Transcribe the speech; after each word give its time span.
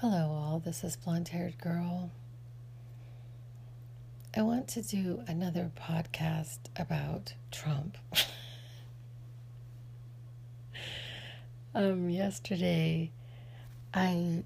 Hello, 0.00 0.30
all. 0.30 0.62
This 0.64 0.82
is 0.82 0.96
Blonde 0.96 1.28
Haired 1.28 1.58
Girl. 1.58 2.10
I 4.34 4.40
want 4.40 4.66
to 4.68 4.80
do 4.80 5.22
another 5.28 5.70
podcast 5.78 6.56
about 6.74 7.34
Trump. 7.50 7.98
um, 11.74 12.08
yesterday, 12.08 13.10
I, 13.92 14.42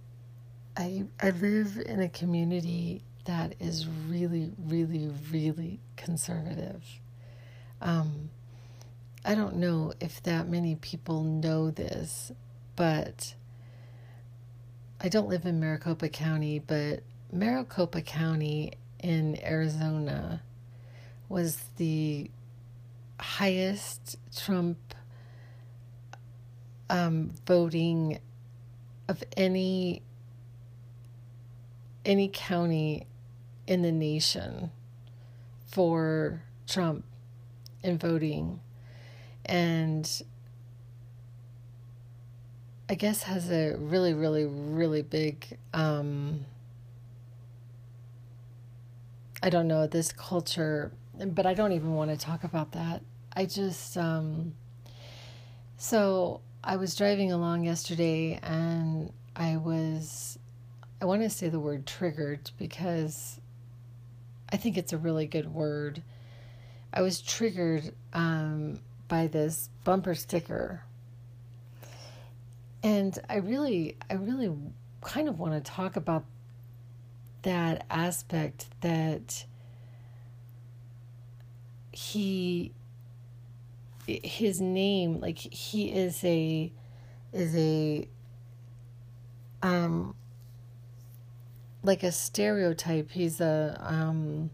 I, 0.76 1.04
I 1.22 1.30
live 1.30 1.80
in 1.86 2.00
a 2.00 2.08
community 2.08 3.04
that 3.26 3.54
is 3.60 3.86
really, 3.86 4.50
really, 4.58 5.08
really 5.30 5.78
conservative. 5.94 6.82
Um, 7.80 8.30
I 9.24 9.36
don't 9.36 9.58
know 9.58 9.92
if 10.00 10.20
that 10.24 10.48
many 10.48 10.74
people 10.74 11.22
know 11.22 11.70
this, 11.70 12.32
but 12.74 13.36
I 15.04 15.08
don't 15.10 15.28
live 15.28 15.44
in 15.44 15.60
Maricopa 15.60 16.08
County, 16.08 16.60
but 16.60 17.02
Maricopa 17.30 18.00
County 18.00 18.72
in 19.00 19.38
Arizona 19.44 20.42
was 21.28 21.58
the 21.76 22.30
highest 23.20 24.16
Trump 24.34 24.78
um, 26.88 27.32
voting 27.46 28.18
of 29.06 29.22
any 29.36 30.00
any 32.06 32.30
county 32.32 33.06
in 33.66 33.82
the 33.82 33.92
nation 33.92 34.70
for 35.66 36.44
Trump 36.66 37.04
in 37.82 37.98
voting. 37.98 38.58
And 39.44 40.10
I 42.86 42.94
guess 42.96 43.22
has 43.22 43.50
a 43.50 43.76
really, 43.78 44.12
really, 44.12 44.44
really 44.44 45.00
big, 45.00 45.58
um, 45.72 46.44
I 49.42 49.48
don't 49.48 49.66
know, 49.68 49.86
this 49.86 50.12
culture, 50.12 50.92
but 51.18 51.46
I 51.46 51.54
don't 51.54 51.72
even 51.72 51.94
want 51.94 52.10
to 52.10 52.16
talk 52.18 52.44
about 52.44 52.72
that. 52.72 53.00
I 53.34 53.46
just, 53.46 53.96
um, 53.96 54.52
so 55.78 56.42
I 56.62 56.76
was 56.76 56.94
driving 56.94 57.32
along 57.32 57.64
yesterday 57.64 58.38
and 58.42 59.10
I 59.34 59.56
was, 59.56 60.38
I 61.00 61.06
want 61.06 61.22
to 61.22 61.30
say 61.30 61.48
the 61.48 61.60
word 61.60 61.86
triggered 61.86 62.50
because 62.58 63.40
I 64.52 64.58
think 64.58 64.76
it's 64.76 64.92
a 64.92 64.98
really 64.98 65.26
good 65.26 65.54
word. 65.54 66.02
I 66.92 67.00
was 67.00 67.22
triggered 67.22 67.94
um, 68.12 68.80
by 69.08 69.26
this 69.26 69.70
bumper 69.84 70.14
sticker 70.14 70.82
and 72.84 73.18
I 73.30 73.36
really, 73.36 73.96
I 74.10 74.14
really 74.14 74.52
kind 75.00 75.26
of 75.26 75.40
want 75.40 75.54
to 75.54 75.60
talk 75.60 75.96
about 75.96 76.24
that 77.42 77.86
aspect 77.90 78.66
that 78.82 79.46
he 81.92 82.72
his 84.06 84.60
name 84.60 85.18
like 85.20 85.38
he 85.38 85.90
is 85.90 86.22
a 86.24 86.70
is 87.32 87.56
a 87.56 88.06
um 89.62 90.14
like 91.82 92.02
a 92.02 92.12
stereotype. 92.12 93.10
He's 93.10 93.40
a 93.40 93.78
um 93.80 94.50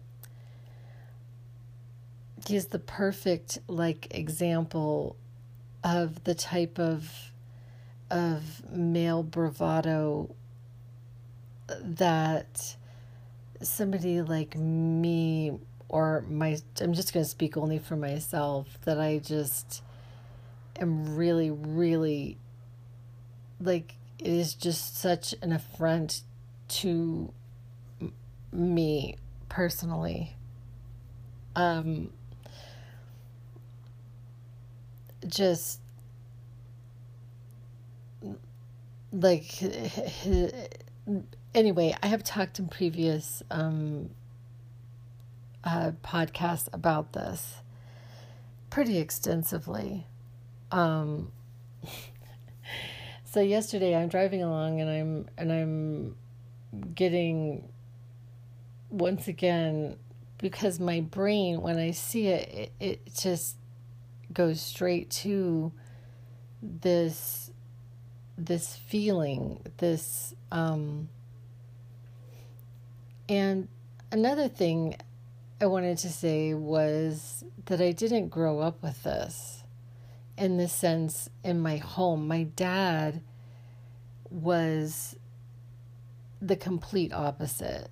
he's 2.46 2.66
the 2.66 2.78
perfect 2.78 3.58
like 3.66 4.06
example 4.12 5.16
of 5.82 6.22
the 6.24 6.34
type 6.34 6.78
of 6.78 7.29
of 8.10 8.68
male 8.70 9.22
bravado 9.22 10.34
that 11.82 12.76
somebody 13.62 14.20
like 14.22 14.56
me 14.56 15.52
or 15.88 16.24
my 16.28 16.58
I'm 16.80 16.92
just 16.92 17.12
going 17.12 17.24
to 17.24 17.30
speak 17.30 17.56
only 17.56 17.78
for 17.78 17.96
myself 17.96 18.78
that 18.84 19.00
I 19.00 19.18
just 19.18 19.82
am 20.80 21.16
really 21.16 21.50
really 21.50 22.38
like 23.60 23.94
it 24.18 24.26
is 24.26 24.54
just 24.54 24.98
such 24.98 25.34
an 25.42 25.52
affront 25.52 26.22
to 26.68 27.32
me 28.52 29.16
personally. 29.48 30.36
Um 31.54 32.10
just 35.26 35.80
like 39.12 39.62
anyway 41.54 41.94
i 42.02 42.06
have 42.06 42.22
talked 42.22 42.58
in 42.58 42.68
previous 42.68 43.42
um, 43.50 44.10
uh, 45.64 45.92
podcasts 46.02 46.68
about 46.72 47.12
this 47.12 47.56
pretty 48.70 48.98
extensively. 48.98 50.06
Um, 50.70 51.32
so 53.24 53.40
yesterday 53.40 53.94
i'm 53.94 54.08
driving 54.08 54.42
along 54.42 54.80
and 54.80 54.90
i'm 54.90 55.28
and 55.38 55.52
i'm 55.52 56.16
getting 56.94 57.68
once 58.90 59.28
again 59.28 59.96
because 60.38 60.80
my 60.80 61.00
brain 61.00 61.60
when 61.60 61.78
i 61.78 61.92
see 61.92 62.26
it 62.26 62.48
it, 62.52 62.72
it 62.80 63.14
just 63.14 63.56
goes 64.32 64.60
straight 64.60 65.10
to 65.10 65.72
this 66.60 67.49
this 68.46 68.76
feeling, 68.76 69.60
this, 69.76 70.34
um, 70.50 71.08
and 73.28 73.68
another 74.10 74.48
thing 74.48 74.96
I 75.60 75.66
wanted 75.66 75.98
to 75.98 76.08
say 76.08 76.54
was 76.54 77.44
that 77.66 77.80
I 77.80 77.92
didn't 77.92 78.28
grow 78.28 78.60
up 78.60 78.82
with 78.82 79.02
this 79.02 79.62
in 80.38 80.56
the 80.56 80.68
sense 80.68 81.28
in 81.44 81.60
my 81.60 81.76
home. 81.76 82.26
My 82.26 82.44
dad 82.44 83.20
was 84.30 85.14
the 86.40 86.56
complete 86.56 87.12
opposite. 87.12 87.90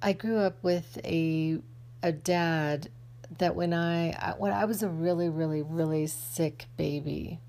I 0.00 0.12
grew 0.12 0.38
up 0.38 0.62
with 0.62 1.00
a 1.04 1.58
a 2.02 2.12
dad 2.12 2.90
that 3.38 3.56
when 3.56 3.74
I 3.74 4.34
when 4.38 4.52
I 4.52 4.66
was 4.66 4.84
a 4.84 4.88
really 4.88 5.28
really 5.28 5.62
really 5.62 6.06
sick 6.06 6.66
baby 6.76 7.40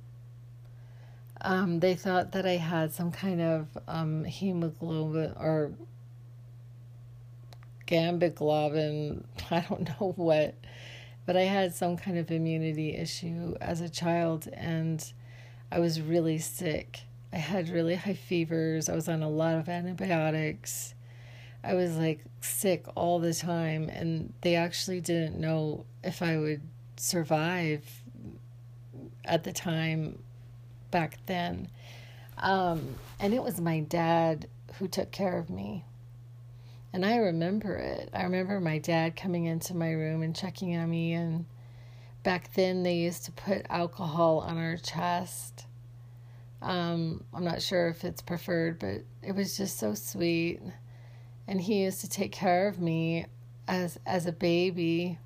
um, 1.42 1.80
they 1.80 1.96
thought 1.96 2.32
that 2.34 2.46
I 2.46 2.58
had 2.58 2.94
some 2.94 3.12
kind 3.12 3.42
of 3.42 3.78
um, 3.88 4.24
hemoglobin 4.24 5.34
or 5.38 5.72
gambiglobin, 7.86 9.24
I 9.52 9.66
don't 9.68 9.88
know 9.88 10.14
what, 10.16 10.56
but 11.26 11.38
I 11.38 11.44
had 11.44 11.74
some 11.74 11.98
kind 11.98 12.18
of 12.18 12.32
immunity 12.32 12.96
issue 12.96 13.56
as 13.62 13.82
a 13.82 13.90
child 13.90 14.48
and 14.54 15.12
I 15.72 15.80
was 15.80 16.02
really 16.02 16.38
sick. 16.38 17.02
I 17.34 17.38
had 17.38 17.70
really 17.70 17.96
high 17.96 18.14
fevers. 18.14 18.90
I 18.90 18.96
was 18.96 19.10
on 19.10 19.22
a 19.22 19.30
lot 19.30 19.56
of 19.56 19.68
antibiotics. 19.68 20.94
I 21.64 21.74
was 21.74 21.98
like 21.98 22.24
sick 22.40 22.86
all 22.96 23.20
the 23.20 23.34
time, 23.34 23.90
and 23.90 24.34
they 24.42 24.56
actually 24.56 25.02
didn't 25.02 25.38
know 25.38 25.86
if 26.04 26.22
I 26.22 26.38
would 26.38 26.62
survive 26.96 27.84
at 29.26 29.44
the 29.44 29.52
time 29.52 30.20
back 30.92 31.18
then. 31.26 31.70
Um, 32.38 32.96
and 33.20 33.34
it 33.34 33.44
was 33.44 33.60
my 33.60 33.82
dad 33.82 34.48
who 34.76 34.88
took 34.88 35.12
care 35.12 35.38
of 35.38 35.50
me. 35.50 35.86
And 36.94 37.06
I 37.06 37.18
remember 37.18 37.76
it. 37.76 38.10
I 38.14 38.24
remember 38.24 38.60
my 38.60 38.78
dad 38.78 39.16
coming 39.16 39.46
into 39.46 39.76
my 39.76 39.92
room 39.92 40.22
and 40.22 40.36
checking 40.36 40.76
on 40.78 40.90
me. 40.90 41.14
And 41.14 41.46
back 42.24 42.54
then, 42.54 42.84
they 42.84 42.96
used 42.96 43.26
to 43.26 43.32
put 43.32 43.66
alcohol 43.70 44.40
on 44.40 44.58
our 44.58 44.78
chest. 44.78 45.66
Um, 46.62 47.24
I'm 47.34 47.44
not 47.44 47.62
sure 47.62 47.88
if 47.88 48.04
it's 48.04 48.22
preferred, 48.22 48.80
but 48.80 49.02
it 49.22 49.36
was 49.36 49.58
just 49.58 49.78
so 49.78 49.94
sweet. 49.94 50.62
And 51.48 51.62
he 51.62 51.84
used 51.84 52.02
to 52.02 52.10
take 52.10 52.32
care 52.32 52.68
of 52.68 52.80
me 52.80 53.26
as 53.68 54.00
as 54.06 54.26
a 54.26 54.32
baby, 54.32 55.20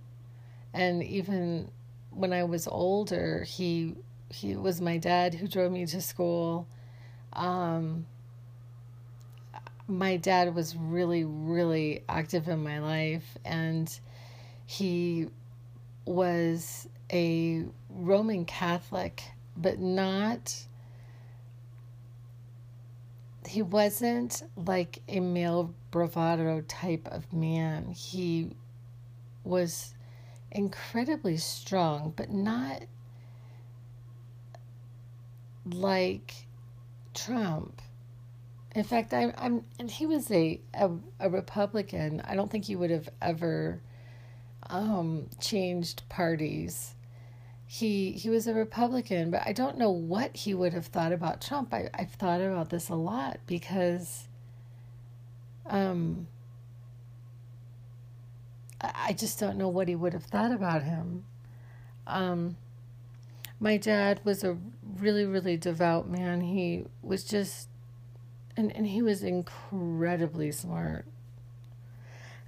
and 0.73 1.03
even 1.03 1.69
when 2.09 2.33
I 2.33 2.43
was 2.43 2.67
older, 2.67 3.43
he 3.43 3.95
he 4.33 4.55
was 4.55 4.81
my 4.81 4.97
dad 4.97 5.33
who 5.33 5.47
drove 5.47 5.71
me 5.71 5.85
to 5.85 6.01
school. 6.01 6.67
Um, 7.33 8.05
my 9.87 10.17
dad 10.17 10.55
was 10.55 10.75
really, 10.75 11.23
really 11.25 12.03
active 12.07 12.47
in 12.47 12.63
my 12.63 12.79
life, 12.79 13.37
and 13.43 13.99
he 14.65 15.27
was 16.05 16.87
a 17.11 17.65
Roman 17.89 18.45
Catholic, 18.45 19.23
but 19.57 19.79
not. 19.79 20.55
He 23.45 23.61
wasn't 23.61 24.43
like 24.55 25.01
a 25.09 25.19
male 25.19 25.73
bravado 25.89 26.61
type 26.61 27.07
of 27.11 27.31
man. 27.33 27.89
He 27.91 28.55
was 29.43 29.93
incredibly 30.51 31.37
strong, 31.37 32.13
but 32.15 32.31
not 32.31 32.83
like 35.65 36.33
Trump. 37.13 37.81
In 38.73 38.83
fact, 38.83 39.13
I'm, 39.13 39.33
I'm, 39.37 39.65
and 39.79 39.91
he 39.91 40.05
was 40.05 40.31
a, 40.31 40.61
a, 40.73 40.89
a 41.19 41.29
Republican. 41.29 42.21
I 42.25 42.35
don't 42.35 42.49
think 42.49 42.65
he 42.65 42.75
would 42.75 42.89
have 42.89 43.09
ever 43.21 43.81
um, 44.69 45.27
changed 45.39 46.03
parties. 46.09 46.95
He 47.67 48.11
he 48.11 48.29
was 48.29 48.47
a 48.47 48.53
Republican, 48.53 49.31
but 49.31 49.43
I 49.45 49.53
don't 49.53 49.77
know 49.77 49.91
what 49.91 50.35
he 50.35 50.53
would 50.53 50.73
have 50.73 50.87
thought 50.87 51.13
about 51.13 51.41
Trump. 51.41 51.73
I, 51.73 51.89
I've 51.93 52.11
thought 52.11 52.41
about 52.41 52.69
this 52.69 52.89
a 52.89 52.95
lot 52.95 53.39
because 53.47 54.27
um, 55.65 56.27
I, 58.81 58.91
I 59.07 59.13
just 59.13 59.39
don't 59.39 59.57
know 59.57 59.69
what 59.69 59.87
he 59.87 59.95
would 59.95 60.13
have 60.13 60.25
thought 60.25 60.51
about 60.51 60.83
him. 60.83 61.23
Um, 62.07 62.57
my 63.59 63.77
dad 63.77 64.19
was 64.23 64.43
a 64.43 64.57
really, 65.01 65.25
really 65.25 65.57
devout 65.57 66.09
man. 66.09 66.41
He 66.41 66.85
was 67.01 67.23
just, 67.23 67.67
and, 68.55 68.75
and 68.75 68.87
he 68.87 69.01
was 69.01 69.23
incredibly 69.23 70.51
smart. 70.51 71.05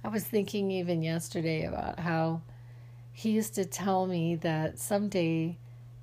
I 0.02 0.08
was 0.08 0.24
thinking 0.24 0.70
even 0.70 1.02
yesterday 1.02 1.64
about 1.64 2.00
how 2.00 2.42
he 3.12 3.30
used 3.30 3.54
to 3.54 3.64
tell 3.64 4.06
me 4.06 4.36
that 4.36 4.78
someday 4.78 5.56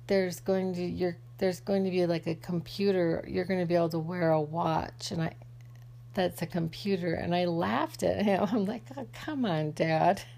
there's 0.08 0.40
going 0.40 0.74
to 0.74 0.82
you're 0.82 1.16
there's 1.38 1.60
going 1.60 1.84
to 1.84 1.90
be 1.90 2.04
like 2.06 2.26
a 2.26 2.34
computer 2.34 3.24
you're 3.28 3.44
going 3.44 3.60
to 3.60 3.66
be 3.66 3.76
able 3.76 3.88
to 3.90 3.98
wear 3.98 4.30
a 4.30 4.40
watch 4.40 5.12
and 5.12 5.22
I 5.22 5.34
that's 6.14 6.42
a 6.42 6.46
computer 6.46 7.14
and 7.14 7.34
I 7.34 7.44
laughed 7.44 8.02
at 8.02 8.24
him. 8.24 8.46
I'm 8.52 8.64
like, 8.64 8.82
oh, 8.96 9.06
"Come 9.12 9.44
on, 9.44 9.72
dad." 9.72 10.22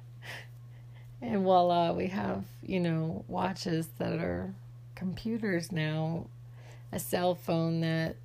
And 1.22 1.42
voila, 1.42 1.92
we 1.92 2.08
have, 2.08 2.44
you 2.62 2.80
know, 2.80 3.24
watches 3.28 3.88
that 3.96 4.12
are 4.12 4.52
computers 4.94 5.72
now, 5.72 6.26
a 6.92 6.98
cell 6.98 7.34
phone 7.34 7.80
that 7.80 8.16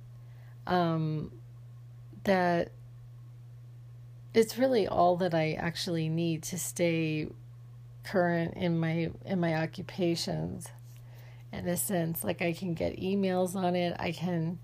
um 0.66 1.32
that 2.24 2.70
it's 4.32 4.58
really 4.58 4.86
all 4.86 5.16
that 5.16 5.34
I 5.34 5.54
actually 5.54 6.08
need 6.08 6.42
to 6.44 6.58
stay 6.58 7.28
current 8.04 8.54
in 8.54 8.78
my 8.78 9.10
in 9.24 9.40
my 9.40 9.54
occupations. 9.54 10.68
In 11.52 11.66
a 11.66 11.76
sense 11.76 12.22
like 12.22 12.42
I 12.42 12.52
can 12.52 12.74
get 12.74 13.00
emails 13.00 13.56
on 13.56 13.74
it. 13.74 13.96
I 13.98 14.12
can 14.12 14.58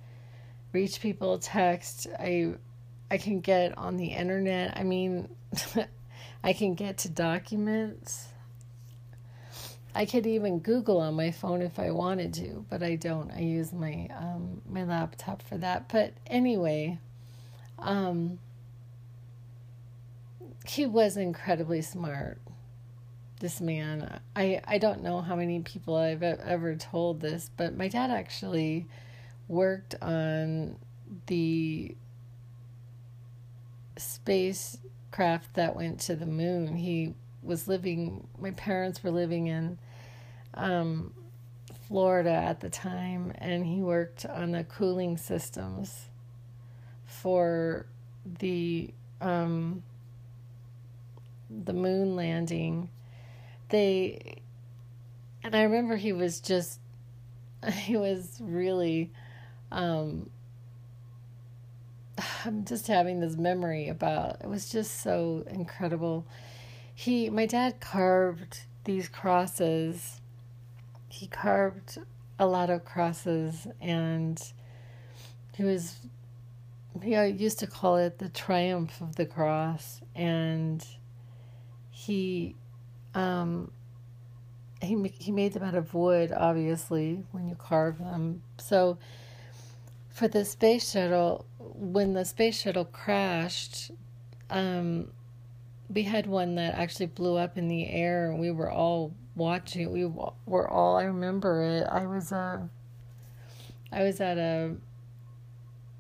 reach 0.73 1.01
people 1.01 1.39
text. 1.39 2.07
I 2.19 2.55
I 3.11 3.19
can 3.19 3.41
get 3.41 3.77
on 3.77 3.97
the 3.97 4.07
internet. 4.07 4.77
I 4.77 4.85
mean 4.85 5.29
I 6.45 6.53
can 6.53 6.75
get 6.75 6.99
to 6.99 7.09
documents 7.09 8.29
I 9.97 10.07
could 10.07 10.27
even 10.27 10.61
Google 10.61 11.01
on 11.01 11.15
my 11.15 11.31
phone 11.31 11.63
if 11.63 11.79
I 11.79 11.91
wanted 11.91 12.35
to 12.35 12.65
but 12.69 12.83
I 12.83 12.97
don't 12.97 13.31
I 13.31 13.41
use 13.41 13.73
my 13.73 14.09
um 14.17 14.63
my 14.69 14.85
laptop 14.85 15.43
for 15.43 15.57
that 15.59 15.89
but 15.89 16.13
anyway 16.27 16.99
um 17.79 18.39
he 20.69 20.87
was 20.87 21.17
incredibly 21.17 21.83
smart. 21.83 22.41
This 23.41 23.61
man, 23.61 24.21
I 24.35 24.63
I 24.67 24.79
don't 24.79 25.03
know 25.03 25.21
how 25.21 25.37
many 25.37 25.61
people 25.61 25.95
I've 25.97 26.23
ever 26.23 26.75
told 26.75 27.21
this, 27.21 27.51
but 27.57 27.77
my 27.77 27.89
dad 27.89 28.11
actually 28.11 28.87
worked 29.47 29.95
on 30.01 30.77
the 31.27 31.95
spacecraft 33.99 35.55
that 35.55 35.77
went 35.77 36.01
to 36.01 36.17
the 36.17 36.27
moon. 36.27 36.77
He 36.77 37.15
was 37.43 37.69
living. 37.69 38.27
My 38.39 38.53
parents 38.53 39.05
were 39.05 39.11
living 39.11 39.49
in 39.49 39.79
um, 40.57 41.13
Florida 41.87 42.31
at 42.31 42.61
the 42.61 42.71
time, 42.71 43.33
and 43.37 43.65
he 43.65 43.83
worked 43.83 44.27
on 44.27 44.53
the 44.53 44.65
cooling 44.65 45.17
systems 45.17 46.09
for 47.05 47.87
the 48.39 48.93
um, 49.21 49.83
the 51.51 51.73
moon 51.73 52.17
landing, 52.17 52.91
they, 53.69 54.37
and 55.43 55.55
I 55.55 55.63
remember 55.63 55.97
he 55.97 56.13
was 56.13 56.41
just, 56.41 56.81
he 57.73 57.97
was 57.97 58.39
really, 58.41 59.11
um, 59.71 60.31
I'm 62.45 62.65
just 62.65 62.87
having 62.87 63.21
this 63.21 63.37
memory 63.37 63.89
about 63.89 64.41
it 64.41 64.49
was 64.49 64.71
just 64.71 65.03
so 65.03 65.45
incredible. 65.51 66.27
He, 66.95 67.29
my 67.29 67.47
dad 67.47 67.81
carved 67.81 68.61
these 68.85 69.09
crosses. 69.09 70.21
He 71.17 71.27
carved 71.29 71.97
a 72.39 72.47
lot 72.47 72.69
of 72.69 72.85
crosses 72.85 73.67
and 73.81 74.39
he 75.55 75.65
was 75.65 75.97
he 77.03 77.17
used 77.29 77.59
to 77.61 77.67
call 77.67 77.97
it 77.97 78.19
the 78.19 78.29
triumph 78.29 79.01
of 79.01 79.17
the 79.17 79.25
cross 79.25 80.03
and 80.15 80.87
he 81.91 82.55
um, 83.15 83.71
he 84.83 85.11
he 85.19 85.33
made 85.33 85.55
them 85.55 85.63
out 85.63 85.75
of 85.75 85.95
wood, 85.95 86.33
obviously, 86.37 87.25
when 87.33 87.49
you 87.49 87.55
carve 87.55 87.99
them. 87.99 88.43
So 88.59 88.99
for 90.11 90.29
the 90.29 90.45
space 90.45 90.93
shuttle, 90.93 91.47
when 91.59 92.13
the 92.13 92.27
space 92.27 92.61
shuttle 92.61 92.85
crashed, 92.85 93.91
um, 94.51 95.13
we 95.89 96.03
had 96.03 96.27
one 96.27 96.57
that 96.57 96.75
actually 96.75 97.07
blew 97.07 97.37
up 97.37 97.57
in 97.57 97.69
the 97.69 97.89
air, 97.89 98.31
and 98.31 98.39
we 98.39 98.51
were 98.51 98.71
all 98.71 99.15
watching. 99.37 99.93
We 99.93 100.05
were 100.47 100.69
all. 100.69 100.97
I 100.97 101.05
remember 101.05 101.63
it. 101.63 101.87
I 101.91 102.07
was 102.07 102.33
uh, 102.33 102.63
I 103.93 104.03
was 104.03 104.21
at 104.21 104.39
a. 104.39 104.75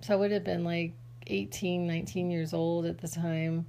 So 0.00 0.14
I 0.14 0.16
would 0.16 0.30
have 0.32 0.44
been 0.44 0.64
like 0.64 0.92
18, 1.26 1.86
19 1.86 2.30
years 2.30 2.52
old 2.52 2.86
at 2.86 2.98
the 2.98 3.08
time 3.08 3.66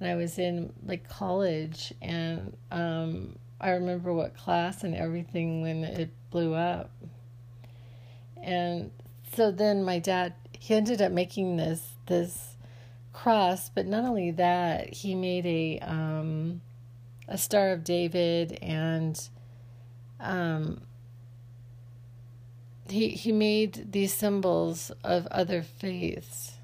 and 0.00 0.08
I 0.08 0.14
was 0.14 0.38
in 0.38 0.72
like 0.86 1.08
college, 1.08 1.92
and 2.00 2.56
um, 2.70 3.36
I 3.60 3.70
remember 3.70 4.12
what 4.12 4.36
class 4.36 4.84
and 4.84 4.94
everything 4.94 5.62
when 5.62 5.84
it 5.84 6.10
blew 6.30 6.54
up. 6.54 6.90
And 8.40 8.90
so 9.34 9.50
then 9.50 9.82
my 9.82 9.98
dad 9.98 10.34
he 10.52 10.74
ended 10.74 11.02
up 11.02 11.12
making 11.12 11.56
this 11.56 11.94
this 12.06 12.56
cross, 13.12 13.68
but 13.68 13.86
not 13.86 14.04
only 14.04 14.30
that, 14.32 14.92
he 14.92 15.14
made 15.14 15.46
a 15.46 15.80
um, 15.80 16.60
a 17.28 17.38
Star 17.38 17.70
of 17.70 17.84
David 17.84 18.58
and 18.62 19.28
um, 20.20 20.80
he 22.88 23.10
he 23.10 23.32
made 23.32 23.92
these 23.92 24.14
symbols 24.14 24.90
of 25.04 25.26
other 25.26 25.62
faiths. 25.62 26.54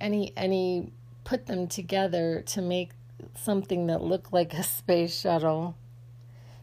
And 0.00 0.14
he 0.14 0.32
and 0.36 0.52
he 0.52 0.92
put 1.24 1.46
them 1.46 1.68
together 1.68 2.42
to 2.46 2.62
make 2.62 2.92
something 3.34 3.86
that 3.86 4.02
looked 4.02 4.32
like 4.32 4.54
a 4.54 4.62
space 4.62 5.18
shuttle. 5.18 5.76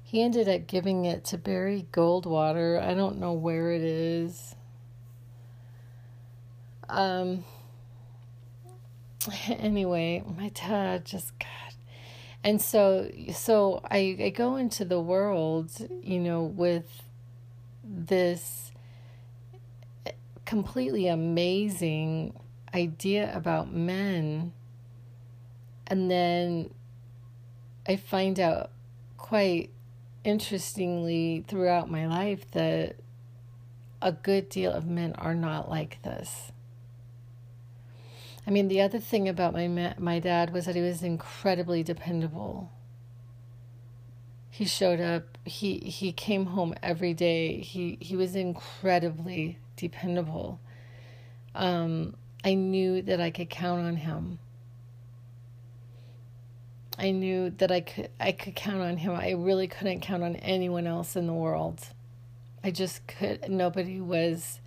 He 0.03 0.21
ended 0.21 0.47
up 0.47 0.67
giving 0.67 1.05
it 1.05 1.23
to 1.25 1.37
Barry 1.37 1.87
Goldwater. 1.91 2.81
I 2.81 2.93
don't 2.93 3.19
know 3.19 3.33
where 3.33 3.71
it 3.71 3.81
is. 3.81 4.55
Um 6.89 7.43
anyway, 9.47 10.23
my 10.37 10.49
dad 10.49 11.05
just. 11.05 11.31
And 12.43 12.61
so 12.61 13.09
so 13.33 13.81
I 13.89 14.17
I 14.19 14.29
go 14.29 14.55
into 14.57 14.85
the 14.85 14.99
world, 14.99 15.71
you 16.01 16.19
know, 16.19 16.43
with 16.43 17.03
this 17.83 18.71
completely 20.45 21.07
amazing 21.07 22.33
idea 22.73 23.31
about 23.35 23.71
men 23.71 24.51
and 25.87 26.09
then 26.09 26.69
I 27.87 27.97
find 27.97 28.39
out 28.39 28.71
quite 29.17 29.69
interestingly 30.23 31.43
throughout 31.47 31.89
my 31.89 32.07
life 32.07 32.49
that 32.51 32.95
a 34.01 34.11
good 34.11 34.49
deal 34.49 34.71
of 34.71 34.85
men 34.85 35.13
are 35.13 35.35
not 35.35 35.69
like 35.69 36.01
this. 36.03 36.51
I 38.45 38.51
mean, 38.51 38.67
the 38.67 38.81
other 38.81 38.99
thing 38.99 39.29
about 39.29 39.53
my 39.53 39.67
ma- 39.67 39.93
my 39.97 40.19
dad 40.19 40.51
was 40.53 40.65
that 40.65 40.75
he 40.75 40.81
was 40.81 41.01
incredibly 41.01 41.81
dependable. 41.83 42.71
He 44.49 44.65
showed 44.65 44.99
up. 44.99 45.37
He 45.45 45.79
he 45.79 46.11
came 46.11 46.47
home 46.47 46.73
every 46.83 47.13
day. 47.13 47.59
He 47.61 47.97
he 48.01 48.15
was 48.15 48.35
incredibly 48.35 49.59
dependable. 49.77 50.59
Um, 51.55 52.15
I 52.43 52.53
knew 52.55 53.01
that 53.01 53.21
I 53.21 53.31
could 53.31 53.49
count 53.49 53.81
on 53.81 53.95
him. 53.95 54.39
I 56.99 57.11
knew 57.11 57.49
that 57.49 57.71
I 57.71 57.81
could 57.81 58.09
I 58.19 58.31
could 58.33 58.55
count 58.55 58.81
on 58.81 58.97
him. 58.97 59.13
I 59.13 59.31
really 59.31 59.67
couldn't 59.67 60.01
count 60.01 60.23
on 60.23 60.35
anyone 60.37 60.85
else 60.85 61.15
in 61.15 61.27
the 61.27 61.33
world. 61.33 61.87
I 62.63 62.71
just 62.71 63.07
could 63.07 63.49
nobody 63.49 63.99
was 63.99 64.59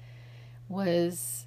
was 0.69 1.47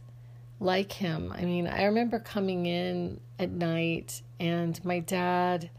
like 0.60 0.92
him. 0.94 1.32
I 1.36 1.46
mean, 1.46 1.68
I 1.68 1.84
remember 1.86 2.20
coming 2.20 2.66
in 2.66 3.20
at 3.38 3.50
night 3.51 4.22
and 4.39 4.84
my 4.86 5.00
dad 5.00 5.70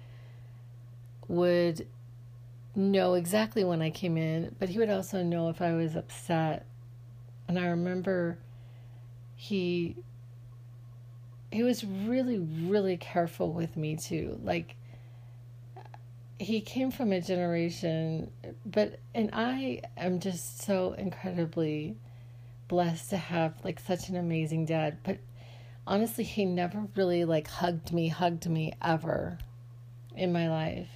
would 1.29 1.87
know 2.75 3.15
exactly 3.15 3.65
when 3.65 3.83
I 3.83 3.91
came 3.91 4.17
in, 4.17 4.55
but 4.59 4.69
he 4.71 4.79
would 4.79 4.91
also 4.91 5.23
know 5.23 5.49
if 5.49 5.61
I 5.61 5.75
was 5.75 5.97
upset 5.97 6.67
And 7.49 7.59
I 7.59 7.67
remember 7.69 8.39
he 9.37 9.97
he 11.51 11.63
was 11.65 11.85
really 11.85 12.39
really 12.39 12.97
careful 12.97 13.53
with 13.53 13.77
me 13.77 13.97
too. 13.97 14.39
Like 14.45 14.77
he 16.39 16.61
came 16.61 16.91
from 16.91 17.13
a 17.13 17.21
generation 17.21 18.31
but 18.65 18.99
and 19.15 19.31
I 19.33 19.83
am 19.97 20.21
just 20.21 20.63
so 20.63 20.93
incredibly 20.93 21.97
blessed 22.71 23.11
to 23.11 23.17
have 23.17 23.53
like 23.65 23.81
such 23.81 24.09
an 24.09 24.17
amazing 24.17 24.65
dad, 24.65 24.97
but 25.03 25.19
honestly 25.89 26.23
he 26.23 26.45
never 26.45 26.87
really 26.95 27.25
like 27.25 27.49
hugged 27.49 27.93
me, 27.93 28.07
hugged 28.07 28.49
me 28.49 28.73
ever 28.81 29.37
in 30.15 30.33
my 30.33 30.49
life. 30.49 30.89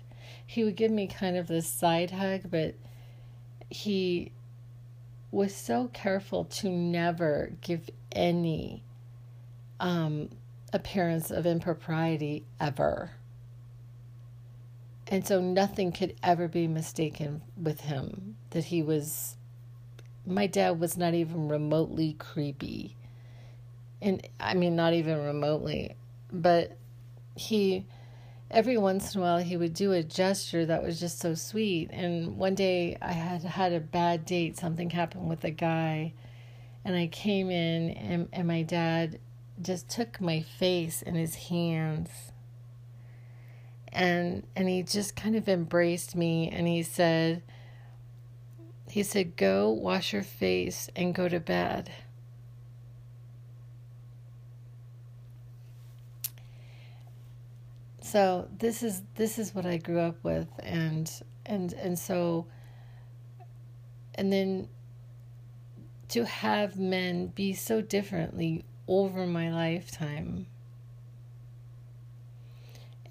He 0.47 0.63
would 0.63 0.77
give 0.77 0.93
me 0.93 1.09
kind 1.09 1.37
of 1.37 1.49
this 1.49 1.67
side 1.67 2.13
hug, 2.13 2.43
but 2.49 2.77
he 3.71 4.31
was 5.33 5.53
so 5.53 5.91
careful 5.93 6.45
to 6.45 6.69
never 6.69 7.51
give 7.61 7.91
any 8.13 8.85
um, 9.81 10.29
appearance 10.73 11.33
of 11.33 11.45
impropriety 11.45 12.45
ever. 12.61 13.11
And 15.09 15.27
so 15.27 15.41
nothing 15.41 15.91
could 15.91 16.15
ever 16.23 16.47
be 16.47 16.69
mistaken 16.69 17.43
with 17.61 17.81
him 17.81 18.37
that 18.51 18.67
he 18.67 18.81
was. 18.81 19.35
My 20.27 20.47
dad 20.47 20.81
was 20.81 20.97
not 20.97 21.15
even 21.15 21.49
remotely 21.49 22.15
creepy. 22.15 22.97
And 24.01 24.27
I 24.41 24.55
mean, 24.55 24.77
not 24.77 24.95
even 24.95 25.19
remotely. 25.25 25.97
But 26.33 26.77
he, 27.37 27.87
every 28.51 28.79
once 28.79 29.15
in 29.15 29.21
a 29.21 29.25
while, 29.25 29.39
he 29.39 29.57
would 29.57 29.75
do 29.75 29.93
a 29.93 30.03
gesture 30.03 30.67
that 30.67 30.83
was 30.83 31.01
just 31.01 31.21
so 31.21 31.35
sweet. 31.35 31.91
And 31.93 32.37
one 32.37 32.55
day 32.55 32.97
I 33.01 33.13
had 33.13 33.43
had 33.43 33.73
a 33.73 33.81
bad 33.81 34.25
date. 34.25 34.59
Something 34.59 34.91
happened 34.91 35.29
with 35.29 35.45
a 35.45 35.51
guy. 35.51 36.13
And 36.85 36.97
I 36.97 37.07
came 37.07 37.51
in, 37.51 37.91
and, 37.91 38.29
and 38.33 38.47
my 38.47 38.63
dad 38.63 39.19
just 39.61 39.89
took 39.89 40.21
my 40.21 40.43
face 40.43 41.01
in 41.01 41.15
his 41.15 41.35
hands 41.35 42.33
and 43.95 44.43
and 44.57 44.69
he 44.69 44.83
just 44.83 45.15
kind 45.15 45.37
of 45.37 45.49
embraced 45.49 46.17
me 46.17 46.51
and 46.51 46.67
he 46.67 46.83
said 46.83 47.43
he 48.95 49.03
said 49.03 49.35
go 49.35 49.71
wash 49.71 50.13
your 50.13 50.23
face 50.23 50.89
and 50.95 51.17
go 51.17 51.29
to 51.29 51.41
bed. 51.41 51.91
So 58.01 58.47
this 58.57 58.85
is 58.85 59.03
this 59.17 59.37
is 59.37 59.53
what 59.53 59.67
I 59.67 59.79
grew 59.79 59.99
up 59.99 60.23
with 60.23 60.47
and 60.61 61.11
and 61.45 61.73
and 61.73 61.99
so 61.99 62.47
and 64.15 64.33
then 64.33 64.69
to 66.11 66.25
have 66.25 66.79
men 66.79 67.27
be 67.27 67.53
so 67.53 67.81
differently 67.81 68.65
over 68.87 69.27
my 69.27 69.51
lifetime. 69.51 70.47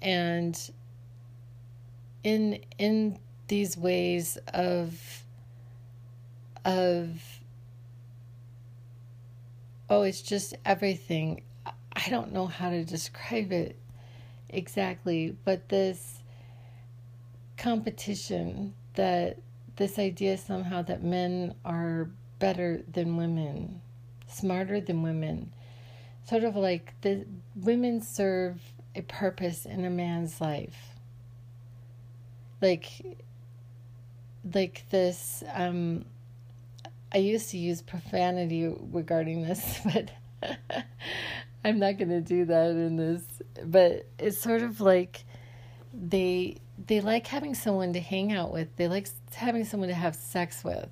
And 0.00 0.58
in 2.22 2.60
in 2.78 3.18
these 3.48 3.76
ways 3.76 4.38
of 4.54 5.23
of 6.64 7.20
oh 9.90 10.02
it's 10.02 10.22
just 10.22 10.54
everything 10.64 11.42
i 11.92 12.08
don't 12.08 12.32
know 12.32 12.46
how 12.46 12.70
to 12.70 12.84
describe 12.84 13.52
it 13.52 13.76
exactly 14.48 15.36
but 15.44 15.68
this 15.68 16.22
competition 17.56 18.74
that 18.94 19.38
this 19.76 19.98
idea 19.98 20.36
somehow 20.38 20.80
that 20.82 21.02
men 21.02 21.54
are 21.64 22.08
better 22.38 22.82
than 22.92 23.16
women 23.16 23.80
smarter 24.26 24.80
than 24.80 25.02
women 25.02 25.52
sort 26.24 26.44
of 26.44 26.56
like 26.56 26.94
the 27.02 27.26
women 27.54 28.00
serve 28.00 28.60
a 28.94 29.02
purpose 29.02 29.66
in 29.66 29.84
a 29.84 29.90
man's 29.90 30.40
life. 30.40 30.96
Like 32.60 33.18
like 34.52 34.84
this 34.90 35.42
um 35.52 36.04
I 37.14 37.18
used 37.18 37.50
to 37.50 37.58
use 37.58 37.80
profanity 37.80 38.74
regarding 38.90 39.42
this, 39.42 39.80
but 39.84 40.10
I'm 41.64 41.78
not 41.78 41.96
going 41.96 42.10
to 42.10 42.20
do 42.20 42.44
that 42.46 42.70
in 42.70 42.96
this. 42.96 43.22
But 43.64 44.06
it's 44.18 44.40
sort 44.40 44.62
of 44.62 44.80
like 44.80 45.24
they 45.92 46.56
they 46.86 47.00
like 47.00 47.28
having 47.28 47.54
someone 47.54 47.92
to 47.92 48.00
hang 48.00 48.32
out 48.32 48.52
with. 48.52 48.74
They 48.76 48.88
like 48.88 49.08
having 49.32 49.64
someone 49.64 49.88
to 49.88 49.94
have 49.94 50.16
sex 50.16 50.64
with. 50.64 50.88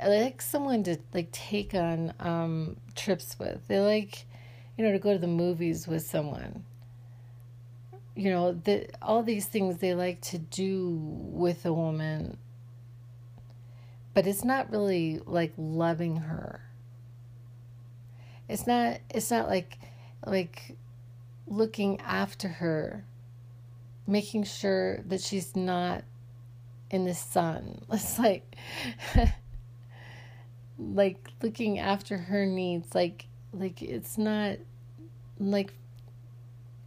They 0.00 0.24
like 0.24 0.42
someone 0.42 0.82
to 0.84 0.98
like 1.14 1.30
take 1.30 1.74
on 1.74 2.12
um, 2.18 2.76
trips 2.96 3.38
with. 3.38 3.66
They 3.68 3.78
like, 3.78 4.26
you 4.76 4.84
know, 4.84 4.90
to 4.90 4.98
go 4.98 5.12
to 5.12 5.18
the 5.20 5.28
movies 5.28 5.86
with 5.86 6.04
someone 6.04 6.64
you 8.14 8.30
know, 8.30 8.52
the, 8.52 8.88
all 9.00 9.22
these 9.22 9.46
things 9.46 9.78
they 9.78 9.94
like 9.94 10.20
to 10.20 10.38
do 10.38 10.98
with 11.00 11.64
a 11.64 11.72
woman, 11.72 12.36
but 14.14 14.26
it's 14.26 14.44
not 14.44 14.70
really 14.70 15.20
like 15.26 15.52
loving 15.56 16.16
her. 16.16 16.60
It's 18.48 18.66
not. 18.66 18.98
It's 19.10 19.30
not 19.30 19.48
like 19.48 19.78
like 20.26 20.76
looking 21.46 22.00
after 22.00 22.48
her, 22.48 23.04
making 24.06 24.44
sure 24.44 24.98
that 25.06 25.20
she's 25.20 25.56
not 25.56 26.04
in 26.90 27.04
the 27.04 27.14
sun. 27.14 27.82
It's 27.92 28.18
like 28.18 28.56
like 30.78 31.28
looking 31.42 31.78
after 31.78 32.16
her 32.16 32.44
needs. 32.44 32.94
Like 32.94 33.26
like 33.52 33.82
it's 33.82 34.18
not 34.18 34.58
like 35.38 35.72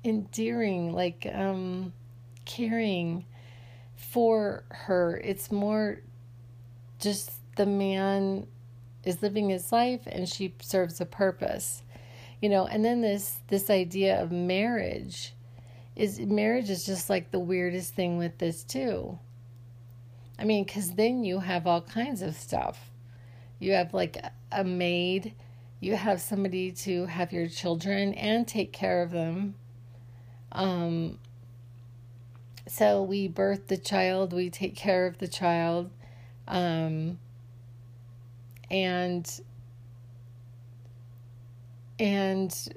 endearing, 0.03 0.94
like 0.94 1.27
um, 1.34 1.94
caring 2.46 3.25
for 3.96 4.63
her. 4.70 5.17
It's 5.24 5.51
more 5.51 6.01
just 7.06 7.32
the 7.56 7.66
man 7.66 8.48
is 9.06 9.22
living 9.22 9.50
his 9.50 9.72
life 9.72 10.02
and 10.08 10.28
she 10.28 10.54
serves 10.60 11.00
a 11.00 11.06
purpose. 11.06 11.84
You 12.42 12.50
know, 12.50 12.66
and 12.66 12.84
then 12.84 13.02
this 13.02 13.38
this 13.48 13.70
idea 13.70 14.22
of 14.22 14.32
marriage 14.32 15.34
is 15.96 16.20
marriage 16.20 16.70
is 16.70 16.86
just 16.86 17.10
like 17.10 17.32
the 17.32 17.40
weirdest 17.40 17.94
thing 17.94 18.18
with 18.18 18.38
this 18.40 18.64
too. 18.64 19.18
I 20.38 20.44
mean, 20.44 20.66
cuz 20.66 20.92
then 20.92 21.24
you 21.24 21.40
have 21.40 21.66
all 21.66 21.82
kinds 21.82 22.22
of 22.22 22.36
stuff. 22.36 22.92
You 23.60 23.74
have 23.74 23.94
like 23.94 24.18
a 24.52 24.64
maid, 24.64 25.34
you 25.80 25.96
have 25.96 26.20
somebody 26.20 26.72
to 26.72 27.06
have 27.06 27.32
your 27.32 27.48
children 27.48 28.14
and 28.16 28.46
take 28.48 28.74
care 28.74 29.02
of 29.02 29.12
them. 29.12 29.56
Um, 30.52 31.20
so 32.68 33.04
we 33.04 33.28
birth 33.28 33.68
the 33.68 33.78
child, 33.78 34.34
we 34.34 34.50
take 34.50 34.76
care 34.76 35.06
of 35.06 35.20
the 35.20 35.28
child, 35.28 35.92
um, 36.48 37.20
and 38.70 39.42
and 42.00 42.68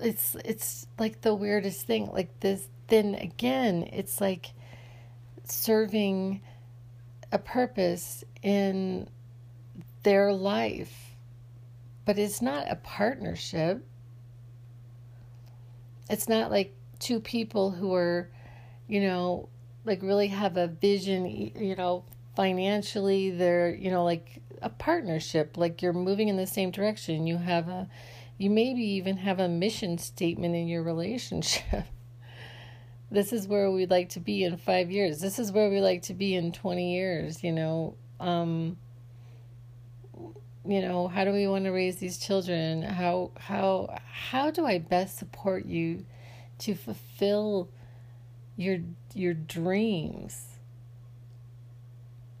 it's 0.00 0.36
it's 0.44 0.86
like 0.98 1.20
the 1.20 1.34
weirdest 1.34 1.86
thing. 1.86 2.10
Like 2.12 2.40
this, 2.40 2.68
then 2.88 3.14
again, 3.14 3.88
it's 3.92 4.20
like 4.20 4.52
serving 5.44 6.40
a 7.32 7.38
purpose 7.38 8.24
in 8.42 9.08
their 10.02 10.32
life, 10.32 11.16
but 12.04 12.18
it's 12.18 12.42
not 12.42 12.70
a 12.70 12.76
partnership. 12.76 13.84
It's 16.10 16.28
not 16.28 16.50
like 16.50 16.74
two 16.98 17.20
people 17.20 17.70
who 17.70 17.94
are, 17.94 18.30
you 18.86 19.00
know, 19.00 19.48
like 19.84 20.02
really 20.02 20.28
have 20.28 20.56
a 20.56 20.68
vision, 20.68 21.26
you 21.26 21.74
know, 21.74 22.04
financially, 22.34 23.30
they're, 23.30 23.74
you 23.74 23.90
know, 23.90 24.04
like 24.04 24.42
a 24.62 24.68
partnership, 24.68 25.56
like 25.56 25.82
you're 25.82 25.92
moving 25.92 26.28
in 26.28 26.36
the 26.36 26.46
same 26.46 26.70
direction. 26.70 27.26
You 27.26 27.38
have 27.38 27.68
a, 27.68 27.88
you 28.38 28.50
maybe 28.50 28.82
even 28.82 29.18
have 29.18 29.40
a 29.40 29.48
mission 29.48 29.98
statement 29.98 30.54
in 30.54 30.66
your 30.66 30.82
relationship. 30.82 31.84
this 33.10 33.32
is 33.32 33.46
where 33.46 33.70
we'd 33.70 33.90
like 33.90 34.08
to 34.10 34.20
be 34.20 34.44
in 34.44 34.56
five 34.56 34.90
years. 34.90 35.20
This 35.20 35.38
is 35.38 35.52
where 35.52 35.70
we 35.70 35.80
like 35.80 36.02
to 36.02 36.14
be 36.14 36.34
in 36.34 36.52
20 36.52 36.94
years, 36.94 37.44
you 37.44 37.52
know. 37.52 37.96
Um, 38.20 38.76
you 40.66 40.80
know, 40.80 41.08
how 41.08 41.24
do 41.24 41.32
we 41.32 41.46
want 41.46 41.64
to 41.66 41.70
raise 41.70 41.96
these 41.96 42.16
children? 42.16 42.82
How 42.82 43.32
how 43.36 43.98
how 44.06 44.50
do 44.50 44.64
I 44.64 44.78
best 44.78 45.18
support 45.18 45.66
you 45.66 46.06
to 46.60 46.74
fulfill 46.74 47.68
your 48.56 48.78
your 49.12 49.34
dreams 49.34 50.53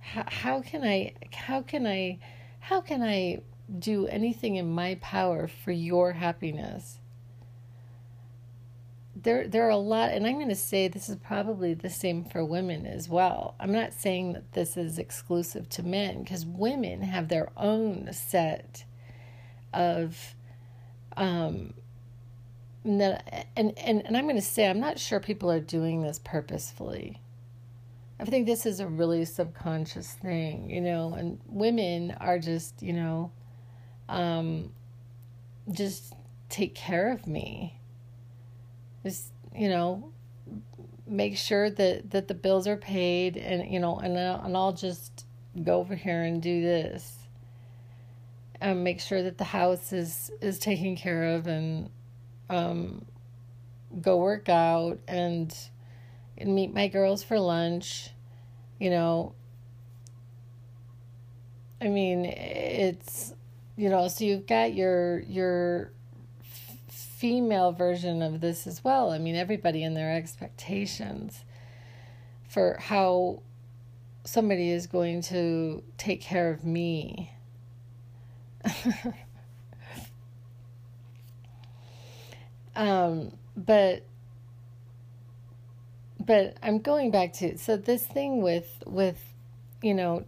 how, 0.04 0.24
how 0.26 0.60
can 0.60 0.84
i 0.84 1.12
how 1.32 1.62
can 1.62 1.86
i 1.86 2.18
how 2.60 2.80
can 2.80 3.02
i 3.02 3.40
do 3.78 4.06
anything 4.06 4.56
in 4.56 4.70
my 4.70 4.96
power 4.96 5.48
for 5.48 5.72
your 5.72 6.12
happiness? 6.12 6.98
There 9.16 9.48
there 9.48 9.66
are 9.66 9.70
a 9.70 9.76
lot 9.76 10.10
and 10.10 10.26
i'm 10.26 10.34
going 10.34 10.48
to 10.50 10.54
say 10.54 10.88
this 10.88 11.08
is 11.08 11.16
probably 11.16 11.72
the 11.72 11.88
same 11.88 12.24
for 12.24 12.44
women 12.44 12.84
as 12.86 13.08
well. 13.08 13.54
I'm 13.58 13.72
not 13.72 13.94
saying 13.94 14.34
that 14.34 14.52
this 14.52 14.76
is 14.76 14.98
exclusive 14.98 15.68
to 15.70 15.82
men 15.82 16.22
because 16.22 16.44
women 16.44 17.02
have 17.02 17.28
their 17.28 17.48
own 17.56 18.12
set 18.12 18.84
of 19.72 20.34
um 21.16 21.72
and, 22.84 23.02
and 23.56 23.72
and 23.78 24.06
and 24.06 24.16
i'm 24.16 24.24
going 24.24 24.36
to 24.36 24.42
say 24.42 24.68
i'm 24.68 24.78
not 24.78 24.98
sure 24.98 25.18
people 25.18 25.50
are 25.50 25.60
doing 25.60 26.02
this 26.02 26.20
purposefully 26.22 27.20
i 28.20 28.24
think 28.24 28.46
this 28.46 28.66
is 28.66 28.80
a 28.80 28.86
really 28.86 29.24
subconscious 29.24 30.12
thing 30.12 30.70
you 30.70 30.80
know 30.80 31.14
and 31.14 31.38
women 31.46 32.16
are 32.20 32.38
just 32.38 32.82
you 32.82 32.92
know 32.92 33.30
um 34.08 34.70
just 35.70 36.14
take 36.48 36.74
care 36.74 37.10
of 37.10 37.26
me. 37.26 37.78
Just 39.02 39.32
you 39.54 39.68
know 39.68 40.10
make 41.06 41.36
sure 41.36 41.68
that 41.70 42.10
that 42.10 42.28
the 42.28 42.34
bills 42.34 42.66
are 42.66 42.76
paid 42.76 43.36
and 43.36 43.70
you 43.70 43.78
know 43.78 43.98
and 43.98 44.18
I'll, 44.18 44.44
and 44.44 44.56
I'll 44.56 44.72
just 44.72 45.26
go 45.62 45.78
over 45.80 45.94
here 45.94 46.22
and 46.22 46.42
do 46.42 46.62
this. 46.62 47.18
And 48.60 48.82
make 48.82 49.00
sure 49.00 49.22
that 49.22 49.38
the 49.38 49.44
house 49.44 49.92
is 49.92 50.30
is 50.40 50.58
taken 50.58 50.96
care 50.96 51.34
of 51.34 51.46
and 51.46 51.90
um 52.48 53.04
go 54.00 54.16
work 54.16 54.48
out 54.48 54.98
and 55.06 55.54
and 56.38 56.54
meet 56.54 56.72
my 56.74 56.88
girls 56.88 57.22
for 57.22 57.38
lunch 57.38 58.10
you 58.78 58.90
know 58.90 59.34
I 61.80 61.88
mean 61.88 62.24
it's 62.24 63.34
you 63.76 63.88
know 63.88 64.08
so 64.08 64.24
you've 64.24 64.46
got 64.46 64.74
your 64.74 65.20
your 65.20 65.92
female 67.24 67.72
version 67.72 68.20
of 68.20 68.42
this 68.42 68.66
as 68.66 68.84
well. 68.84 69.10
I 69.10 69.16
mean, 69.16 69.34
everybody 69.34 69.82
and 69.82 69.96
their 69.96 70.14
expectations 70.14 71.42
for 72.46 72.76
how 72.78 73.40
somebody 74.24 74.68
is 74.68 74.86
going 74.86 75.22
to 75.22 75.82
take 75.96 76.20
care 76.20 76.50
of 76.50 76.64
me. 76.64 77.32
um, 82.76 83.32
but 83.56 84.04
but 86.24 86.56
I'm 86.62 86.78
going 86.78 87.10
back 87.10 87.32
to 87.34 87.58
so 87.58 87.76
this 87.76 88.04
thing 88.04 88.42
with 88.42 88.82
with 88.86 89.20
you 89.82 89.94
know 89.94 90.24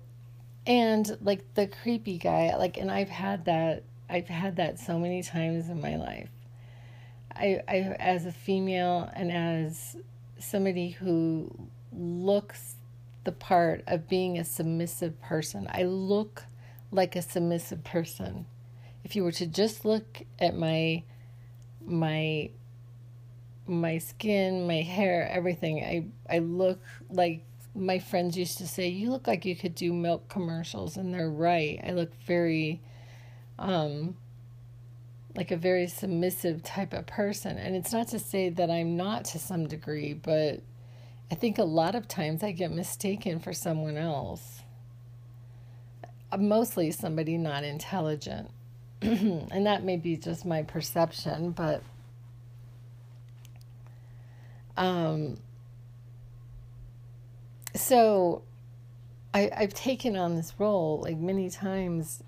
and 0.66 1.16
like 1.20 1.54
the 1.54 1.66
creepy 1.66 2.18
guy 2.18 2.56
like 2.56 2.76
and 2.76 2.90
I've 2.90 3.08
had 3.08 3.44
that 3.46 3.84
I've 4.08 4.28
had 4.28 4.56
that 4.56 4.78
so 4.78 4.98
many 4.98 5.22
times 5.22 5.68
in 5.68 5.80
my 5.80 5.96
life 5.96 6.30
I, 7.34 7.62
I 7.68 7.76
as 7.98 8.26
a 8.26 8.32
female 8.32 9.10
and 9.14 9.30
as 9.30 9.96
somebody 10.38 10.90
who 10.90 11.50
looks 11.92 12.76
the 13.24 13.32
part 13.32 13.82
of 13.86 14.08
being 14.08 14.38
a 14.38 14.44
submissive 14.44 15.20
person, 15.20 15.66
I 15.70 15.82
look 15.82 16.44
like 16.90 17.16
a 17.16 17.22
submissive 17.22 17.84
person. 17.84 18.46
If 19.04 19.16
you 19.16 19.24
were 19.24 19.32
to 19.32 19.46
just 19.46 19.84
look 19.84 20.22
at 20.38 20.56
my 20.56 21.02
my 21.84 22.50
my 23.66 23.99
skin, 23.99 24.66
my 24.66 24.82
hair, 24.82 25.28
everything, 25.28 25.82
I 25.82 26.06
I 26.35 26.38
look 26.40 26.80
like 27.11 27.44
my 27.75 27.99
friends 27.99 28.37
used 28.37 28.58
to 28.58 28.66
say, 28.66 28.88
you 28.88 29.11
look 29.11 29.26
like 29.26 29.44
you 29.44 29.54
could 29.54 29.75
do 29.75 29.92
milk 29.92 30.28
commercials 30.28 30.96
and 30.96 31.12
they're 31.12 31.30
right. 31.30 31.80
I 31.87 31.92
look 31.92 32.14
very 32.26 32.80
um 33.58 34.16
like 35.37 35.50
a 35.50 35.56
very 35.56 35.87
submissive 35.87 36.62
type 36.62 36.92
of 36.92 37.06
person. 37.06 37.58
And 37.58 37.76
it's 37.76 37.92
not 37.92 38.08
to 38.08 38.18
say 38.18 38.49
that 38.49 38.70
I'm 38.70 38.96
not 38.96 39.26
to 39.26 39.38
some 39.38 39.66
degree, 39.66 40.14
but 40.14 40.61
I 41.30 41.35
think 41.35 41.58
a 41.58 41.64
lot 41.64 41.94
of 41.94 42.08
times 42.08 42.42
I 42.42 42.52
get 42.52 42.70
mistaken 42.70 43.38
for 43.40 43.52
someone 43.52 43.96
else. 43.96 44.62
Uh, 46.32 46.38
mostly 46.38 46.90
somebody 46.90 47.37
not 47.37 47.64
intelligent. 47.64 48.50
and 49.02 49.66
that 49.66 49.85
may 49.85 49.96
be 49.96 50.16
just 50.16 50.46
my 50.46 50.62
perception, 50.62 51.50
but 51.50 51.83
um 54.76 55.36
so 57.74 58.42
I 59.34 59.50
I've 59.56 59.74
taken 59.74 60.16
on 60.16 60.34
this 60.34 60.54
role 60.58 61.00
like 61.02 61.18
many 61.18 61.50
times 61.50 62.22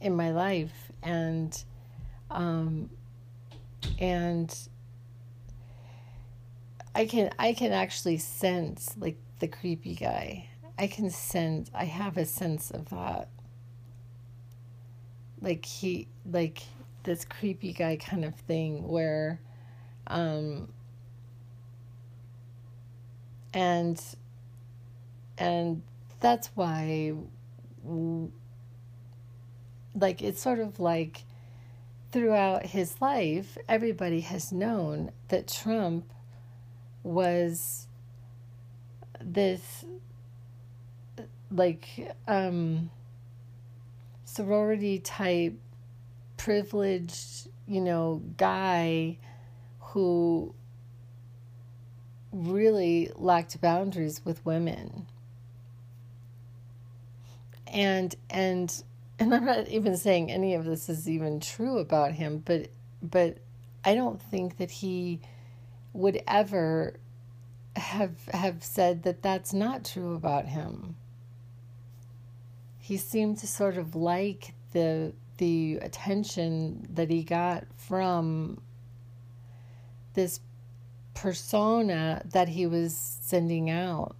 in 0.00 0.14
my 0.14 0.30
life 0.30 0.92
and 1.02 1.64
um, 2.30 2.90
and 3.98 4.54
I 6.94 7.06
can 7.06 7.30
I 7.38 7.52
can 7.52 7.72
actually 7.72 8.18
sense 8.18 8.94
like 8.98 9.16
the 9.38 9.48
creepy 9.48 9.94
guy. 9.94 10.48
I 10.78 10.86
can 10.86 11.10
sense 11.10 11.70
I 11.74 11.84
have 11.84 12.16
a 12.16 12.24
sense 12.24 12.70
of 12.70 12.88
that. 12.90 13.28
Like 15.40 15.64
he 15.64 16.08
like 16.30 16.62
this 17.04 17.24
creepy 17.24 17.72
guy 17.72 17.96
kind 17.96 18.24
of 18.24 18.34
thing 18.34 18.86
where 18.86 19.40
um 20.06 20.68
and 23.52 24.00
and 25.38 25.82
that's 26.20 26.50
why 26.54 27.14
like 29.94 30.22
it's 30.22 30.40
sort 30.40 30.58
of 30.58 30.78
like 30.78 31.24
throughout 32.12 32.66
his 32.66 33.00
life, 33.00 33.56
everybody 33.68 34.20
has 34.20 34.52
known 34.52 35.12
that 35.28 35.48
Trump 35.48 36.12
was 37.02 37.86
this 39.20 39.84
like 41.50 42.14
um, 42.26 42.90
sorority 44.24 44.98
type 44.98 45.54
privileged, 46.36 47.48
you 47.66 47.80
know, 47.80 48.22
guy 48.36 49.18
who 49.80 50.54
really 52.32 53.10
lacked 53.16 53.60
boundaries 53.60 54.24
with 54.24 54.44
women. 54.44 55.06
And 57.66 58.14
and 58.28 58.82
and 59.18 59.34
I'm 59.34 59.44
not 59.44 59.68
even 59.68 59.96
saying 59.96 60.30
any 60.30 60.54
of 60.54 60.64
this 60.64 60.88
is 60.88 61.08
even 61.08 61.40
true 61.40 61.78
about 61.78 62.12
him, 62.12 62.42
but 62.44 62.68
but 63.02 63.38
I 63.84 63.94
don't 63.94 64.20
think 64.20 64.58
that 64.58 64.70
he 64.70 65.20
would 65.92 66.22
ever 66.26 66.94
have 67.76 68.16
have 68.32 68.62
said 68.62 69.02
that 69.04 69.22
that's 69.22 69.52
not 69.52 69.84
true 69.84 70.14
about 70.14 70.46
him. 70.46 70.96
He 72.78 72.96
seemed 72.96 73.38
to 73.38 73.46
sort 73.46 73.76
of 73.76 73.94
like 73.94 74.54
the 74.72 75.12
the 75.38 75.78
attention 75.80 76.86
that 76.92 77.10
he 77.10 77.22
got 77.22 77.64
from 77.76 78.60
this 80.14 80.40
persona 81.20 82.22
that 82.32 82.48
he 82.48 82.66
was 82.66 82.96
sending 83.20 83.68
out. 83.68 84.16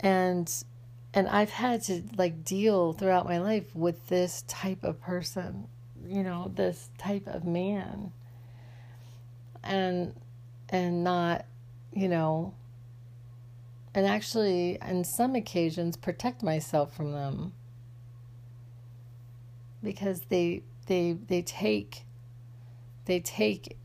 And 0.00 0.52
and 1.14 1.28
I've 1.28 1.50
had 1.50 1.82
to 1.84 2.02
like 2.16 2.44
deal 2.44 2.92
throughout 2.92 3.26
my 3.26 3.38
life 3.38 3.76
with 3.76 4.08
this 4.08 4.42
type 4.48 4.82
of 4.82 5.00
person, 5.00 5.68
you 6.04 6.24
know, 6.24 6.50
this 6.52 6.90
type 6.98 7.28
of 7.28 7.44
man. 7.44 8.10
And 9.62 10.14
and 10.68 11.04
not, 11.04 11.44
you 11.92 12.08
know, 12.08 12.54
and 13.94 14.04
actually 14.04 14.82
on 14.82 15.04
some 15.04 15.36
occasions 15.36 15.96
protect 15.96 16.42
myself 16.42 16.96
from 16.96 17.12
them. 17.12 17.52
Because 19.80 20.22
they 20.22 20.64
they 20.86 21.12
they 21.28 21.42
take 21.42 22.04
they 23.04 23.20
take 23.20 23.76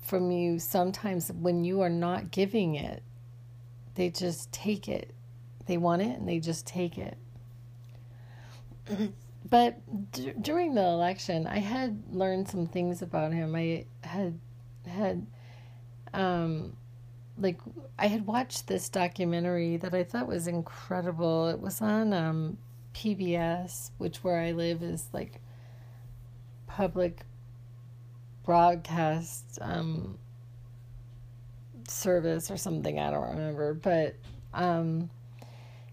from 0.00 0.30
you 0.30 0.58
sometimes 0.58 1.30
when 1.32 1.64
you 1.64 1.80
are 1.80 1.90
not 1.90 2.30
giving 2.30 2.74
it. 2.74 3.02
They 3.94 4.10
just 4.10 4.52
take 4.52 4.88
it 4.88 5.12
they 5.68 5.76
want 5.76 6.02
it 6.02 6.18
and 6.18 6.28
they 6.28 6.40
just 6.40 6.66
take 6.66 6.98
it. 6.98 7.16
but 9.48 9.78
d- 10.10 10.32
during 10.40 10.74
the 10.74 10.82
election, 10.82 11.46
I 11.46 11.58
had 11.58 12.02
learned 12.10 12.48
some 12.48 12.66
things 12.66 13.02
about 13.02 13.32
him. 13.32 13.54
I 13.54 13.84
had 14.00 14.40
had 14.86 15.26
um 16.14 16.74
like 17.36 17.60
I 17.98 18.06
had 18.08 18.26
watched 18.26 18.66
this 18.66 18.88
documentary 18.88 19.76
that 19.76 19.94
I 19.94 20.02
thought 20.02 20.26
was 20.26 20.48
incredible. 20.48 21.48
It 21.48 21.60
was 21.60 21.80
on 21.82 22.12
um 22.14 22.56
PBS, 22.94 23.90
which 23.98 24.24
where 24.24 24.40
I 24.40 24.52
live 24.52 24.82
is 24.82 25.08
like 25.12 25.40
public 26.66 27.20
broadcast 28.48 29.58
um 29.60 30.16
service 31.86 32.50
or 32.50 32.56
something, 32.56 32.98
I 32.98 33.10
don't 33.10 33.28
remember, 33.28 33.74
but 33.74 34.16
um 34.54 35.10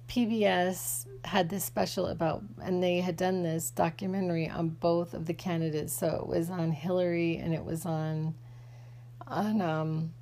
PBS 0.07 1.05
had 1.25 1.49
this 1.49 1.65
special 1.65 2.07
about, 2.07 2.41
and 2.61 2.81
they 2.81 3.01
had 3.01 3.17
done 3.17 3.43
this 3.43 3.71
documentary 3.71 4.49
on 4.49 4.69
both 4.69 5.13
of 5.13 5.25
the 5.25 5.33
candidates. 5.33 5.91
So 5.91 6.07
it 6.07 6.27
was 6.27 6.49
on 6.49 6.71
Hillary 6.71 7.35
and 7.35 7.53
it 7.53 7.65
was 7.65 7.85
on 7.85 8.35
on 9.27 9.61
um, 9.61 10.13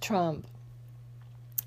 Trump. 0.00 0.46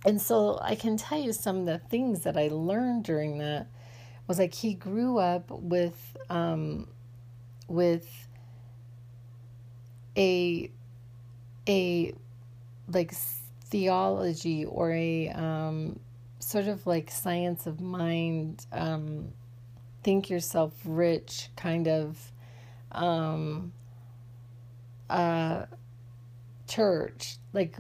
And 0.06 0.22
so 0.22 0.58
I 0.62 0.76
can 0.76 0.96
tell 0.96 1.20
you 1.20 1.34
some 1.34 1.58
of 1.58 1.66
the 1.66 1.80
things 1.80 2.22
that 2.22 2.38
I 2.38 2.48
learned 2.48 3.04
during 3.04 3.40
that 3.40 3.68
was 4.26 4.40
like 4.40 4.54
he 4.54 4.74
grew 4.74 5.18
up 5.18 5.52
with 5.52 6.16
um, 6.30 6.88
with 7.68 8.29
a 10.18 10.72
a 11.68 12.14
like 12.92 13.14
theology 13.66 14.66
or 14.66 14.92
a 14.92 15.30
um, 15.30 16.00
sort 16.40 16.68
of 16.68 16.86
like 16.88 17.12
science 17.12 17.68
of 17.68 17.80
mind, 17.80 18.66
um, 18.72 19.30
think 20.04 20.30
yourself 20.30 20.74
rich 20.86 21.50
kind 21.56 21.88
of 21.88 22.32
um, 22.92 23.72
uh, 25.10 25.66
church, 26.68 27.38
like 27.54 27.78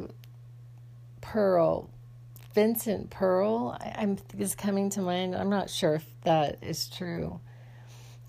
Pearl, 1.22 1.89
Vincent 2.54 3.10
Pearl. 3.10 3.78
I, 3.82 4.04
am 4.04 4.18
is 4.38 4.56
coming 4.56 4.89
to 4.92 5.02
mind. 5.02 5.36
I'm 5.36 5.50
not 5.50 5.70
sure 5.70 5.96
if 5.96 6.06
that 6.24 6.60
is 6.62 6.88
true, 6.88 7.39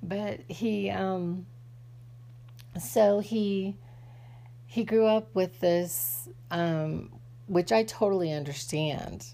but 0.02 0.40
he. 0.48 0.90
Um, 0.90 1.46
so 2.80 3.18
he 3.18 3.76
he 4.70 4.84
grew 4.84 5.04
up 5.04 5.34
with 5.34 5.58
this, 5.58 6.28
um, 6.52 7.10
which 7.48 7.72
I 7.72 7.82
totally 7.82 8.32
understand 8.32 9.26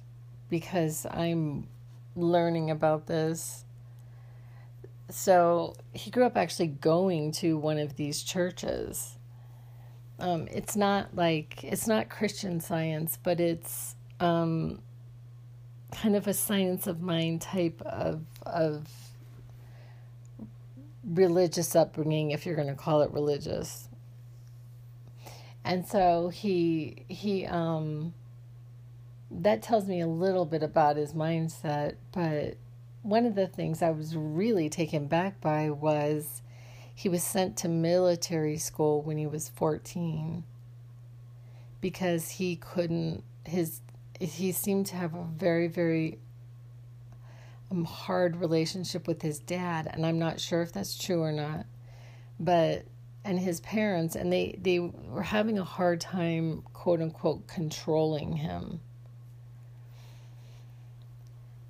because 0.48 1.04
I'm 1.10 1.68
learning 2.14 2.70
about 2.70 3.06
this. 3.06 3.66
So 5.10 5.74
he 5.92 6.10
grew 6.10 6.24
up 6.24 6.38
actually 6.38 6.68
going 6.68 7.32
to 7.32 7.58
one 7.58 7.76
of 7.78 7.96
these 7.96 8.22
churches. 8.22 9.18
Um, 10.18 10.48
it's 10.50 10.74
not 10.74 11.14
like 11.14 11.62
it's 11.62 11.86
not 11.86 12.08
Christian 12.08 12.58
science, 12.58 13.18
but 13.22 13.38
it's 13.38 13.94
um, 14.20 14.80
kind 15.92 16.16
of 16.16 16.26
a 16.26 16.32
science 16.32 16.86
of 16.86 17.02
mind 17.02 17.42
type 17.42 17.82
of 17.82 18.22
of 18.46 18.86
religious 21.04 21.76
upbringing, 21.76 22.30
if 22.30 22.46
you're 22.46 22.56
going 22.56 22.68
to 22.68 22.74
call 22.74 23.02
it 23.02 23.10
religious. 23.10 23.85
And 25.66 25.84
so 25.84 26.28
he 26.28 27.04
he 27.08 27.44
um, 27.44 28.14
that 29.32 29.62
tells 29.62 29.88
me 29.88 30.00
a 30.00 30.06
little 30.06 30.46
bit 30.46 30.62
about 30.62 30.96
his 30.96 31.12
mindset. 31.12 31.96
But 32.12 32.56
one 33.02 33.26
of 33.26 33.34
the 33.34 33.48
things 33.48 33.82
I 33.82 33.90
was 33.90 34.16
really 34.16 34.68
taken 34.70 35.08
back 35.08 35.40
by 35.40 35.70
was 35.70 36.42
he 36.94 37.08
was 37.08 37.24
sent 37.24 37.56
to 37.58 37.68
military 37.68 38.56
school 38.56 39.02
when 39.02 39.18
he 39.18 39.26
was 39.26 39.48
14 39.48 40.44
because 41.80 42.30
he 42.30 42.56
couldn't 42.56 43.24
his 43.44 43.80
he 44.20 44.50
seemed 44.52 44.86
to 44.86 44.96
have 44.96 45.14
a 45.14 45.24
very 45.24 45.66
very 45.66 46.18
um, 47.70 47.84
hard 47.84 48.36
relationship 48.36 49.06
with 49.06 49.20
his 49.20 49.38
dad 49.38 49.88
and 49.92 50.06
i'm 50.06 50.18
not 50.18 50.40
sure 50.40 50.62
if 50.62 50.72
that's 50.72 50.96
true 50.96 51.22
or 51.22 51.32
not 51.32 51.66
but 52.40 52.86
and 53.26 53.38
his 53.40 53.60
parents 53.60 54.16
and 54.16 54.32
they 54.32 54.58
they 54.62 54.78
were 54.78 55.22
having 55.22 55.58
a 55.58 55.64
hard 55.64 56.00
time 56.00 56.62
quote 56.72 57.00
unquote 57.00 57.46
controlling 57.46 58.36
him 58.36 58.80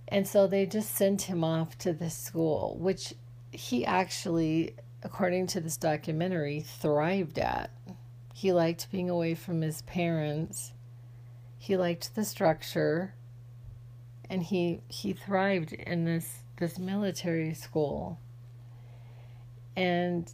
and 0.08 0.26
so 0.26 0.46
they 0.46 0.66
just 0.66 0.94
sent 0.94 1.22
him 1.22 1.42
off 1.42 1.76
to 1.78 1.92
this 1.92 2.16
school, 2.16 2.76
which 2.78 3.14
he 3.50 3.84
actually, 3.84 4.74
according 5.02 5.48
to 5.48 5.60
this 5.60 5.76
documentary, 5.76 6.60
thrived 6.60 7.38
at. 7.38 7.70
He 8.32 8.52
liked 8.52 8.90
being 8.92 9.10
away 9.10 9.34
from 9.34 9.62
his 9.62 9.82
parents. 9.82 10.72
He 11.58 11.76
liked 11.76 12.14
the 12.14 12.24
structure 12.24 13.14
and 14.28 14.42
he 14.42 14.80
he 14.88 15.12
thrived 15.12 15.72
in 15.72 16.04
this 16.04 16.40
this 16.58 16.78
military 16.78 17.54
school. 17.54 18.20
And 19.74 20.30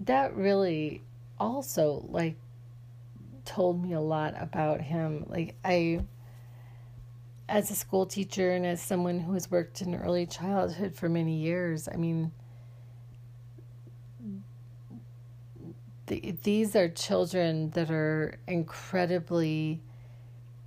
that 0.00 0.34
really 0.34 1.02
also 1.38 2.04
like 2.08 2.36
told 3.44 3.82
me 3.82 3.92
a 3.92 4.00
lot 4.00 4.34
about 4.40 4.80
him. 4.80 5.26
Like 5.28 5.56
I 5.64 6.00
as 7.48 7.70
a 7.70 7.74
school 7.74 8.06
teacher 8.06 8.52
and 8.52 8.64
as 8.64 8.80
someone 8.80 9.18
who 9.18 9.32
has 9.32 9.50
worked 9.50 9.82
in 9.82 9.94
early 9.94 10.24
childhood 10.24 10.94
for 10.94 11.08
many 11.08 11.36
years, 11.36 11.88
I 11.92 11.96
mean, 11.96 12.30
the, 16.06 16.34
these 16.42 16.76
are 16.76 16.88
children 16.88 17.70
that 17.70 17.90
are 17.90 18.38
incredibly 18.46 19.80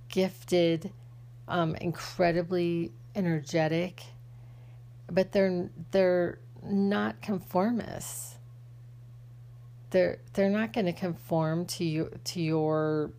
gifted, 0.08 0.92
um, 1.48 1.74
incredibly 1.76 2.92
energetic, 3.14 4.04
but 5.10 5.32
they're 5.32 5.70
they're 5.90 6.38
not 6.62 7.20
conformists. 7.22 8.33
They're 9.94 10.18
they're 10.32 10.50
not 10.50 10.72
going 10.72 10.86
to 10.86 10.92
conform 10.92 11.66
to 11.66 11.84
you 11.84 12.10
to 12.24 12.42
your. 12.42 13.12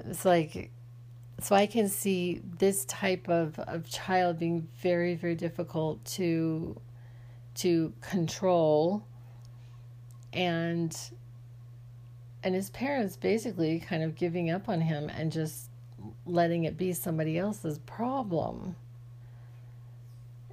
It's 0.00 0.24
like 0.24 0.72
so 1.38 1.54
I 1.54 1.66
can 1.66 1.88
see 1.88 2.42
this 2.58 2.84
type 2.86 3.28
of, 3.28 3.56
of 3.60 3.88
child 3.88 4.40
being 4.40 4.66
very, 4.82 5.14
very 5.14 5.36
difficult 5.36 6.04
to 6.16 6.80
to 7.54 7.92
control 8.00 9.04
and 10.32 10.96
and 12.42 12.54
his 12.56 12.70
parents 12.70 13.16
basically 13.16 13.78
kind 13.78 14.02
of 14.02 14.16
giving 14.16 14.50
up 14.50 14.68
on 14.68 14.80
him 14.80 15.08
and 15.08 15.30
just 15.30 15.68
letting 16.26 16.64
it 16.64 16.76
be 16.76 16.92
somebody 16.92 17.38
else's 17.38 17.78
problem 17.80 18.74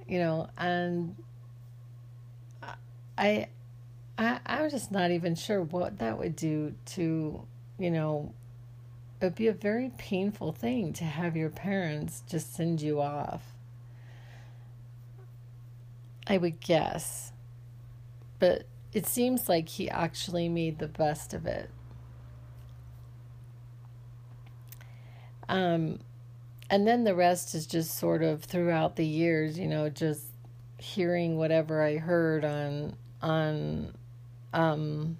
you 0.06 0.18
know 0.18 0.48
and 0.58 1.14
i 3.16 3.46
i 4.18 4.40
i'm 4.46 4.68
just 4.68 4.92
not 4.92 5.10
even 5.10 5.34
sure 5.34 5.62
what 5.62 5.98
that 5.98 6.18
would 6.18 6.36
do 6.36 6.74
to 6.84 7.42
you 7.78 7.90
know 7.90 8.32
it 9.20 9.24
would 9.24 9.34
be 9.34 9.48
a 9.48 9.52
very 9.52 9.90
painful 9.98 10.52
thing 10.52 10.92
to 10.92 11.04
have 11.04 11.36
your 11.36 11.50
parents 11.50 12.22
just 12.28 12.54
send 12.54 12.80
you 12.80 13.00
off. 13.00 13.42
I 16.26 16.36
would 16.36 16.60
guess. 16.60 17.32
But 18.38 18.64
it 18.92 19.06
seems 19.06 19.48
like 19.48 19.68
he 19.68 19.90
actually 19.90 20.48
made 20.48 20.78
the 20.78 20.86
best 20.86 21.34
of 21.34 21.46
it. 21.46 21.70
Um, 25.48 25.98
and 26.70 26.86
then 26.86 27.02
the 27.02 27.14
rest 27.14 27.54
is 27.56 27.66
just 27.66 27.98
sort 27.98 28.22
of 28.22 28.44
throughout 28.44 28.94
the 28.94 29.06
years, 29.06 29.58
you 29.58 29.66
know, 29.66 29.88
just 29.88 30.26
hearing 30.76 31.36
whatever 31.38 31.82
I 31.82 31.96
heard 31.96 32.44
on 32.44 32.94
on 33.20 33.94
um, 34.52 35.16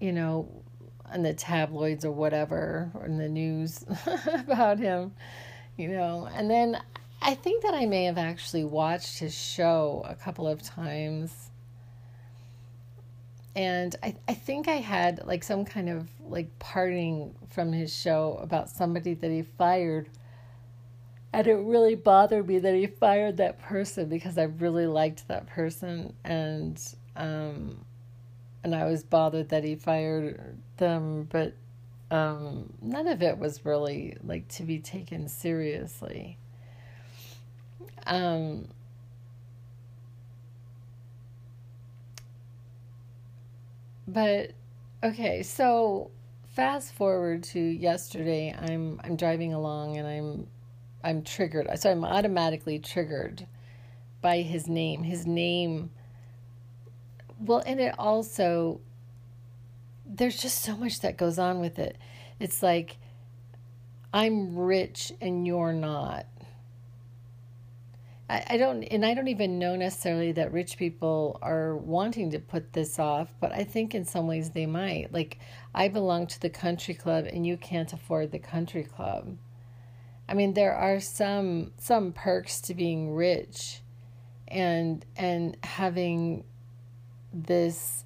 you 0.00 0.12
know, 0.12 0.48
in 1.14 1.22
the 1.22 1.34
tabloids 1.34 2.04
or 2.04 2.12
whatever, 2.12 2.90
or 2.94 3.06
in 3.06 3.18
the 3.18 3.28
news 3.28 3.84
about 4.34 4.78
him, 4.78 5.12
you 5.76 5.88
know. 5.88 6.28
And 6.34 6.50
then 6.50 6.80
I 7.22 7.34
think 7.34 7.62
that 7.62 7.74
I 7.74 7.86
may 7.86 8.04
have 8.04 8.18
actually 8.18 8.64
watched 8.64 9.18
his 9.18 9.34
show 9.34 10.04
a 10.08 10.14
couple 10.14 10.48
of 10.48 10.62
times. 10.62 11.50
And 13.56 13.94
I, 14.02 14.14
I 14.28 14.34
think 14.34 14.68
I 14.68 14.76
had 14.76 15.26
like 15.26 15.42
some 15.42 15.64
kind 15.64 15.88
of 15.88 16.08
like 16.20 16.56
parting 16.58 17.34
from 17.50 17.72
his 17.72 17.94
show 17.94 18.38
about 18.40 18.70
somebody 18.70 19.14
that 19.14 19.30
he 19.30 19.42
fired. 19.42 20.08
And 21.32 21.46
it 21.46 21.54
really 21.54 21.94
bothered 21.94 22.48
me 22.48 22.58
that 22.58 22.74
he 22.74 22.86
fired 22.86 23.36
that 23.36 23.60
person 23.60 24.08
because 24.08 24.36
I 24.36 24.44
really 24.44 24.86
liked 24.86 25.28
that 25.28 25.46
person. 25.46 26.14
And 26.24 26.80
um, 27.16 27.84
and 28.62 28.74
I 28.74 28.84
was 28.84 29.04
bothered 29.04 29.48
that 29.50 29.64
he 29.64 29.76
fired 29.76 30.58
them, 30.76 31.28
but 31.30 31.54
um, 32.10 32.72
none 32.82 33.06
of 33.06 33.22
it 33.22 33.38
was 33.38 33.64
really 33.64 34.16
like 34.24 34.48
to 34.48 34.64
be 34.64 34.80
taken 34.80 35.28
seriously. 35.28 36.36
Um, 38.06 38.68
but 44.08 44.52
okay, 45.02 45.42
so 45.42 46.10
fast 46.48 46.92
forward 46.94 47.44
to 47.44 47.60
yesterday. 47.60 48.54
I'm 48.58 49.00
I'm 49.04 49.16
driving 49.16 49.54
along 49.54 49.96
and 49.96 50.06
I'm 50.06 50.46
I'm 51.02 51.22
triggered. 51.22 51.68
So 51.78 51.90
I'm 51.90 52.04
automatically 52.04 52.78
triggered 52.78 53.46
by 54.20 54.42
his 54.42 54.68
name. 54.68 55.02
His 55.02 55.26
name 55.26 55.90
well, 57.40 57.62
and 57.64 57.80
it 57.80 57.94
also, 57.98 58.80
there's 60.04 60.36
just 60.36 60.62
so 60.62 60.76
much 60.76 61.00
that 61.00 61.16
goes 61.16 61.38
on 61.38 61.60
with 61.60 61.78
it. 61.78 61.96
It's 62.38 62.62
like 62.62 62.98
I'm 64.12 64.56
rich 64.56 65.12
and 65.20 65.46
you're 65.46 65.72
not. 65.72 66.26
I, 68.28 68.44
I 68.50 68.56
don't, 68.58 68.82
and 68.84 69.04
I 69.06 69.14
don't 69.14 69.28
even 69.28 69.58
know 69.58 69.74
necessarily 69.74 70.32
that 70.32 70.52
rich 70.52 70.76
people 70.76 71.38
are 71.40 71.76
wanting 71.76 72.30
to 72.32 72.38
put 72.38 72.72
this 72.74 72.98
off, 72.98 73.32
but 73.40 73.52
I 73.52 73.64
think 73.64 73.94
in 73.94 74.04
some 74.04 74.26
ways 74.26 74.50
they 74.50 74.66
might. 74.66 75.12
Like, 75.12 75.38
I 75.74 75.88
belong 75.88 76.26
to 76.28 76.40
the 76.40 76.50
country 76.50 76.94
club 76.94 77.26
and 77.32 77.46
you 77.46 77.56
can't 77.56 77.92
afford 77.92 78.32
the 78.32 78.38
country 78.38 78.84
club. 78.84 79.36
I 80.30 80.34
mean, 80.34 80.54
there 80.54 80.76
are 80.76 81.00
some 81.00 81.72
some 81.78 82.12
perks 82.12 82.60
to 82.62 82.74
being 82.74 83.12
rich 83.12 83.80
and 84.46 85.04
and 85.16 85.56
having 85.64 86.44
this 87.32 88.04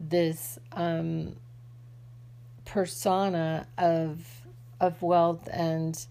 this 0.00 0.58
um 0.72 1.36
persona 2.64 3.66
of 3.76 4.46
of 4.80 5.02
wealth 5.02 5.46
and 5.52 6.06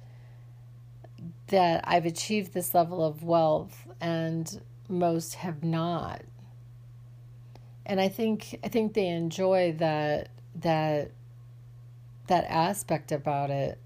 that 1.47 1.81
I've 1.87 2.05
achieved 2.05 2.53
this 2.53 2.75
level 2.75 3.03
of 3.03 3.23
wealth 3.23 3.87
and 3.99 4.61
most 4.87 5.35
have 5.35 5.63
not. 5.63 6.21
And 7.83 7.99
I 7.99 8.09
think 8.09 8.59
I 8.63 8.67
think 8.67 8.93
they 8.93 9.07
enjoy 9.07 9.75
that 9.79 10.29
that 10.61 11.11
that 12.27 12.45
aspect 12.45 13.11
about 13.11 13.49
it. 13.49 13.79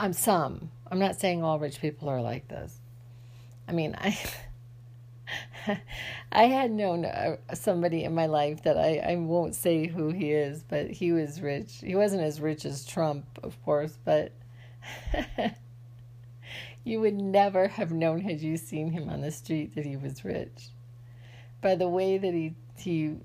I'm 0.00 0.14
some. 0.14 0.70
I'm 0.90 0.98
not 0.98 1.20
saying 1.20 1.44
all 1.44 1.58
rich 1.58 1.78
people 1.78 2.08
are 2.08 2.22
like 2.22 2.48
this. 2.48 2.80
I 3.68 3.72
mean, 3.72 3.94
I 3.98 4.18
I 6.32 6.44
had 6.44 6.70
known 6.70 7.04
uh, 7.04 7.36
somebody 7.52 8.04
in 8.04 8.14
my 8.14 8.24
life 8.24 8.62
that 8.62 8.78
I, 8.78 8.96
I 8.96 9.16
won't 9.16 9.54
say 9.54 9.86
who 9.86 10.08
he 10.08 10.32
is, 10.32 10.64
but 10.66 10.90
he 10.90 11.12
was 11.12 11.42
rich. 11.42 11.82
He 11.84 11.94
wasn't 11.94 12.22
as 12.22 12.40
rich 12.40 12.64
as 12.64 12.86
Trump, 12.86 13.26
of 13.42 13.62
course, 13.62 13.98
but 14.02 14.32
you 16.84 17.00
would 17.00 17.20
never 17.20 17.68
have 17.68 17.92
known 17.92 18.22
had 18.22 18.40
you 18.40 18.56
seen 18.56 18.92
him 18.92 19.10
on 19.10 19.20
the 19.20 19.30
street 19.30 19.74
that 19.74 19.84
he 19.84 19.98
was 19.98 20.24
rich. 20.24 20.70
By 21.60 21.74
the 21.74 21.90
way 21.90 22.16
that 22.16 22.32
he 22.32 22.54
he 22.78 23.16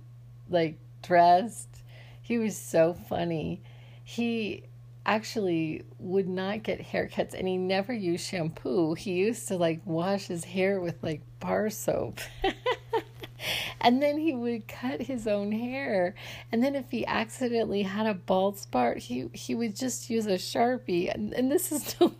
like 0.50 0.78
dressed, 1.02 1.84
he 2.22 2.38
was 2.38 2.58
so 2.58 2.94
funny. 2.94 3.62
He 4.04 4.66
actually 5.06 5.84
would 6.00 6.28
not 6.28 6.64
get 6.64 6.82
haircuts 6.82 7.34
and 7.34 7.48
he 7.48 7.58
never 7.58 7.94
used 7.94 8.26
shampoo. 8.26 8.94
He 8.94 9.14
used 9.14 9.48
to 9.50 9.58
like 9.58 9.82
wash 9.86 10.28
his 10.28 10.44
hair 10.44 10.80
with 10.80 10.96
like 11.04 11.22
bar 11.40 11.70
soap. 11.70 12.20
and 13.82 14.02
then 14.02 14.18
he 14.18 14.34
would 14.34 14.68
cut 14.68 15.02
his 15.02 15.28
own 15.28 15.52
hair. 15.52 16.16
And 16.52 16.64
then 16.64 16.76
if 16.76 16.90
he 16.92 17.06
accidentally 17.06 17.84
had 17.84 18.08
a 18.08 18.14
bald 18.14 18.58
spot, 18.58 18.98
he 18.98 19.30
he 19.34 19.56
would 19.56 19.76
just 19.76 20.10
use 20.10 20.26
a 20.26 20.32
Sharpie. 20.32 21.14
And, 21.14 21.34
and 21.34 21.52
this 21.52 21.72
is 21.72 21.96
no 22.02 22.14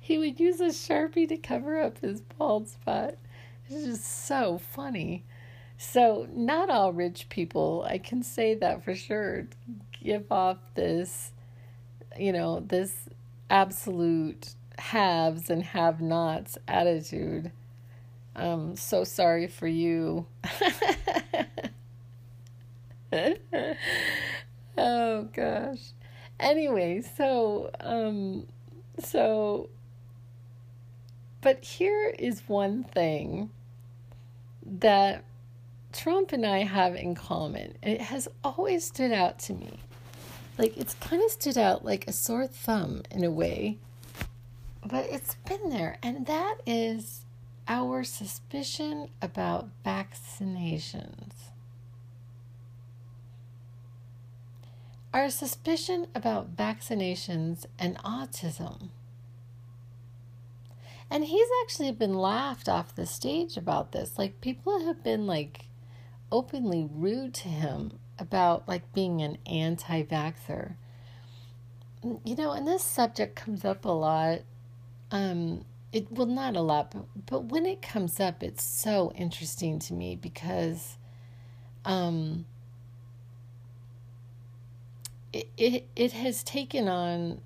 he 0.00 0.18
would 0.18 0.40
use 0.40 0.60
a 0.60 0.68
Sharpie 0.68 1.28
to 1.28 1.36
cover 1.36 1.80
up 1.80 1.98
his 1.98 2.20
bald 2.20 2.68
spot. 2.68 3.14
It's 3.68 3.84
just 3.84 4.26
so 4.26 4.58
funny. 4.58 5.24
So, 5.78 6.28
not 6.32 6.70
all 6.70 6.92
rich 6.92 7.28
people, 7.28 7.84
I 7.88 7.98
can 7.98 8.22
say 8.22 8.54
that 8.54 8.84
for 8.84 8.94
sure, 8.94 9.48
give 10.02 10.30
off 10.30 10.58
this 10.74 11.32
you 12.18 12.32
know, 12.32 12.60
this 12.60 13.08
absolute 13.50 14.54
haves 14.78 15.50
and 15.50 15.62
have 15.62 16.00
nots 16.00 16.58
attitude. 16.66 17.52
I'm 18.34 18.76
so 18.76 19.04
sorry 19.04 19.46
for 19.46 19.66
you. 19.66 20.26
oh 24.78 25.28
gosh. 25.32 25.90
Anyway, 26.40 27.02
so 27.16 27.70
um 27.80 28.46
so 28.98 29.68
but 31.40 31.64
here 31.64 32.14
is 32.18 32.42
one 32.46 32.84
thing 32.84 33.50
that 34.64 35.24
Trump 35.92 36.32
and 36.32 36.46
I 36.46 36.60
have 36.60 36.94
in 36.94 37.14
common. 37.14 37.74
It 37.82 38.00
has 38.00 38.28
always 38.42 38.84
stood 38.84 39.12
out 39.12 39.38
to 39.40 39.52
me 39.52 39.80
like 40.58 40.76
it's 40.76 40.94
kind 40.94 41.22
of 41.22 41.30
stood 41.30 41.58
out 41.58 41.84
like 41.84 42.06
a 42.06 42.12
sore 42.12 42.46
thumb 42.46 43.02
in 43.10 43.24
a 43.24 43.30
way, 43.30 43.78
but 44.84 45.06
it's 45.10 45.36
been 45.48 45.70
there, 45.70 45.98
and 46.02 46.26
that 46.26 46.56
is 46.66 47.24
our 47.68 48.04
suspicion 48.04 49.08
about 49.20 49.68
vaccinations. 49.84 51.32
Our 55.14 55.30
suspicion 55.30 56.06
about 56.14 56.56
vaccinations 56.56 57.66
and 57.78 57.98
autism. 57.98 58.88
And 61.10 61.26
he's 61.26 61.48
actually 61.62 61.92
been 61.92 62.14
laughed 62.14 62.68
off 62.68 62.94
the 62.94 63.04
stage 63.04 63.58
about 63.58 63.92
this. 63.92 64.18
Like, 64.18 64.40
people 64.40 64.86
have 64.86 65.04
been 65.04 65.26
like 65.26 65.66
openly 66.30 66.88
rude 66.90 67.34
to 67.34 67.48
him 67.48 67.98
about 68.22 68.66
like 68.66 68.92
being 68.94 69.20
an 69.20 69.36
anti 69.44 70.02
vaxxer. 70.04 70.76
You 72.24 72.34
know, 72.36 72.52
and 72.52 72.66
this 72.66 72.82
subject 72.82 73.36
comes 73.36 73.64
up 73.64 73.84
a 73.84 73.90
lot. 73.90 74.40
Um, 75.10 75.64
it 75.92 76.10
well 76.10 76.26
not 76.26 76.56
a 76.56 76.62
lot, 76.62 76.90
but, 76.92 77.04
but 77.26 77.44
when 77.44 77.66
it 77.66 77.82
comes 77.82 78.18
up, 78.18 78.42
it's 78.42 78.64
so 78.64 79.12
interesting 79.14 79.78
to 79.80 79.92
me 79.92 80.16
because 80.16 80.96
um 81.84 82.46
it, 85.32 85.48
it 85.56 85.88
it 85.94 86.12
has 86.12 86.42
taken 86.42 86.88
on 86.88 87.40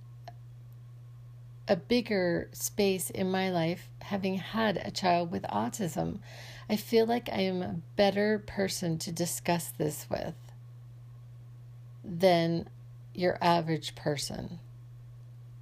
a 1.69 1.77
bigger 1.77 2.49
space 2.53 3.11
in 3.11 3.31
my 3.31 3.51
life 3.51 3.89
having 4.03 4.37
had 4.37 4.77
a 4.77 4.91
child 4.91 5.33
with 5.33 5.43
autism. 5.45 6.21
I 6.69 6.77
feel 6.77 7.07
like 7.07 7.29
I 7.33 7.41
am 7.41 7.63
a 7.63 7.81
better 7.97 8.39
person 8.39 8.99
to 8.99 9.13
discuss 9.13 9.69
this 9.69 10.07
with 10.09 10.35
than 12.07 12.69
your 13.15 13.39
average 13.41 13.95
person. 13.95 14.61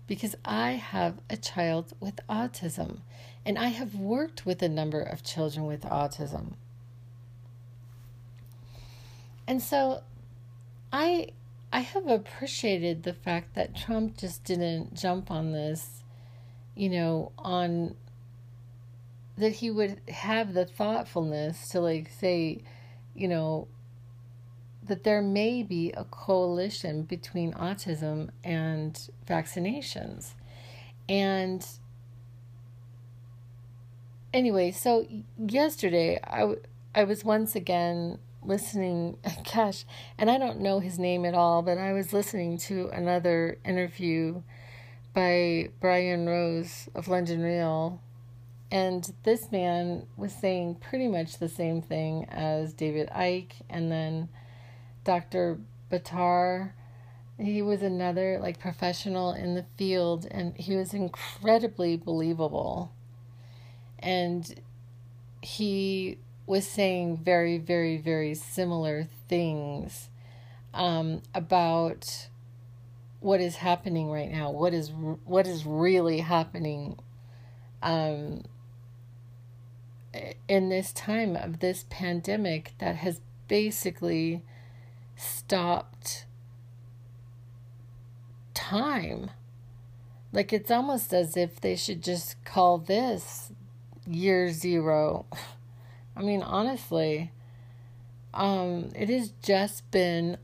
Because 0.07 0.37
I 0.45 0.73
have 0.73 1.21
a 1.31 1.37
child 1.37 1.95
with 1.99 2.21
autism, 2.29 3.01
and 3.47 3.59
I 3.59 3.69
have 3.69 3.95
worked 3.95 4.45
with 4.45 4.63
a 4.63 4.69
number 4.69 5.01
of 5.01 5.23
children 5.23 5.65
with 5.65 5.83
autism. 5.83 6.55
And 9.47 9.63
so 9.63 10.03
I 10.93 11.29
I 11.73 11.81
have 11.81 12.07
appreciated 12.07 13.03
the 13.03 13.15
fact 13.15 13.55
that 13.55 13.75
Trump 13.75 14.17
just 14.17 14.45
didn't 14.45 14.95
jump 14.95 15.31
on 15.31 15.53
this, 15.53 16.05
you 16.75 16.89
know, 16.89 17.33
on 17.39 17.97
that 19.37 19.55
he 19.55 19.71
would 19.71 20.01
have 20.09 20.55
the 20.55 20.65
thoughtfulness 20.65 21.69
to 21.71 21.81
like 21.81 22.11
say, 22.11 22.63
you 23.15 23.27
know, 23.27 23.67
that 24.87 25.05
there 25.05 25.23
may 25.23 25.63
be 25.63 25.93
a 25.93 26.05
coalition 26.05 27.03
between 27.03 27.53
autism 27.55 28.31
and 28.43 29.09
vaccinations. 29.27 30.35
And 31.09 31.67
anyway, 34.33 34.71
so 34.71 35.07
yesterday 35.39 36.21
I, 36.25 36.57
I 36.95 37.05
was 37.05 37.25
once 37.25 37.57
again 37.57 38.19
listening, 38.43 39.17
gosh, 39.55 39.85
and 40.19 40.31
I 40.31 40.39
don't 40.39 40.61
know 40.61 40.81
his 40.81 40.99
name 40.99 41.25
at 41.25 41.35
all, 41.35 41.63
but 41.63 41.79
I 41.79 41.93
was 41.93 42.13
listening 42.13 42.59
to 42.59 42.89
another 42.89 43.59
interview 43.65 44.43
by 45.15 45.71
Brian 45.81 46.27
Rose 46.27 46.89
of 46.95 47.09
London 47.09 47.41
Real. 47.41 48.01
And 48.71 49.13
this 49.23 49.53
man 49.53 50.07
was 50.17 50.35
saying 50.35 50.77
pretty 50.77 51.07
much 51.07 51.39
the 51.39 51.49
same 51.49 51.81
thing 51.81 52.25
as 52.29 52.73
David 52.73 53.09
Icke, 53.11 53.53
and 53.71 53.91
then 53.91 54.29
Dr. 55.05 55.59
Buttar. 55.91 56.73
He 57.39 57.63
was 57.63 57.83
another 57.83 58.39
like 58.41 58.59
professional 58.59 59.33
in 59.33 59.55
the 59.55 59.67
field 59.77 60.27
and 60.31 60.57
he 60.57 60.77
was 60.77 60.95
incredibly 60.95 61.97
believable. 61.97 62.93
And 63.99 64.61
he 65.43 66.19
was 66.47 66.67
saying 66.67 67.19
very, 67.19 67.59
very, 67.59 67.97
very 67.97 68.35
similar 68.35 69.09
things 69.29 70.09
um, 70.73 71.23
about 71.35 72.29
what 73.21 73.41
is 73.41 73.57
happening 73.57 74.11
right 74.11 74.31
now. 74.31 74.51
What 74.51 74.75
is 74.75 74.91
what 75.25 75.47
is 75.47 75.65
really 75.65 76.21
happening 76.21 76.99
um, 77.83 78.45
in 80.49 80.69
this 80.69 80.93
time 80.93 81.37
of 81.37 81.61
this 81.61 81.87
pandemic 81.89 82.73
that 82.79 82.97
has 82.97 83.21
basically 83.49 84.43
stopped 85.17 86.27
time. 88.55 89.31
Like 90.33 90.53
it's 90.53 90.71
almost 90.71 91.13
as 91.13 91.37
if 91.37 91.61
they 91.61 91.77
should 91.77 92.03
just 92.03 92.43
call 92.45 92.79
this 92.79 93.53
year 94.07 94.51
zero. 94.51 95.27
I 96.17 96.23
mean, 96.23 96.43
honestly, 96.43 97.33
um, 98.33 98.91
it 98.95 99.09
has 99.09 99.33
just 99.43 99.91
been 99.91 100.39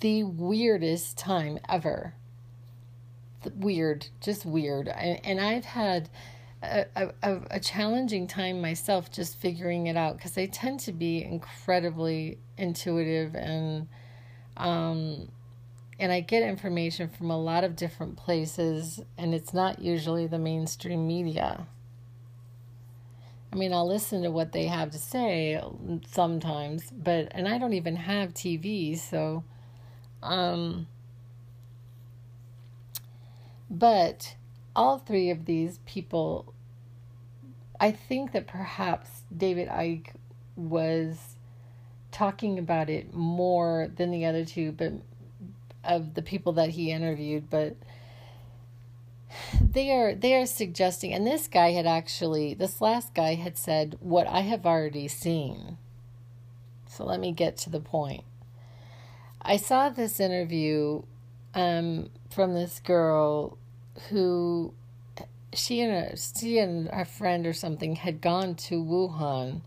the 0.00 0.24
weirdest 0.24 1.16
time 1.16 1.58
ever. 1.68 2.14
weird, 3.54 4.08
just 4.20 4.44
weird. 4.44 4.88
I, 4.88 5.20
and 5.24 5.40
I've 5.40 5.64
had 5.64 6.08
a, 6.62 6.86
a, 7.22 7.40
a 7.52 7.60
challenging 7.60 8.26
time 8.26 8.60
myself 8.60 9.10
just 9.10 9.36
figuring 9.38 9.86
it 9.86 9.96
out 9.96 10.16
because 10.16 10.36
I 10.36 10.46
tend 10.46 10.80
to 10.80 10.92
be 10.92 11.24
incredibly 11.24 12.38
intuitive 12.58 13.34
and 13.34 13.88
um 14.60 15.28
and 15.98 16.12
I 16.12 16.20
get 16.20 16.42
information 16.42 17.08
from 17.10 17.30
a 17.30 17.38
lot 17.38 17.64
of 17.64 17.76
different 17.76 18.16
places 18.16 19.00
and 19.18 19.34
it's 19.34 19.52
not 19.52 19.80
usually 19.80 20.26
the 20.26 20.38
mainstream 20.38 21.06
media. 21.06 21.66
I 23.52 23.56
mean, 23.56 23.74
I'll 23.74 23.86
listen 23.86 24.22
to 24.22 24.30
what 24.30 24.52
they 24.52 24.66
have 24.66 24.90
to 24.92 24.98
say 24.98 25.60
sometimes, 26.06 26.90
but 26.90 27.28
and 27.32 27.48
I 27.48 27.58
don't 27.58 27.74
even 27.74 27.96
have 27.96 28.32
TV, 28.32 28.98
so 28.98 29.44
um 30.22 30.86
but 33.70 34.36
all 34.74 34.98
three 34.98 35.30
of 35.30 35.44
these 35.46 35.78
people 35.86 36.54
I 37.78 37.92
think 37.92 38.32
that 38.32 38.46
perhaps 38.46 39.22
David 39.34 39.68
Icke 39.68 40.08
was 40.54 41.36
talking 42.12 42.58
about 42.58 42.90
it 42.90 43.14
more 43.14 43.88
than 43.94 44.10
the 44.10 44.24
other 44.24 44.44
two, 44.44 44.72
but 44.72 44.92
of 45.84 46.14
the 46.14 46.22
people 46.22 46.52
that 46.54 46.70
he 46.70 46.90
interviewed, 46.90 47.48
but 47.48 47.76
they 49.60 49.90
are 49.92 50.14
they 50.14 50.34
are 50.34 50.46
suggesting 50.46 51.12
and 51.14 51.24
this 51.24 51.46
guy 51.46 51.70
had 51.70 51.86
actually 51.86 52.52
this 52.52 52.80
last 52.80 53.14
guy 53.14 53.36
had 53.36 53.56
said 53.56 53.96
what 54.00 54.26
I 54.26 54.40
have 54.40 54.66
already 54.66 55.08
seen. 55.08 55.78
So 56.86 57.04
let 57.04 57.20
me 57.20 57.32
get 57.32 57.56
to 57.58 57.70
the 57.70 57.80
point. 57.80 58.24
I 59.40 59.56
saw 59.56 59.88
this 59.88 60.20
interview 60.20 61.02
um, 61.54 62.10
from 62.30 62.54
this 62.54 62.80
girl 62.80 63.56
who 64.08 64.74
she 65.52 65.80
and 65.80 65.92
a, 65.92 66.16
she 66.16 66.58
and 66.58 66.88
a 66.92 67.04
friend 67.04 67.46
or 67.46 67.52
something 67.52 67.96
had 67.96 68.20
gone 68.20 68.54
to 68.54 68.82
Wuhan 68.82 69.62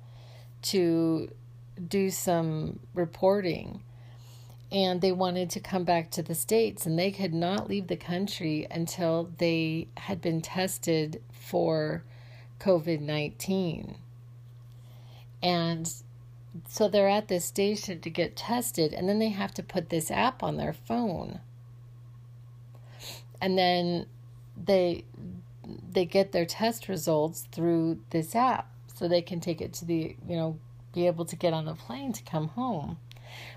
to 0.63 1.29
do 1.87 2.09
some 2.09 2.79
reporting. 2.93 3.81
And 4.71 5.01
they 5.01 5.11
wanted 5.11 5.51
to 5.51 5.59
come 5.59 5.83
back 5.83 6.09
to 6.11 6.23
the 6.23 6.33
states 6.33 6.85
and 6.85 6.97
they 6.97 7.11
could 7.11 7.33
not 7.33 7.69
leave 7.69 7.87
the 7.87 7.95
country 7.95 8.65
until 8.71 9.29
they 9.37 9.87
had 9.97 10.19
been 10.19 10.41
tested 10.41 11.21
for 11.31 12.03
COVID-19 12.59 13.97
and 15.43 15.91
so 16.69 16.87
they're 16.87 17.09
at 17.09 17.27
this 17.27 17.43
station 17.43 17.99
to 17.99 18.09
get 18.09 18.37
tested 18.37 18.93
and 18.93 19.09
then 19.09 19.19
they 19.19 19.29
have 19.29 19.53
to 19.55 19.61
put 19.61 19.89
this 19.89 20.09
app 20.09 20.41
on 20.41 20.55
their 20.55 20.73
phone. 20.73 21.41
And 23.41 23.57
then 23.57 24.05
they 24.55 25.03
they 25.91 26.05
get 26.05 26.31
their 26.31 26.45
test 26.45 26.87
results 26.87 27.47
through 27.51 27.99
this 28.11 28.35
app 28.35 28.71
so 28.93 29.07
they 29.07 29.21
can 29.21 29.39
take 29.39 29.61
it 29.61 29.73
to 29.73 29.85
the 29.85 30.15
you 30.27 30.35
know 30.35 30.57
be 30.93 31.07
able 31.07 31.25
to 31.25 31.35
get 31.35 31.53
on 31.53 31.65
the 31.65 31.73
plane 31.73 32.13
to 32.13 32.23
come 32.23 32.49
home 32.49 32.97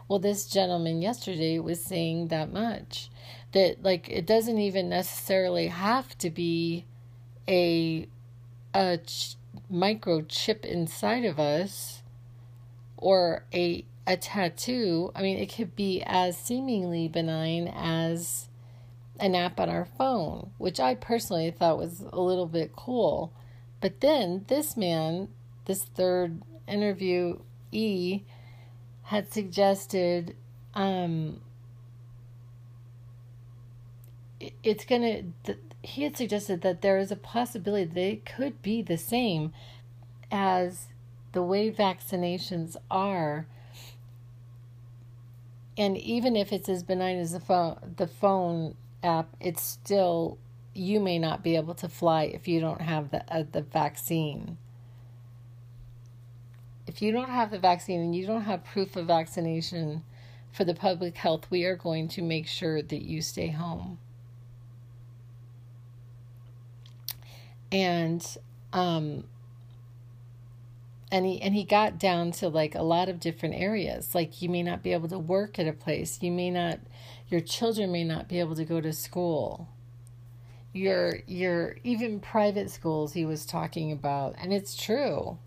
well 0.09 0.18
this 0.18 0.46
gentleman 0.46 1.03
yesterday 1.03 1.59
was 1.59 1.83
saying 1.85 2.29
that 2.29 2.53
much 2.53 3.11
that 3.53 3.83
like 3.83 4.09
it 4.09 4.27
doesn't 4.27 4.59
even 4.59 4.88
necessarily 4.88 5.68
have 5.68 6.16
to 6.18 6.31
be 6.31 6.85
a 7.49 8.09
a 8.75 8.99
ch- 8.99 9.37
microchip 9.72 10.64
inside 10.64 11.25
of 11.25 11.38
us 11.38 12.03
or 12.96 13.44
a 13.53 13.85
a 14.07 14.16
tattoo 14.16 15.11
i 15.14 15.22
mean 15.22 15.38
it 15.38 15.53
could 15.53 15.75
be 15.77 16.03
as 16.07 16.37
seemingly 16.37 17.09
benign 17.09 17.68
as 17.68 18.49
an 19.20 19.35
app 19.35 19.59
on 19.59 19.68
our 19.68 19.85
phone, 19.85 20.51
which 20.59 20.81
I 20.81 20.94
personally 20.94 21.51
thought 21.51 21.79
was 21.79 22.05
a 22.12 22.20
little 22.20 22.46
bit 22.46 22.75
cool. 22.75 23.33
But 23.81 24.01
then 24.01 24.44
this 24.49 24.77
man, 24.77 25.29
this 25.66 25.85
third 25.85 26.42
interview 26.67 27.39
E, 27.73 28.23
had 29.05 29.33
suggested 29.33 30.37
um, 30.75 31.41
it's 34.63 34.85
gonna. 34.85 35.23
He 35.83 36.03
had 36.03 36.17
suggested 36.17 36.63
that 36.63 36.83
there 36.83 36.99
is 36.99 37.11
a 37.11 37.17
possibility 37.17 37.85
they 37.85 38.17
could 38.17 38.61
be 38.63 38.83
the 38.83 38.99
same 38.99 39.53
as 40.31 40.89
the 41.33 41.43
way 41.43 41.71
vaccinations 41.71 42.77
are 42.91 43.47
and 45.79 45.97
even 45.99 46.37
if 46.37 46.53
it's 46.53 46.69
as 46.69 46.83
benign 46.83 47.19
as 47.19 47.33
the 47.33 47.41
phone 47.41 47.95
the 47.97 48.07
phone 48.07 48.77
app, 49.03 49.29
it's 49.41 49.63
still 49.63 50.39
you 50.75 51.01
may 51.01 51.19
not 51.19 51.43
be 51.43 51.57
able 51.57 51.75
to 51.75 51.89
fly 51.89 52.25
if 52.25 52.49
you 52.49 52.61
don't 52.61 52.81
have 52.81 53.11
the 53.11 53.23
uh, 53.33 53.45
the 53.51 53.63
vaccine. 53.63 54.57
If 56.87 57.03
you 57.03 57.11
don't 57.11 57.31
have 57.31 57.51
the 57.51 57.59
vaccine 57.59 58.01
and 58.01 58.14
you 58.14 58.27
don't 58.27 58.42
have 58.42 58.64
proof 58.64 58.96
of 58.96 59.07
vaccination 59.07 60.05
for 60.53 60.64
the 60.64 60.75
public 60.75 61.16
health, 61.16 61.51
we 61.51 61.64
are 61.64 61.77
going 61.77 62.09
to 62.09 62.22
make 62.22 62.46
sure 62.46 62.81
that 62.81 63.03
you 63.03 63.20
stay 63.22 63.49
home. 63.49 63.99
And 67.72 68.25
um 68.72 69.25
and 71.11 71.27
he 71.27 71.42
and 71.42 71.55
he 71.55 71.64
got 71.64 71.99
down 71.99 72.31
to 72.33 72.49
like 72.49 72.75
a 72.75 72.83
lot 72.83 73.09
of 73.09 73.18
different 73.18 73.57
areas. 73.57 74.14
Like 74.14 74.40
you 74.40 74.49
may 74.49 74.62
not 74.62 74.83
be 74.83 74.92
able 74.92 75.09
to 75.09 75.18
work 75.18 75.59
at 75.59 75.66
a 75.66 75.72
place. 75.72 76.22
You 76.22 76.31
may 76.31 76.51
not 76.51 76.79
your 77.29 77.40
children 77.40 77.90
may 77.90 78.05
not 78.05 78.29
be 78.29 78.38
able 78.38 78.55
to 78.55 78.64
go 78.64 78.81
to 78.81 78.92
school. 78.92 79.68
Your 80.72 81.18
your 81.27 81.77
even 81.83 82.20
private 82.20 82.70
schools 82.70 83.12
he 83.12 83.25
was 83.25 83.44
talking 83.44 83.90
about. 83.90 84.37
And 84.38 84.53
it's 84.53 84.77
true 84.77 85.38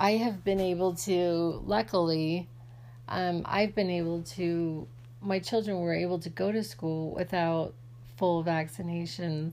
i 0.00 0.12
have 0.12 0.42
been 0.42 0.60
able 0.60 0.94
to 0.94 1.62
luckily 1.64 2.48
um, 3.08 3.42
i've 3.44 3.74
been 3.74 3.90
able 3.90 4.22
to 4.22 4.88
my 5.20 5.38
children 5.38 5.78
were 5.78 5.94
able 5.94 6.18
to 6.18 6.30
go 6.30 6.50
to 6.50 6.64
school 6.64 7.14
without 7.14 7.74
full 8.16 8.42
vaccinations 8.42 9.52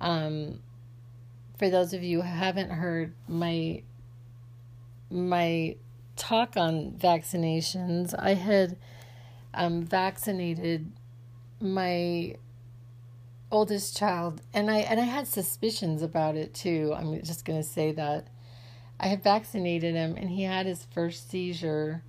um, 0.00 0.58
for 1.58 1.70
those 1.70 1.94
of 1.94 2.02
you 2.02 2.20
who 2.20 2.28
haven't 2.28 2.70
heard 2.70 3.14
my 3.28 3.82
my 5.10 5.76
talk 6.16 6.56
on 6.56 6.92
vaccinations, 6.92 8.14
I 8.18 8.34
had 8.34 8.76
um, 9.54 9.82
vaccinated 9.84 10.90
my 11.60 12.34
oldest 13.50 13.96
child, 13.96 14.40
and 14.52 14.70
I 14.70 14.78
and 14.78 14.98
I 14.98 15.04
had 15.04 15.28
suspicions 15.28 16.02
about 16.02 16.36
it 16.36 16.54
too. 16.54 16.92
I'm 16.96 17.22
just 17.22 17.44
going 17.44 17.62
to 17.62 17.68
say 17.68 17.92
that 17.92 18.28
I 19.00 19.08
had 19.08 19.22
vaccinated 19.22 19.94
him, 19.94 20.16
and 20.16 20.30
he 20.30 20.44
had 20.44 20.66
his 20.66 20.84
first 20.84 21.30
seizure 21.30 22.02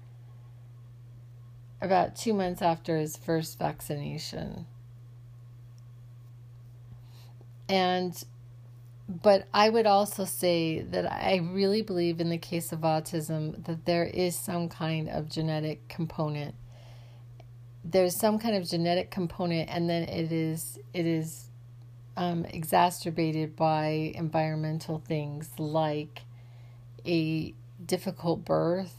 about 1.81 2.15
two 2.15 2.33
months 2.33 2.61
after 2.61 2.97
his 2.97 3.17
first 3.17 3.57
vaccination, 3.59 4.65
and 7.67 8.23
but 9.07 9.47
I 9.53 9.69
would 9.69 9.85
also 9.85 10.23
say 10.23 10.81
that 10.81 11.11
I 11.11 11.37
really 11.37 11.81
believe 11.81 12.21
in 12.21 12.29
the 12.29 12.37
case 12.37 12.71
of 12.71 12.79
autism 12.81 13.63
that 13.65 13.85
there 13.85 14.05
is 14.05 14.37
some 14.37 14.69
kind 14.69 15.09
of 15.09 15.29
genetic 15.29 15.87
component. 15.89 16.55
There's 17.83 18.15
some 18.15 18.39
kind 18.39 18.55
of 18.55 18.67
genetic 18.67 19.11
component, 19.11 19.69
and 19.69 19.89
then 19.89 20.03
it 20.03 20.31
is 20.31 20.79
it 20.93 21.05
is 21.05 21.49
um, 22.15 22.45
exacerbated 22.45 23.55
by 23.55 24.13
environmental 24.15 24.99
things 24.99 25.49
like 25.57 26.21
a 27.05 27.53
difficult 27.85 28.45
birth, 28.45 28.95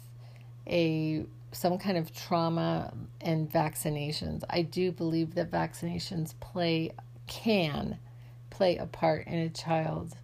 a 0.67 1.25
some 1.53 1.79
kind 1.79 1.97
of 1.97 2.13
trauma, 2.13 2.93
and 3.21 3.51
vaccinations. 3.51 4.43
I 4.51 4.63
do 4.63 4.91
believe 4.91 5.35
that 5.37 5.51
vaccinations 5.51 6.39
play 6.41 6.93
can 7.27 7.99
play 8.51 8.77
a 8.77 8.87
part 8.87 9.27
in 9.27 9.35
a 9.35 9.49
child's 9.49 10.17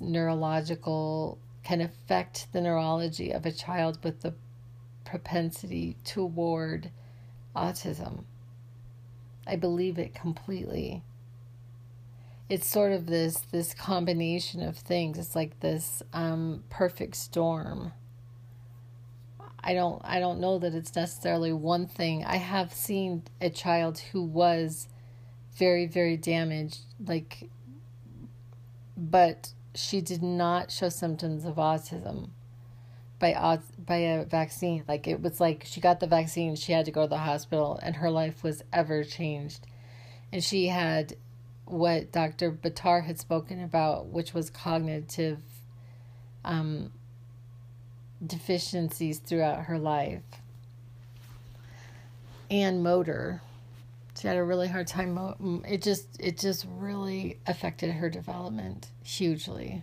neurological 0.00 1.38
can 1.62 1.80
affect 1.80 2.52
the 2.52 2.60
neurology 2.60 3.32
of 3.32 3.44
a 3.44 3.52
child 3.52 3.98
with 4.02 4.20
the 4.22 4.34
propensity 5.04 5.96
toward 6.04 6.90
autism. 7.54 8.24
I 9.46 9.56
believe 9.56 9.98
it 9.98 10.14
completely. 10.14 11.02
It's 12.50 12.66
sort 12.66 12.92
of 12.92 13.06
this 13.06 13.38
this 13.52 13.72
combination 13.72 14.60
of 14.62 14.76
things. 14.76 15.18
It's 15.18 15.34
like 15.34 15.60
this 15.60 16.02
um, 16.12 16.64
perfect 16.68 17.16
storm. 17.16 17.92
I 19.62 19.72
don't 19.74 20.02
I 20.04 20.20
don't 20.20 20.40
know 20.40 20.58
that 20.58 20.74
it's 20.74 20.94
necessarily 20.94 21.52
one 21.52 21.86
thing. 21.86 22.24
I 22.24 22.36
have 22.36 22.72
seen 22.72 23.22
a 23.40 23.48
child 23.50 23.98
who 24.12 24.22
was 24.22 24.88
very 25.56 25.86
very 25.86 26.16
damaged 26.16 26.80
like 27.06 27.50
but 28.96 29.52
she 29.74 30.00
did 30.00 30.22
not 30.22 30.70
show 30.70 30.88
symptoms 30.88 31.44
of 31.44 31.56
autism 31.56 32.30
by 33.18 33.58
by 33.78 33.96
a 33.96 34.24
vaccine 34.24 34.84
like 34.88 35.06
it 35.06 35.20
was 35.20 35.40
like 35.40 35.64
she 35.66 35.80
got 35.80 36.00
the 36.00 36.06
vaccine 36.06 36.56
she 36.56 36.72
had 36.72 36.86
to 36.86 36.90
go 36.90 37.02
to 37.02 37.08
the 37.08 37.18
hospital 37.18 37.78
and 37.82 37.96
her 37.96 38.10
life 38.10 38.42
was 38.42 38.62
ever 38.72 39.04
changed 39.04 39.66
and 40.32 40.42
she 40.42 40.68
had 40.68 41.14
what 41.70 42.12
Dr. 42.12 42.50
Buttar 42.50 43.04
had 43.04 43.18
spoken 43.18 43.62
about, 43.62 44.06
which 44.06 44.34
was 44.34 44.50
cognitive 44.50 45.38
um, 46.44 46.92
deficiencies 48.24 49.18
throughout 49.18 49.64
her 49.64 49.78
life 49.78 50.22
and 52.50 52.82
motor. 52.82 53.40
She 54.18 54.26
had 54.26 54.36
a 54.36 54.44
really 54.44 54.68
hard 54.68 54.86
time. 54.86 55.62
It 55.66 55.82
just 55.82 56.06
it 56.20 56.36
just 56.38 56.66
really 56.68 57.38
affected 57.46 57.92
her 57.92 58.10
development 58.10 58.88
hugely, 59.02 59.82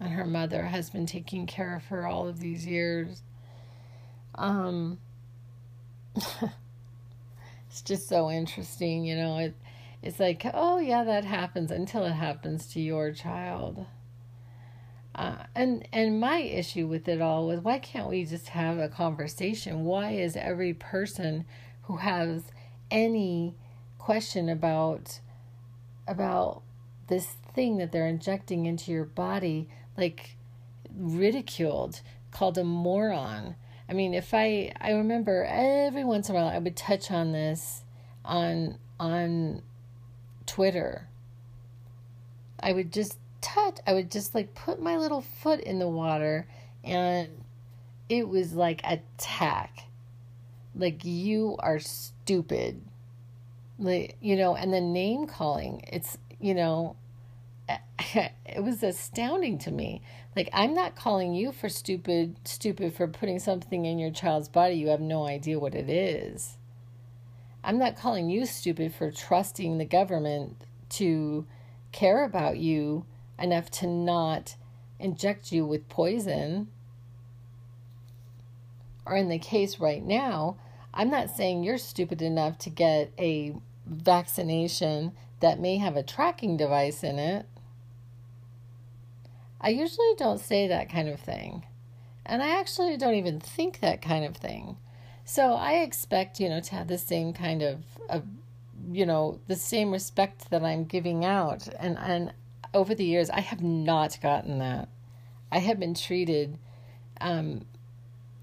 and 0.00 0.12
her 0.12 0.26
mother 0.26 0.64
has 0.64 0.90
been 0.90 1.06
taking 1.06 1.46
care 1.46 1.74
of 1.76 1.86
her 1.86 2.06
all 2.06 2.28
of 2.28 2.40
these 2.40 2.66
years. 2.66 3.22
Um, 4.34 4.98
it's 6.16 7.82
just 7.82 8.08
so 8.08 8.30
interesting, 8.30 9.04
you 9.04 9.16
know. 9.16 9.38
It 9.38 9.54
it's 10.02 10.18
like, 10.18 10.44
oh 10.52 10.78
yeah, 10.78 11.04
that 11.04 11.24
happens 11.24 11.70
until 11.70 12.04
it 12.04 12.12
happens 12.12 12.66
to 12.68 12.80
your 12.80 13.12
child. 13.12 13.86
Uh, 15.14 15.36
and 15.54 15.86
and 15.92 16.18
my 16.18 16.38
issue 16.38 16.86
with 16.86 17.06
it 17.06 17.20
all 17.20 17.46
was 17.46 17.60
why 17.60 17.78
can't 17.78 18.08
we 18.08 18.24
just 18.24 18.48
have 18.48 18.78
a 18.78 18.88
conversation? 18.88 19.84
Why 19.84 20.12
is 20.12 20.36
every 20.36 20.72
person 20.74 21.44
who 21.82 21.98
has 21.98 22.44
any 22.90 23.54
question 23.98 24.48
about 24.48 25.20
about 26.08 26.62
this 27.08 27.36
thing 27.54 27.76
that 27.76 27.92
they're 27.92 28.06
injecting 28.06 28.66
into 28.66 28.90
your 28.90 29.04
body 29.04 29.68
like 29.96 30.36
ridiculed, 30.96 32.00
called 32.30 32.56
a 32.56 32.64
moron? 32.64 33.54
I 33.88 33.92
mean, 33.92 34.14
if 34.14 34.32
I 34.32 34.72
I 34.80 34.92
remember 34.92 35.44
every 35.44 36.04
once 36.04 36.30
in 36.30 36.34
a 36.34 36.38
while 36.38 36.48
I 36.48 36.58
would 36.58 36.76
touch 36.76 37.10
on 37.10 37.32
this 37.32 37.84
on 38.24 38.78
on 38.98 39.62
Twitter. 40.46 41.08
I 42.60 42.72
would 42.72 42.92
just 42.92 43.18
touch, 43.40 43.78
I 43.86 43.94
would 43.94 44.10
just 44.10 44.34
like 44.34 44.54
put 44.54 44.80
my 44.80 44.96
little 44.96 45.20
foot 45.20 45.60
in 45.60 45.78
the 45.78 45.88
water 45.88 46.46
and 46.84 47.28
it 48.08 48.28
was 48.28 48.54
like 48.54 48.80
attack. 48.84 49.84
Like 50.74 51.04
you 51.04 51.56
are 51.58 51.78
stupid. 51.78 52.80
Like, 53.78 54.16
you 54.20 54.36
know, 54.36 54.54
and 54.54 54.72
the 54.72 54.80
name 54.80 55.26
calling, 55.26 55.82
it's, 55.92 56.16
you 56.40 56.54
know, 56.54 56.96
it 58.14 58.62
was 58.62 58.82
astounding 58.82 59.58
to 59.58 59.70
me. 59.70 60.02
Like 60.34 60.48
I'm 60.52 60.74
not 60.74 60.96
calling 60.96 61.34
you 61.34 61.52
for 61.52 61.68
stupid 61.68 62.36
stupid 62.44 62.94
for 62.94 63.06
putting 63.06 63.38
something 63.38 63.84
in 63.84 63.98
your 63.98 64.10
child's 64.10 64.48
body 64.48 64.74
you 64.74 64.88
have 64.88 65.00
no 65.00 65.26
idea 65.26 65.58
what 65.58 65.74
it 65.74 65.88
is. 65.88 66.56
I'm 67.64 67.78
not 67.78 67.96
calling 67.96 68.28
you 68.28 68.46
stupid 68.46 68.94
for 68.94 69.10
trusting 69.10 69.78
the 69.78 69.84
government 69.84 70.56
to 70.90 71.46
care 71.92 72.24
about 72.24 72.58
you 72.58 73.06
enough 73.38 73.70
to 73.70 73.86
not 73.86 74.56
inject 74.98 75.52
you 75.52 75.64
with 75.64 75.88
poison. 75.88 76.68
Or 79.06 79.16
in 79.16 79.28
the 79.28 79.38
case 79.38 79.78
right 79.78 80.02
now, 80.02 80.56
I'm 80.94 81.10
not 81.10 81.30
saying 81.30 81.62
you're 81.62 81.78
stupid 81.78 82.20
enough 82.20 82.58
to 82.58 82.70
get 82.70 83.12
a 83.18 83.54
vaccination 83.86 85.12
that 85.40 85.60
may 85.60 85.78
have 85.78 85.96
a 85.96 86.02
tracking 86.02 86.56
device 86.56 87.02
in 87.02 87.18
it. 87.18 87.46
I 89.60 89.70
usually 89.70 90.14
don't 90.16 90.40
say 90.40 90.66
that 90.66 90.90
kind 90.90 91.08
of 91.08 91.20
thing. 91.20 91.64
And 92.26 92.42
I 92.42 92.58
actually 92.60 92.96
don't 92.96 93.14
even 93.14 93.40
think 93.40 93.80
that 93.80 94.02
kind 94.02 94.24
of 94.24 94.36
thing. 94.36 94.76
So 95.24 95.54
I 95.54 95.74
expect, 95.74 96.40
you 96.40 96.48
know, 96.48 96.60
to 96.60 96.74
have 96.74 96.88
the 96.88 96.98
same 96.98 97.32
kind 97.32 97.62
of, 97.62 97.82
of 98.08 98.24
you 98.90 99.06
know, 99.06 99.38
the 99.46 99.56
same 99.56 99.92
respect 99.92 100.50
that 100.50 100.64
I'm 100.64 100.84
giving 100.84 101.24
out. 101.24 101.68
And, 101.78 101.96
and 101.98 102.32
over 102.74 102.94
the 102.94 103.04
years, 103.04 103.30
I 103.30 103.40
have 103.40 103.62
not 103.62 104.18
gotten 104.20 104.58
that. 104.58 104.88
I 105.50 105.58
have 105.58 105.78
been 105.78 105.94
treated, 105.94 106.58
um, 107.20 107.66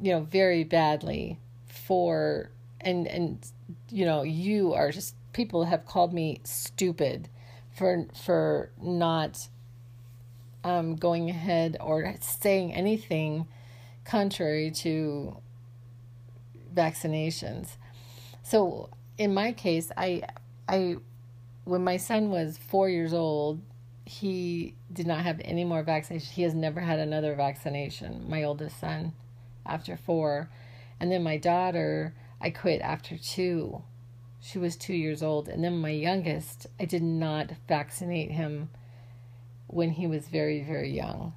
you 0.01 0.11
know, 0.11 0.21
very 0.21 0.63
badly 0.63 1.37
for, 1.67 2.51
and, 2.81 3.07
and, 3.07 3.45
you 3.89 4.05
know, 4.05 4.23
you 4.23 4.73
are 4.73 4.91
just, 4.91 5.15
people 5.33 5.65
have 5.65 5.85
called 5.85 6.13
me 6.13 6.39
stupid 6.43 7.27
for, 7.71 8.07
for 8.23 8.69
not, 8.81 9.49
um, 10.63 10.95
going 10.95 11.29
ahead 11.29 11.77
or 11.81 12.15
saying 12.21 12.73
anything 12.73 13.47
contrary 14.05 14.71
to 14.71 15.37
vaccinations. 16.73 17.75
So 18.43 18.89
in 19.17 19.33
my 19.33 19.51
case, 19.51 19.91
I 19.97 20.23
I 20.67 20.97
when 21.65 21.83
my 21.83 21.97
son 21.97 22.29
was 22.29 22.57
4 22.57 22.89
years 22.89 23.13
old, 23.13 23.61
he 24.05 24.75
did 24.91 25.05
not 25.05 25.19
have 25.19 25.39
any 25.43 25.63
more 25.63 25.83
vaccinations. 25.83 26.31
He 26.31 26.43
has 26.43 26.55
never 26.55 26.79
had 26.79 26.99
another 26.99 27.35
vaccination. 27.35 28.27
My 28.27 28.43
oldest 28.43 28.79
son 28.79 29.13
after 29.65 29.95
4. 29.95 30.49
And 30.99 31.11
then 31.11 31.23
my 31.23 31.37
daughter, 31.37 32.15
I 32.41 32.49
quit 32.49 32.81
after 32.81 33.17
2. 33.17 33.83
She 34.41 34.57
was 34.57 34.75
2 34.77 34.93
years 34.93 35.21
old. 35.21 35.47
And 35.47 35.63
then 35.63 35.77
my 35.77 35.91
youngest, 35.91 36.67
I 36.79 36.85
did 36.85 37.03
not 37.03 37.51
vaccinate 37.67 38.31
him 38.31 38.69
when 39.67 39.91
he 39.91 40.07
was 40.07 40.27
very 40.27 40.63
very 40.63 40.91
young. 40.91 41.33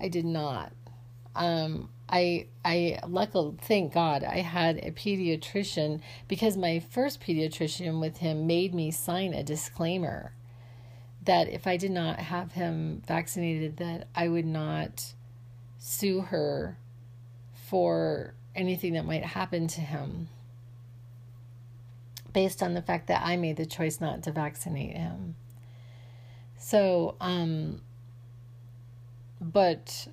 I 0.00 0.08
did 0.08 0.24
not. 0.24 0.72
Um, 1.36 1.90
I 2.12 2.48
I 2.62 2.98
luckily 3.08 3.56
thank 3.62 3.94
God 3.94 4.22
I 4.22 4.40
had 4.40 4.76
a 4.76 4.90
pediatrician 4.90 6.02
because 6.28 6.58
my 6.58 6.78
first 6.78 7.22
pediatrician 7.22 8.00
with 8.00 8.18
him 8.18 8.46
made 8.46 8.74
me 8.74 8.90
sign 8.90 9.32
a 9.32 9.42
disclaimer 9.42 10.34
that 11.24 11.48
if 11.48 11.66
I 11.66 11.78
did 11.78 11.90
not 11.90 12.18
have 12.18 12.52
him 12.52 13.02
vaccinated 13.06 13.78
that 13.78 14.08
I 14.14 14.28
would 14.28 14.44
not 14.44 15.14
sue 15.78 16.20
her 16.20 16.76
for 17.54 18.34
anything 18.54 18.92
that 18.92 19.06
might 19.06 19.24
happen 19.24 19.66
to 19.68 19.80
him 19.80 20.28
based 22.34 22.62
on 22.62 22.74
the 22.74 22.82
fact 22.82 23.06
that 23.06 23.24
I 23.24 23.36
made 23.36 23.56
the 23.56 23.66
choice 23.66 24.00
not 24.00 24.22
to 24.24 24.32
vaccinate 24.32 24.96
him. 24.96 25.36
So 26.58 27.16
um 27.22 27.80
but 29.40 30.08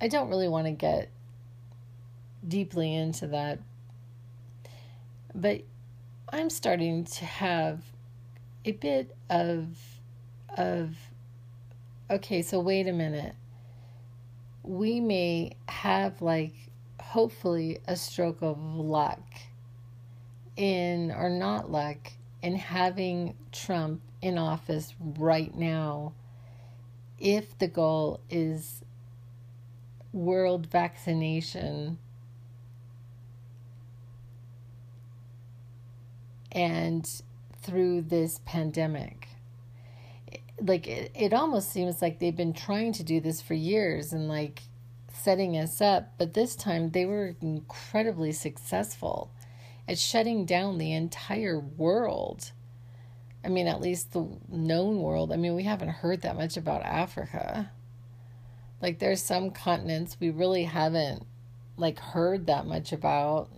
I 0.00 0.08
don't 0.08 0.28
really 0.28 0.48
want 0.48 0.66
to 0.66 0.72
get 0.72 1.10
deeply 2.46 2.94
into 2.94 3.26
that. 3.28 3.58
But 5.34 5.62
I'm 6.30 6.50
starting 6.50 7.04
to 7.04 7.24
have 7.24 7.82
a 8.64 8.72
bit 8.72 9.14
of 9.28 9.76
of 10.56 10.96
okay, 12.10 12.42
so 12.42 12.60
wait 12.60 12.88
a 12.88 12.92
minute. 12.92 13.34
We 14.62 15.00
may 15.00 15.52
have 15.68 16.20
like 16.22 16.54
hopefully 17.00 17.78
a 17.86 17.96
stroke 17.96 18.42
of 18.42 18.58
luck 18.62 19.22
in 20.56 21.10
or 21.12 21.30
not 21.30 21.70
luck 21.70 22.12
in 22.42 22.54
having 22.54 23.34
Trump 23.52 24.02
in 24.22 24.38
office 24.38 24.94
right 25.18 25.54
now 25.54 26.12
if 27.18 27.56
the 27.58 27.68
goal 27.68 28.20
is 28.28 28.82
world 30.12 30.66
vaccination. 30.66 31.98
And 36.52 37.08
through 37.62 38.02
this 38.02 38.40
pandemic. 38.44 39.28
Like 40.60 40.86
it, 40.86 41.12
it 41.14 41.32
almost 41.32 41.70
seems 41.70 42.02
like 42.02 42.18
they've 42.18 42.36
been 42.36 42.52
trying 42.52 42.92
to 42.94 43.02
do 43.02 43.20
this 43.20 43.40
for 43.40 43.54
years 43.54 44.12
and 44.12 44.28
like 44.28 44.62
setting 45.12 45.56
us 45.56 45.80
up 45.80 46.14
but 46.16 46.32
this 46.32 46.56
time 46.56 46.90
they 46.90 47.04
were 47.04 47.34
incredibly 47.42 48.32
successful 48.32 49.30
at 49.86 49.98
shutting 49.98 50.44
down 50.44 50.78
the 50.78 50.92
entire 50.92 51.58
world. 51.58 52.52
I 53.44 53.48
mean 53.48 53.66
at 53.66 53.80
least 53.80 54.12
the 54.12 54.26
known 54.48 55.00
world. 55.00 55.32
I 55.32 55.36
mean 55.36 55.54
we 55.54 55.64
haven't 55.64 55.88
heard 55.88 56.22
that 56.22 56.36
much 56.36 56.56
about 56.56 56.82
africa 56.82 57.70
like 58.80 58.98
there's 58.98 59.22
some 59.22 59.50
continents 59.50 60.16
we 60.20 60.30
really 60.30 60.64
haven't 60.64 61.26
like 61.76 61.98
heard 61.98 62.46
that 62.46 62.66
much 62.66 62.92
about. 62.92 63.50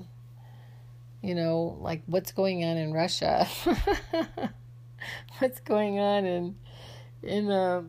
You 1.23 1.35
know, 1.35 1.79
like 1.81 2.03
what's 2.07 2.33
going 2.33 2.65
on 2.65 2.77
in 2.77 2.93
Russia? 2.93 3.47
what's 5.39 5.61
going 5.61 6.01
on 6.01 6.25
in 6.25 6.57
in 7.23 7.51
uh 7.51 7.83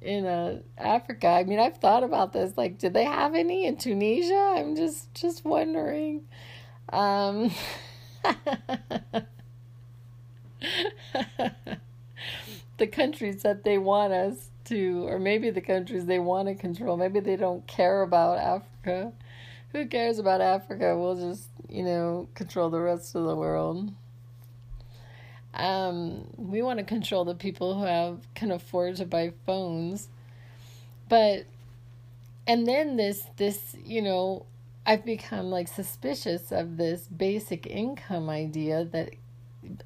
in 0.00 0.26
uh 0.26 0.62
Africa? 0.76 1.28
I 1.28 1.44
mean, 1.44 1.60
I've 1.60 1.76
thought 1.78 2.02
about 2.02 2.32
this. 2.32 2.56
Like, 2.56 2.78
did 2.78 2.92
they 2.92 3.04
have 3.04 3.34
any 3.34 3.66
in 3.66 3.76
Tunisia? 3.76 4.54
I'm 4.56 4.74
just 4.74 5.14
just 5.14 5.44
wondering. 5.44 6.26
Um 6.92 7.52
the 12.78 12.86
countries 12.86 13.42
that 13.42 13.62
they 13.62 13.78
want 13.78 14.12
us 14.12 14.49
to, 14.70 15.06
or 15.08 15.18
maybe 15.18 15.50
the 15.50 15.60
countries 15.60 16.06
they 16.06 16.18
want 16.18 16.48
to 16.48 16.54
control. 16.54 16.96
Maybe 16.96 17.20
they 17.20 17.36
don't 17.36 17.66
care 17.66 18.02
about 18.02 18.38
Africa. 18.38 19.12
Who 19.72 19.86
cares 19.86 20.18
about 20.18 20.40
Africa? 20.40 20.96
We'll 20.96 21.16
just, 21.16 21.48
you 21.68 21.84
know, 21.84 22.28
control 22.34 22.70
the 22.70 22.80
rest 22.80 23.14
of 23.14 23.24
the 23.24 23.36
world. 23.36 23.92
Um, 25.52 26.26
we 26.36 26.62
want 26.62 26.78
to 26.78 26.84
control 26.84 27.24
the 27.24 27.34
people 27.34 27.78
who 27.78 27.84
have 27.84 28.20
can 28.34 28.50
afford 28.50 28.96
to 28.96 29.04
buy 29.04 29.32
phones. 29.46 30.08
But 31.08 31.46
and 32.46 32.66
then 32.66 32.96
this 32.96 33.26
this, 33.36 33.76
you 33.84 34.02
know, 34.02 34.46
I've 34.86 35.04
become 35.04 35.50
like 35.50 35.68
suspicious 35.68 36.52
of 36.52 36.76
this 36.76 37.08
basic 37.08 37.66
income 37.66 38.30
idea 38.30 38.84
that 38.86 39.10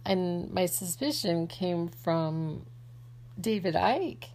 and 0.04 0.52
my 0.52 0.66
suspicion 0.66 1.46
came 1.46 1.88
from 1.88 2.66
David 3.40 3.74
Icke. 3.74 4.28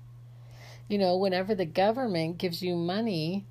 You 0.89 0.97
know, 0.97 1.15
whenever 1.15 1.55
the 1.55 1.65
government 1.65 2.37
gives 2.39 2.61
you 2.61 2.75
money, 2.75 3.45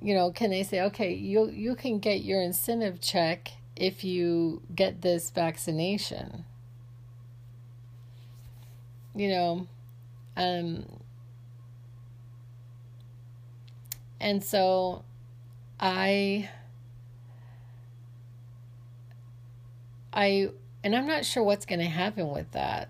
you 0.00 0.14
know, 0.14 0.30
can 0.30 0.50
they 0.50 0.62
say, 0.62 0.80
okay, 0.82 1.12
you 1.14 1.50
you 1.50 1.74
can 1.74 1.98
get 1.98 2.22
your 2.22 2.40
incentive 2.42 3.00
check 3.00 3.52
if 3.76 4.04
you 4.04 4.62
get 4.74 5.02
this 5.02 5.30
vaccination? 5.30 6.44
You 9.14 9.28
know, 9.28 9.66
um, 10.36 10.86
and 14.20 14.42
so 14.42 15.04
I 15.80 16.50
I 20.12 20.50
and 20.82 20.94
I'm 20.94 21.06
not 21.06 21.24
sure 21.24 21.42
what's 21.42 21.66
going 21.66 21.80
to 21.80 21.86
happen 21.86 22.30
with 22.30 22.50
that. 22.52 22.88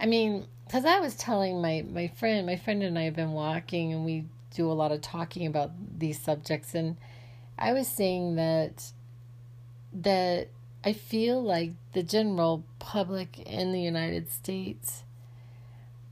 I 0.00 0.06
mean, 0.06 0.46
because 0.66 0.84
I 0.84 0.98
was 1.00 1.14
telling 1.14 1.60
my 1.60 1.84
my 1.88 2.08
friend, 2.08 2.46
my 2.46 2.56
friend 2.56 2.82
and 2.82 2.98
I 2.98 3.02
have 3.02 3.16
been 3.16 3.32
walking, 3.32 3.92
and 3.92 4.04
we 4.04 4.26
do 4.54 4.70
a 4.70 4.74
lot 4.74 4.92
of 4.92 5.00
talking 5.00 5.46
about 5.46 5.70
these 5.98 6.20
subjects, 6.20 6.74
and 6.74 6.96
I 7.58 7.72
was 7.72 7.86
saying 7.86 8.36
that 8.36 8.92
that 9.92 10.48
I 10.84 10.92
feel 10.92 11.42
like 11.42 11.72
the 11.92 12.02
general 12.02 12.64
public 12.78 13.38
in 13.40 13.72
the 13.72 13.80
United 13.80 14.30
States 14.30 15.04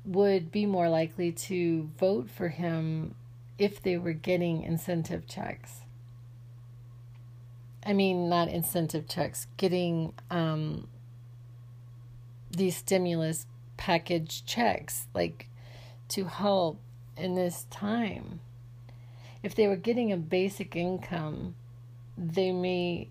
would 0.05 0.53
be 0.53 0.67
more 0.67 0.89
likely 0.89 1.33
to 1.33 1.91
vote 1.99 2.29
for 2.29 2.49
him 2.49 3.15
if 3.59 3.83
they 3.83 3.97
were 3.97 4.13
getting 4.13 4.63
incentive 4.63 5.27
checks. 5.27 5.81
I 7.87 7.93
mean, 7.93 8.29
not 8.29 8.49
incentive 8.49 9.09
checks, 9.09 9.47
getting 9.57 10.15
um, 10.31 10.89
these 12.51 12.77
stimulus 12.77 13.47
package 13.77 14.45
checks, 14.45 15.07
like 15.14 15.49
to 16.09 16.25
help 16.25 16.81
in 17.16 17.35
this 17.35 17.66
time. 17.70 18.41
If 19.43 19.55
they 19.55 19.66
were 19.66 19.77
getting 19.77 20.12
a 20.12 20.16
basic 20.16 20.75
income, 20.75 21.55
they 22.16 22.53
may 22.53 23.09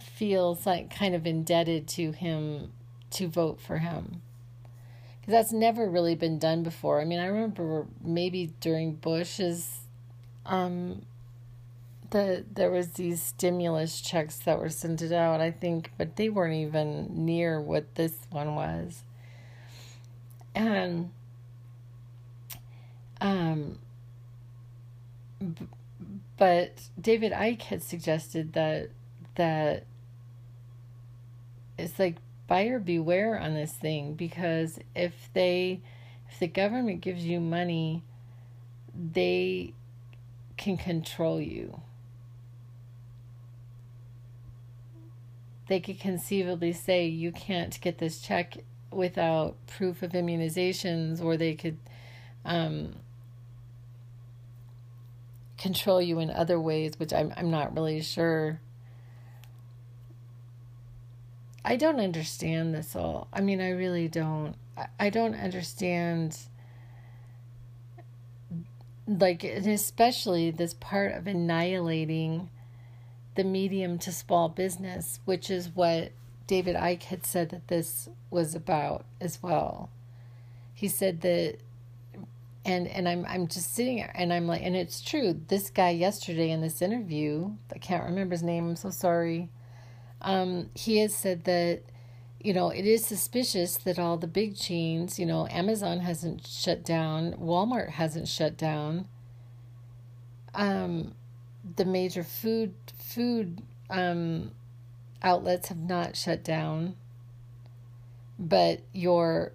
feel 0.00 0.58
like 0.64 0.94
kind 0.94 1.14
of 1.14 1.26
indebted 1.26 1.88
to 1.88 2.12
him 2.12 2.72
to 3.10 3.26
vote 3.26 3.60
for 3.60 3.78
him. 3.78 4.22
Because 5.20 5.32
that's 5.32 5.52
never 5.52 5.88
really 5.88 6.14
been 6.14 6.38
done 6.38 6.62
before. 6.62 7.00
I 7.00 7.04
mean, 7.04 7.18
I 7.18 7.26
remember 7.26 7.86
maybe 8.02 8.52
during 8.60 8.94
Bush's 8.94 9.80
um, 10.46 11.02
the 12.10 12.44
there 12.52 12.70
was 12.70 12.92
these 12.92 13.22
stimulus 13.22 14.00
checks 14.00 14.36
that 14.38 14.58
were 14.58 14.68
sent 14.68 15.02
out, 15.12 15.40
I 15.40 15.50
think, 15.50 15.92
but 15.96 16.16
they 16.16 16.28
weren't 16.28 16.54
even 16.54 17.24
near 17.24 17.60
what 17.60 17.94
this 17.94 18.26
one 18.30 18.54
was. 18.54 19.04
And 20.54 21.10
um 23.20 23.78
b- 25.40 25.66
but 26.36 26.88
David 27.00 27.32
Icke 27.32 27.62
had 27.62 27.82
suggested 27.82 28.52
that 28.54 28.90
that 29.36 29.84
it's 31.78 31.98
like 31.98 32.16
buyer 32.46 32.78
beware 32.78 33.38
on 33.38 33.54
this 33.54 33.72
thing 33.72 34.14
because 34.14 34.78
if 34.94 35.30
they 35.34 35.80
if 36.30 36.38
the 36.38 36.46
government 36.46 37.00
gives 37.00 37.24
you 37.24 37.40
money 37.40 38.02
they 38.94 39.72
can 40.56 40.76
control 40.76 41.40
you. 41.40 41.80
They 45.68 45.80
could 45.80 46.00
conceivably 46.00 46.72
say 46.72 47.06
you 47.06 47.32
can't 47.32 47.80
get 47.80 47.98
this 47.98 48.20
check 48.20 48.58
without 48.90 49.56
proof 49.66 50.02
of 50.02 50.12
immunizations, 50.12 51.22
or 51.22 51.36
they 51.36 51.54
could 51.54 51.78
um, 52.44 52.96
control 55.58 56.00
you 56.00 56.18
in 56.18 56.30
other 56.30 56.58
ways, 56.58 56.94
which 56.98 57.12
I'm 57.12 57.32
I'm 57.36 57.50
not 57.50 57.74
really 57.74 58.00
sure. 58.02 58.60
I 61.64 61.76
don't 61.76 62.00
understand 62.00 62.74
this 62.74 62.96
all. 62.96 63.28
I 63.32 63.40
mean, 63.40 63.60
I 63.60 63.70
really 63.70 64.08
don't. 64.08 64.56
I 64.98 65.10
don't 65.10 65.34
understand 65.34 66.38
like 69.06 69.42
especially 69.42 70.50
this 70.50 70.74
part 70.74 71.12
of 71.12 71.26
annihilating 71.26 72.48
the 73.34 73.44
medium 73.44 73.98
to 73.98 74.12
small 74.12 74.48
business, 74.48 75.20
which 75.24 75.50
is 75.50 75.68
what 75.74 76.12
David 76.50 76.74
Icke 76.74 77.04
had 77.04 77.24
said 77.24 77.50
that 77.50 77.68
this 77.68 78.08
was 78.28 78.56
about 78.56 79.04
as 79.20 79.40
well. 79.40 79.88
He 80.74 80.88
said 80.88 81.20
that 81.20 81.58
and 82.64 82.88
and 82.88 83.08
I'm 83.08 83.24
I'm 83.28 83.46
just 83.46 83.72
sitting 83.72 83.98
there 83.98 84.10
and 84.16 84.32
I'm 84.32 84.48
like 84.48 84.60
and 84.64 84.74
it's 84.74 85.00
true. 85.00 85.40
This 85.46 85.70
guy 85.70 85.90
yesterday 85.90 86.50
in 86.50 86.60
this 86.60 86.82
interview, 86.82 87.52
I 87.72 87.78
can't 87.78 88.02
remember 88.02 88.34
his 88.34 88.42
name, 88.42 88.70
I'm 88.70 88.74
so 88.74 88.90
sorry. 88.90 89.48
Um, 90.22 90.70
he 90.74 90.98
has 90.98 91.14
said 91.14 91.44
that 91.44 91.82
you 92.40 92.52
know, 92.52 92.70
it 92.70 92.84
is 92.84 93.04
suspicious 93.04 93.76
that 93.76 94.00
all 94.00 94.16
the 94.16 94.26
big 94.26 94.56
chains, 94.56 95.20
you 95.20 95.26
know, 95.26 95.46
Amazon 95.52 96.00
hasn't 96.00 96.48
shut 96.48 96.84
down, 96.84 97.34
Walmart 97.34 97.90
hasn't 97.90 98.26
shut 98.26 98.56
down. 98.56 99.06
Um, 100.52 101.14
the 101.76 101.84
major 101.84 102.24
food 102.24 102.74
food 102.98 103.62
um, 103.88 104.50
outlets 105.22 105.68
have 105.68 105.78
not 105.78 106.16
shut 106.16 106.42
down, 106.44 106.96
but 108.38 108.80
your 108.92 109.52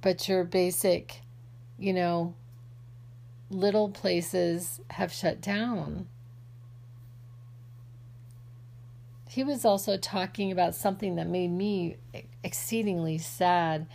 but 0.00 0.28
your 0.28 0.44
basic, 0.44 1.22
you 1.78 1.92
know, 1.92 2.34
little 3.50 3.88
places 3.88 4.80
have 4.90 5.12
shut 5.12 5.40
down. 5.40 6.06
He 9.28 9.42
was 9.42 9.64
also 9.64 9.96
talking 9.96 10.52
about 10.52 10.74
something 10.74 11.16
that 11.16 11.26
made 11.26 11.50
me 11.50 11.96
exceedingly 12.42 13.18
sad 13.18 13.86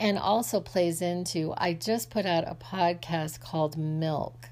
and 0.00 0.18
also 0.18 0.60
plays 0.60 1.02
into 1.02 1.52
I 1.58 1.74
just 1.74 2.10
put 2.10 2.24
out 2.24 2.44
a 2.46 2.54
podcast 2.54 3.40
called 3.40 3.76
Milk 3.76 4.48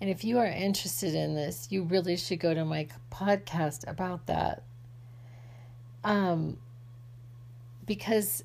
and 0.00 0.08
if 0.08 0.24
you 0.24 0.38
are 0.38 0.46
interested 0.46 1.14
in 1.14 1.34
this, 1.34 1.68
you 1.70 1.82
really 1.82 2.16
should 2.16 2.40
go 2.40 2.54
to 2.54 2.64
my 2.64 2.88
podcast 3.12 3.86
about 3.86 4.26
that. 4.26 4.62
Um, 6.04 6.58
because 7.86 8.44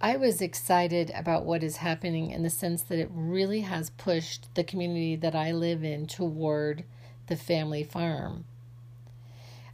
I 0.00 0.16
was 0.16 0.40
excited 0.40 1.10
about 1.14 1.44
what 1.44 1.62
is 1.62 1.78
happening 1.78 2.30
in 2.30 2.42
the 2.42 2.50
sense 2.50 2.82
that 2.82 2.98
it 2.98 3.10
really 3.12 3.62
has 3.62 3.90
pushed 3.90 4.54
the 4.54 4.62
community 4.62 5.16
that 5.16 5.34
I 5.34 5.52
live 5.52 5.82
in 5.82 6.06
toward 6.06 6.84
the 7.26 7.36
family 7.36 7.82
farm. 7.82 8.44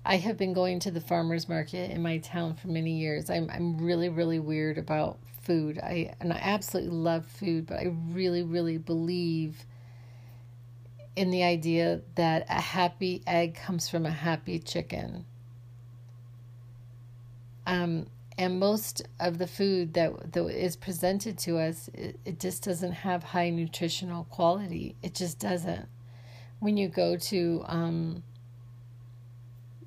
I 0.05 0.17
have 0.17 0.37
been 0.37 0.53
going 0.53 0.81
to 0.81 0.91
the 0.91 1.01
farmers 1.01 1.49
market 1.49 1.91
in 1.91 2.03
my 2.03 2.19
town 2.19 2.55
for 2.55 2.69
many 2.69 2.93
years. 2.99 3.31
I'm 3.31 3.49
I'm 3.51 3.79
really 3.79 4.09
really 4.09 4.39
weird 4.39 4.77
about 4.77 5.19
food. 5.43 5.79
I 5.79 6.15
and 6.21 6.33
I 6.33 6.39
absolutely 6.43 6.95
love 6.95 7.27
food, 7.27 7.67
but 7.67 7.79
I 7.79 7.95
really 8.11 8.43
really 8.43 8.79
believe 8.79 9.65
in 11.17 11.31
the 11.31 11.43
idea 11.43 12.01
that 12.17 12.47
a 12.49 12.61
happy 12.61 13.23
egg 13.27 13.55
comes 13.55 13.89
from 13.89 14.05
a 14.05 14.11
happy 14.11 14.59
chicken. 14.59 15.25
Um, 17.67 18.07
and 18.37 18.59
most 18.59 19.03
of 19.21 19.39
the 19.39 19.47
food 19.47 19.95
that, 19.95 20.33
that 20.33 20.47
is 20.49 20.77
presented 20.77 21.39
to 21.39 21.59
us, 21.59 21.89
it, 21.95 22.19
it 22.25 22.41
just 22.41 22.65
doesn't 22.65 22.93
have 22.93 23.23
high 23.23 23.51
nutritional 23.51 24.25
quality. 24.25 24.97
It 25.03 25.15
just 25.15 25.39
doesn't. 25.39 25.87
When 26.59 26.77
you 26.77 26.89
go 26.89 27.17
to 27.17 27.65
um, 27.67 28.23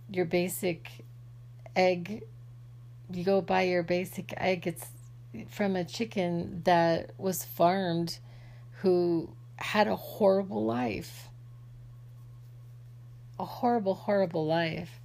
your 0.10 0.26
basic 0.26 0.90
egg, 1.76 2.24
you 3.12 3.24
go 3.24 3.42
buy 3.42 3.64
your 3.64 3.84
basic 3.84 4.34
egg, 4.38 4.66
it's 4.66 4.88
from 5.50 5.76
a 5.76 5.84
chicken 5.84 6.62
that 6.64 7.12
was 7.18 7.44
farmed 7.44 8.20
who 8.82 9.30
had 9.58 9.88
a 9.88 9.96
horrible 9.96 10.64
life. 10.64 11.28
A 13.40 13.46
horrible, 13.46 13.94
horrible 13.94 14.46
life. 14.46 15.00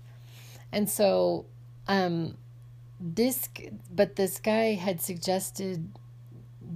And 0.71 0.89
so, 0.89 1.47
um, 1.87 2.37
this, 3.03 3.49
but 3.93 4.17
this 4.17 4.39
guy 4.39 4.75
had 4.75 5.01
suggested 5.01 5.93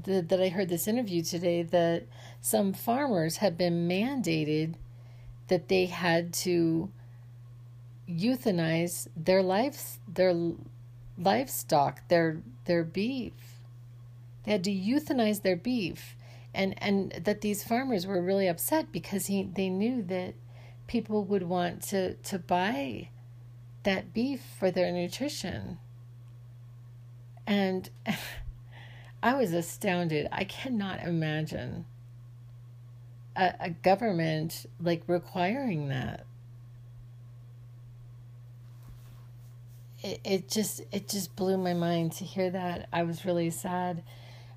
that, 0.05 0.29
that 0.29 0.43
I 0.43 0.49
heard 0.49 0.69
this 0.69 0.89
interview 0.89 1.23
today 1.23 1.63
that 1.63 2.05
some 2.41 2.73
farmers 2.73 3.39
had 3.39 3.57
been 3.57 3.89
mandated 3.89 4.75
that 5.49 5.69
they 5.69 5.87
had 5.87 6.33
to 6.33 6.91
euthanize 8.09 9.09
their 9.17 9.43
lives, 9.43 10.01
their 10.13 10.35
livestock, 11.17 12.09
their 12.09 12.43
their 12.65 12.83
beef. 12.83 13.33
They 14.45 14.53
had 14.53 14.65
to 14.65 14.71
euthanize 14.71 15.43
their 15.43 15.57
beef. 15.57 16.17
And 16.53 16.75
and 16.79 17.13
that 17.25 17.43
these 17.43 17.63
farmers 17.63 18.07
were 18.07 18.21
really 18.21 18.49
upset 18.49 18.91
because 18.91 19.27
he 19.27 19.45
they 19.45 19.69
knew 19.69 20.03
that 20.03 20.35
people 20.87 21.25
would 21.25 21.43
want 21.43 21.83
to, 21.83 22.15
to 22.15 22.39
buy 22.39 23.09
that 23.83 24.13
beef 24.13 24.41
for 24.59 24.71
their 24.71 24.93
nutrition. 24.93 25.79
And 27.47 27.89
I 29.23 29.35
was 29.35 29.53
astounded. 29.53 30.29
I 30.33 30.45
cannot 30.45 31.03
imagine 31.03 31.85
a, 33.37 33.55
a 33.61 33.71
government 33.71 34.67
like 34.81 35.03
requiring 35.07 35.89
that. 35.89 36.27
It, 40.03 40.21
it 40.25 40.49
just 40.49 40.83
it 40.93 41.09
just 41.09 41.37
blew 41.37 41.57
my 41.57 41.75
mind 41.75 42.13
to 42.13 42.25
hear 42.25 42.51
that. 42.51 42.89
I 42.93 43.03
was 43.03 43.25
really 43.25 43.51
sad. 43.51 44.03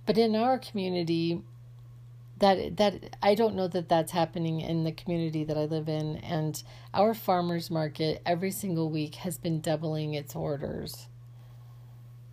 But 0.06 0.18
in 0.18 0.36
our 0.36 0.58
community, 0.58 1.44
that 2.40 2.78
that 2.78 3.16
I 3.22 3.36
don't 3.36 3.56
know 3.56 3.68
that 3.68 3.90
that's 3.90 4.12
happening 4.12 4.62
in 4.62 4.84
the 4.84 4.92
community 4.92 5.44
that 5.44 5.58
I 5.58 5.66
live 5.66 5.90
in 5.90 6.18
and 6.18 6.62
our 6.94 7.14
farmers 7.14 7.70
market 7.70 8.22
every 8.26 8.52
single 8.52 8.90
week 8.90 9.16
has 9.16 9.38
been 9.38 9.62
doubling 9.62 10.14
its 10.14 10.36
orders. 10.36 11.08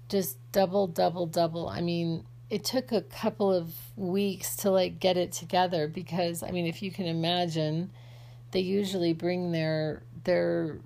Just 0.09 0.38
double 0.52 0.86
double 0.86 1.26
double. 1.26 1.68
I 1.68 1.80
mean, 1.80 2.24
it 2.48 2.64
took 2.64 2.92
a 2.92 3.02
couple 3.02 3.52
of 3.52 3.74
weeks 3.96 4.57
to 4.57 4.70
like 4.70 5.00
get 5.00 5.16
it 5.16 5.32
together 5.32 5.88
because 5.88 6.42
I 6.42 6.50
mean, 6.50 6.66
if 6.66 6.82
you 6.82 6.90
can 6.90 7.07
imagine, 7.07 7.90
they 8.52 8.61
usually 8.61 9.12
bring 9.12 9.52
their 9.52 10.02
their 10.24 10.78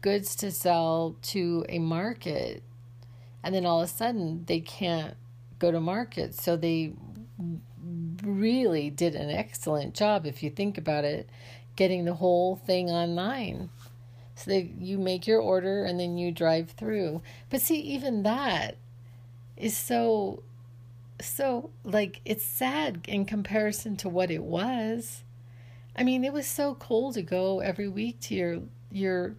goods 0.00 0.36
to 0.36 0.50
sell 0.50 1.16
to 1.22 1.64
a 1.68 1.78
market 1.78 2.62
and 3.42 3.54
then 3.54 3.66
all 3.66 3.82
of 3.82 3.88
a 3.88 3.92
sudden 3.92 4.44
they 4.46 4.60
can't 4.60 5.14
go 5.58 5.70
to 5.70 5.80
market 5.80 6.34
so 6.34 6.56
they 6.56 6.92
really 8.22 8.90
did 8.90 9.14
an 9.14 9.30
excellent 9.30 9.94
job 9.94 10.26
if 10.26 10.42
you 10.42 10.50
think 10.50 10.78
about 10.78 11.04
it 11.04 11.28
getting 11.76 12.04
the 12.04 12.14
whole 12.14 12.56
thing 12.56 12.90
online 12.90 13.68
so 14.40 14.50
that 14.50 14.80
you 14.80 14.98
make 14.98 15.26
your 15.26 15.40
order 15.40 15.84
and 15.84 15.98
then 16.00 16.16
you 16.16 16.32
drive 16.32 16.70
through 16.70 17.20
but 17.48 17.60
see 17.60 17.78
even 17.80 18.22
that 18.22 18.76
is 19.56 19.76
so 19.76 20.42
so 21.20 21.70
like 21.84 22.20
it's 22.24 22.44
sad 22.44 23.00
in 23.06 23.24
comparison 23.24 23.96
to 23.96 24.08
what 24.08 24.30
it 24.30 24.42
was 24.42 25.22
i 25.96 26.02
mean 26.02 26.24
it 26.24 26.32
was 26.32 26.46
so 26.46 26.74
cool 26.74 27.12
to 27.12 27.22
go 27.22 27.60
every 27.60 27.88
week 27.88 28.18
to 28.20 28.34
your 28.34 28.60
your 28.90 29.36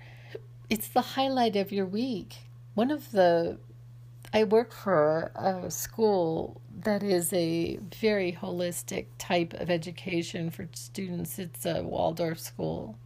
it's 0.70 0.88
the 0.89 1.02
highlight 1.02 1.56
of 1.56 1.72
your 1.72 1.86
week 1.86 2.36
one 2.76 2.91
of 2.91 3.12
the 3.12 3.58
i 4.34 4.43
work 4.43 4.72
for 4.72 5.32
a 5.36 5.72
school 5.72 6.62
that 6.84 7.04
is 7.04 7.32
a 7.34 7.78
very 7.99 8.38
holistic 8.41 9.06
type 9.18 9.54
of 9.54 9.70
education 9.70 10.49
for 10.49 10.68
students. 10.74 11.39
It's 11.39 11.66
a 11.66 11.84
Waldorf 11.84 12.39
school. 12.39 12.97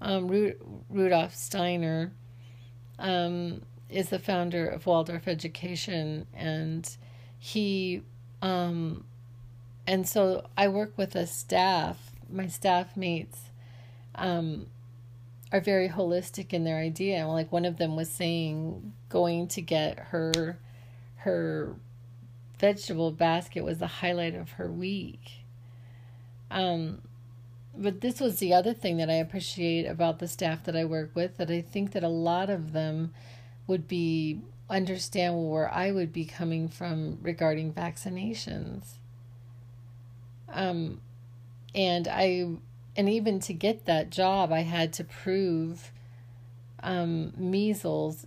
Um, 0.00 0.28
Ru- 0.28 0.84
Rudolf 0.88 1.34
Steiner 1.34 2.12
um, 2.98 3.62
is 3.88 4.10
the 4.10 4.18
founder 4.18 4.66
of 4.66 4.86
Waldorf 4.86 5.26
Education, 5.26 6.26
and 6.34 6.88
he, 7.38 8.02
um, 8.42 9.04
and 9.86 10.08
so 10.08 10.46
I 10.56 10.68
work 10.68 10.96
with 10.96 11.14
a 11.16 11.26
staff. 11.26 12.12
My 12.30 12.46
staff 12.46 12.96
mates 12.96 13.40
um, 14.14 14.66
are 15.50 15.60
very 15.60 15.88
holistic 15.88 16.52
in 16.52 16.64
their 16.64 16.78
idea. 16.78 17.26
Like 17.26 17.50
one 17.50 17.64
of 17.64 17.78
them 17.78 17.96
was 17.96 18.10
saying, 18.10 18.92
going 19.08 19.48
to 19.48 19.62
get 19.62 19.98
her 19.98 20.58
her 21.16 21.74
vegetable 22.58 23.10
basket 23.10 23.64
was 23.64 23.78
the 23.78 23.86
highlight 23.86 24.34
of 24.34 24.52
her 24.52 24.70
week. 24.70 25.44
Um, 26.50 27.02
but 27.78 28.00
this 28.00 28.20
was 28.20 28.38
the 28.38 28.52
other 28.52 28.74
thing 28.74 28.96
that 28.96 29.08
I 29.08 29.14
appreciate 29.14 29.86
about 29.86 30.18
the 30.18 30.28
staff 30.28 30.64
that 30.64 30.76
I 30.76 30.84
work 30.84 31.10
with 31.14 31.36
that 31.36 31.50
I 31.50 31.60
think 31.60 31.92
that 31.92 32.02
a 32.02 32.08
lot 32.08 32.50
of 32.50 32.72
them 32.72 33.14
would 33.66 33.86
be 33.86 34.40
understand 34.70 35.48
where 35.48 35.72
I 35.72 35.92
would 35.92 36.12
be 36.12 36.24
coming 36.24 36.68
from 36.68 37.18
regarding 37.22 37.72
vaccinations. 37.72 38.98
Um, 40.48 41.00
and 41.74 42.08
I, 42.08 42.48
and 42.96 43.08
even 43.08 43.40
to 43.40 43.52
get 43.52 43.86
that 43.86 44.10
job, 44.10 44.52
I 44.52 44.60
had 44.60 44.92
to 44.94 45.04
prove 45.04 45.92
um, 46.82 47.32
measles 47.36 48.26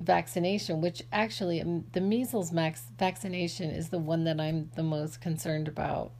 vaccination, 0.00 0.80
which 0.80 1.02
actually 1.12 1.60
um, 1.60 1.84
the 1.92 2.00
measles 2.00 2.52
max 2.52 2.84
vaccination 2.98 3.70
is 3.70 3.88
the 3.88 3.98
one 3.98 4.24
that 4.24 4.40
I'm 4.40 4.70
the 4.76 4.82
most 4.82 5.20
concerned 5.20 5.68
about. 5.68 6.12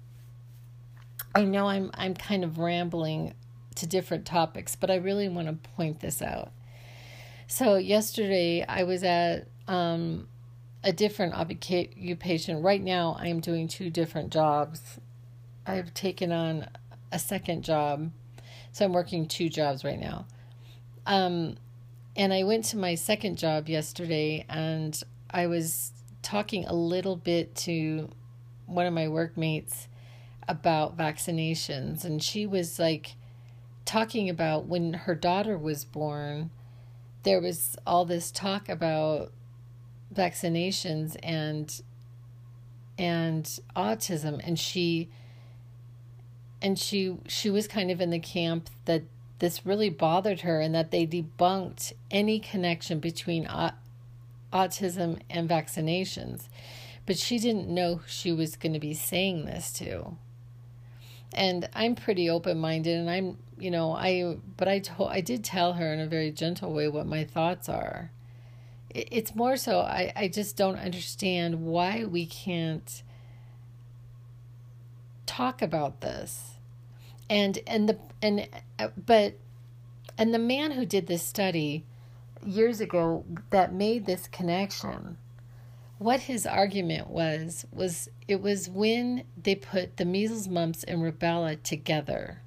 I 1.34 1.44
know 1.44 1.66
I'm 1.66 1.90
I'm 1.94 2.14
kind 2.14 2.44
of 2.44 2.58
rambling 2.58 3.34
to 3.76 3.86
different 3.86 4.26
topics, 4.26 4.74
but 4.74 4.90
I 4.90 4.96
really 4.96 5.28
want 5.28 5.48
to 5.48 5.70
point 5.70 6.00
this 6.00 6.20
out. 6.20 6.52
So 7.46 7.76
yesterday 7.76 8.64
I 8.66 8.82
was 8.82 9.02
at 9.04 9.48
um, 9.66 10.28
a 10.82 10.92
different 10.92 11.34
occupation. 11.34 12.62
Right 12.62 12.82
now 12.82 13.16
I 13.18 13.28
am 13.28 13.40
doing 13.40 13.68
two 13.68 13.90
different 13.90 14.32
jobs. 14.32 14.98
I've 15.66 15.94
taken 15.94 16.32
on 16.32 16.66
a 17.12 17.18
second 17.18 17.62
job, 17.62 18.10
so 18.72 18.84
I'm 18.84 18.92
working 18.92 19.26
two 19.26 19.48
jobs 19.48 19.84
right 19.84 19.98
now. 19.98 20.26
Um, 21.06 21.56
and 22.16 22.32
I 22.32 22.42
went 22.42 22.64
to 22.66 22.76
my 22.76 22.96
second 22.96 23.38
job 23.38 23.68
yesterday 23.68 24.44
and 24.48 25.00
I 25.30 25.46
was 25.46 25.92
talking 26.20 26.66
a 26.66 26.74
little 26.74 27.16
bit 27.16 27.54
to 27.56 28.10
one 28.66 28.86
of 28.86 28.92
my 28.92 29.08
workmates 29.08 29.88
about 30.48 30.96
vaccinations. 30.96 32.04
And 32.04 32.22
she 32.22 32.46
was 32.46 32.78
like 32.78 33.14
talking 33.84 34.28
about 34.28 34.66
when 34.66 34.94
her 34.94 35.14
daughter 35.14 35.56
was 35.56 35.84
born, 35.84 36.50
there 37.22 37.40
was 37.40 37.76
all 37.86 38.04
this 38.04 38.30
talk 38.30 38.68
about 38.68 39.32
vaccinations 40.14 41.16
and 41.22 41.82
and 42.96 43.60
autism 43.76 44.40
and 44.42 44.58
she 44.58 45.08
and 46.60 46.78
she 46.78 47.16
she 47.28 47.50
was 47.50 47.68
kind 47.68 47.90
of 47.90 48.00
in 48.00 48.10
the 48.10 48.18
camp 48.18 48.70
that 48.86 49.02
this 49.38 49.64
really 49.64 49.90
bothered 49.90 50.40
her 50.40 50.60
and 50.60 50.74
that 50.74 50.90
they 50.90 51.06
debunked 51.06 51.92
any 52.10 52.40
connection 52.40 52.98
between 52.98 53.46
autism 54.52 55.20
and 55.30 55.48
vaccinations. 55.48 56.48
But 57.06 57.18
she 57.18 57.38
didn't 57.38 57.68
know 57.68 57.96
who 57.96 58.08
she 58.08 58.32
was 58.32 58.56
going 58.56 58.72
to 58.72 58.80
be 58.80 58.94
saying 58.94 59.44
this 59.44 59.72
to. 59.74 60.16
And 61.34 61.68
I'm 61.74 61.94
pretty 61.94 62.30
open 62.30 62.58
minded 62.58 62.96
and 62.96 63.10
I'm, 63.10 63.38
you 63.58 63.70
know, 63.70 63.92
I, 63.92 64.38
but 64.56 64.68
I 64.68 64.78
told, 64.78 65.10
I 65.10 65.20
did 65.20 65.44
tell 65.44 65.74
her 65.74 65.92
in 65.92 66.00
a 66.00 66.06
very 66.06 66.30
gentle 66.30 66.72
way 66.72 66.88
what 66.88 67.06
my 67.06 67.24
thoughts 67.24 67.68
are. 67.68 68.10
It's 68.90 69.34
more 69.34 69.56
so, 69.56 69.80
I, 69.80 70.12
I 70.16 70.28
just 70.28 70.56
don't 70.56 70.78
understand 70.78 71.62
why 71.64 72.04
we 72.04 72.26
can't 72.26 73.02
talk 75.26 75.60
about 75.60 76.00
this 76.00 76.58
and 77.30 77.58
and 77.66 77.88
the 77.88 77.98
and 78.22 78.48
uh, 78.78 78.88
but 78.96 79.34
and 80.16 80.32
the 80.34 80.38
man 80.38 80.72
who 80.72 80.84
did 80.84 81.06
this 81.06 81.22
study 81.22 81.84
years 82.44 82.80
ago 82.80 83.24
that 83.50 83.72
made 83.72 84.06
this 84.06 84.26
connection 84.28 85.18
what 85.98 86.20
his 86.20 86.46
argument 86.46 87.08
was 87.08 87.66
was 87.72 88.08
it 88.26 88.40
was 88.40 88.68
when 88.68 89.24
they 89.40 89.54
put 89.54 89.96
the 89.96 90.04
measles 90.04 90.48
mumps 90.48 90.84
and 90.84 91.02
rubella 91.02 91.60
together 91.62 92.42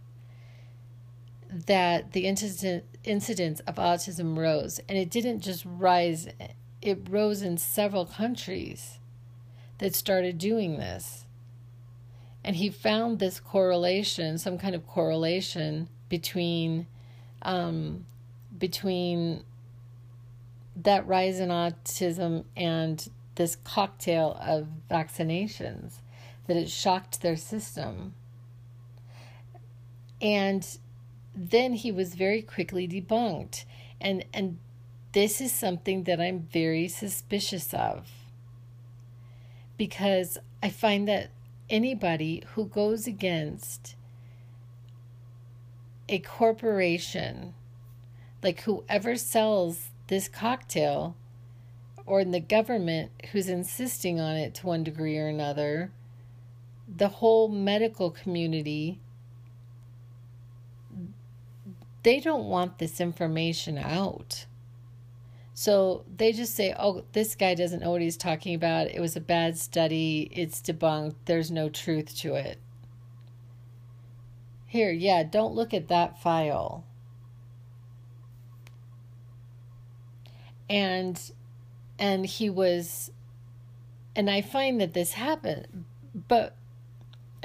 that 1.49 2.13
the 2.13 2.25
incident, 2.25 2.85
incidence 3.03 3.59
of 3.61 3.75
autism 3.75 4.37
rose. 4.37 4.79
And 4.87 4.97
it 4.97 5.09
didn't 5.09 5.41
just 5.41 5.63
rise 5.65 6.27
it 6.81 7.07
rose 7.09 7.41
in 7.41 7.57
several 7.57 8.05
countries 8.05 8.99
that 9.77 9.93
started 9.95 10.37
doing 10.37 10.77
this. 10.77 11.25
And 12.43 12.55
he 12.55 12.69
found 12.69 13.19
this 13.19 13.39
correlation, 13.39 14.37
some 14.37 14.57
kind 14.57 14.73
of 14.73 14.87
correlation 14.87 15.89
between 16.09 16.87
um, 17.43 18.05
between 18.57 19.43
that 20.75 21.05
rise 21.07 21.39
in 21.39 21.49
autism 21.49 22.45
and 22.55 23.09
this 23.35 23.55
cocktail 23.55 24.37
of 24.41 24.67
vaccinations 24.89 26.01
that 26.47 26.57
it 26.57 26.69
shocked 26.69 27.21
their 27.21 27.37
system. 27.37 28.13
And 30.21 30.65
then 31.35 31.73
he 31.73 31.91
was 31.91 32.15
very 32.15 32.41
quickly 32.41 32.87
debunked. 32.87 33.65
And 33.99 34.25
and 34.33 34.59
this 35.13 35.41
is 35.41 35.51
something 35.51 36.03
that 36.03 36.21
I'm 36.21 36.47
very 36.51 36.87
suspicious 36.87 37.73
of. 37.73 38.09
Because 39.77 40.37
I 40.61 40.69
find 40.69 41.07
that 41.07 41.31
anybody 41.69 42.43
who 42.53 42.65
goes 42.65 43.07
against 43.07 43.95
a 46.07 46.19
corporation, 46.19 47.53
like 48.43 48.61
whoever 48.61 49.15
sells 49.15 49.89
this 50.07 50.27
cocktail 50.27 51.15
or 52.05 52.19
in 52.19 52.31
the 52.31 52.39
government 52.39 53.11
who's 53.31 53.49
insisting 53.49 54.19
on 54.19 54.35
it 54.35 54.53
to 54.55 54.67
one 54.67 54.83
degree 54.83 55.17
or 55.17 55.27
another, 55.27 55.91
the 56.87 57.07
whole 57.07 57.47
medical 57.47 58.11
community, 58.11 58.99
they 62.03 62.19
don't 62.19 62.45
want 62.45 62.79
this 62.79 62.99
information 62.99 63.77
out. 63.77 64.45
So 65.53 66.05
they 66.17 66.31
just 66.31 66.55
say, 66.55 66.73
oh, 66.77 67.03
this 67.11 67.35
guy 67.35 67.53
doesn't 67.53 67.81
know 67.81 67.91
what 67.91 68.01
he's 68.01 68.17
talking 68.17 68.55
about. 68.55 68.87
It 68.87 68.99
was 68.99 69.15
a 69.15 69.21
bad 69.21 69.57
study. 69.57 70.29
It's 70.31 70.59
debunked. 70.61 71.15
There's 71.25 71.51
no 71.51 71.69
truth 71.69 72.17
to 72.19 72.35
it. 72.35 72.57
Here, 74.65 74.91
yeah, 74.91 75.23
don't 75.23 75.53
look 75.53 75.73
at 75.73 75.89
that 75.89 76.21
file. 76.21 76.85
And 80.69 81.21
and 82.01 82.25
he 82.25 82.49
was 82.49 83.11
and 84.13 84.29
I 84.29 84.41
find 84.41 84.81
that 84.81 84.93
this 84.93 85.13
happened 85.13 85.85
but 86.27 86.57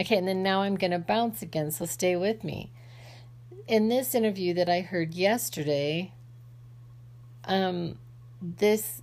okay, 0.00 0.16
and 0.16 0.26
then 0.26 0.42
now 0.42 0.62
I'm 0.62 0.74
going 0.74 0.90
to 0.90 0.98
bounce 0.98 1.40
again, 1.40 1.70
so 1.70 1.86
stay 1.86 2.16
with 2.16 2.42
me. 2.42 2.72
In 3.68 3.88
this 3.88 4.14
interview 4.14 4.52
that 4.54 4.68
I 4.68 4.80
heard 4.80 5.14
yesterday, 5.14 6.12
um 7.44 7.98
this 8.42 9.02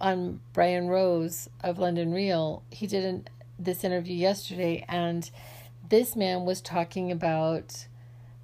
on 0.00 0.40
Brian 0.52 0.88
Rose 0.88 1.48
of 1.62 1.78
London 1.78 2.12
Real, 2.12 2.62
he 2.70 2.86
did 2.86 3.04
an, 3.04 3.28
this 3.58 3.84
interview 3.84 4.16
yesterday 4.16 4.84
and 4.88 5.30
this 5.88 6.16
man 6.16 6.44
was 6.44 6.60
talking 6.60 7.12
about 7.12 7.86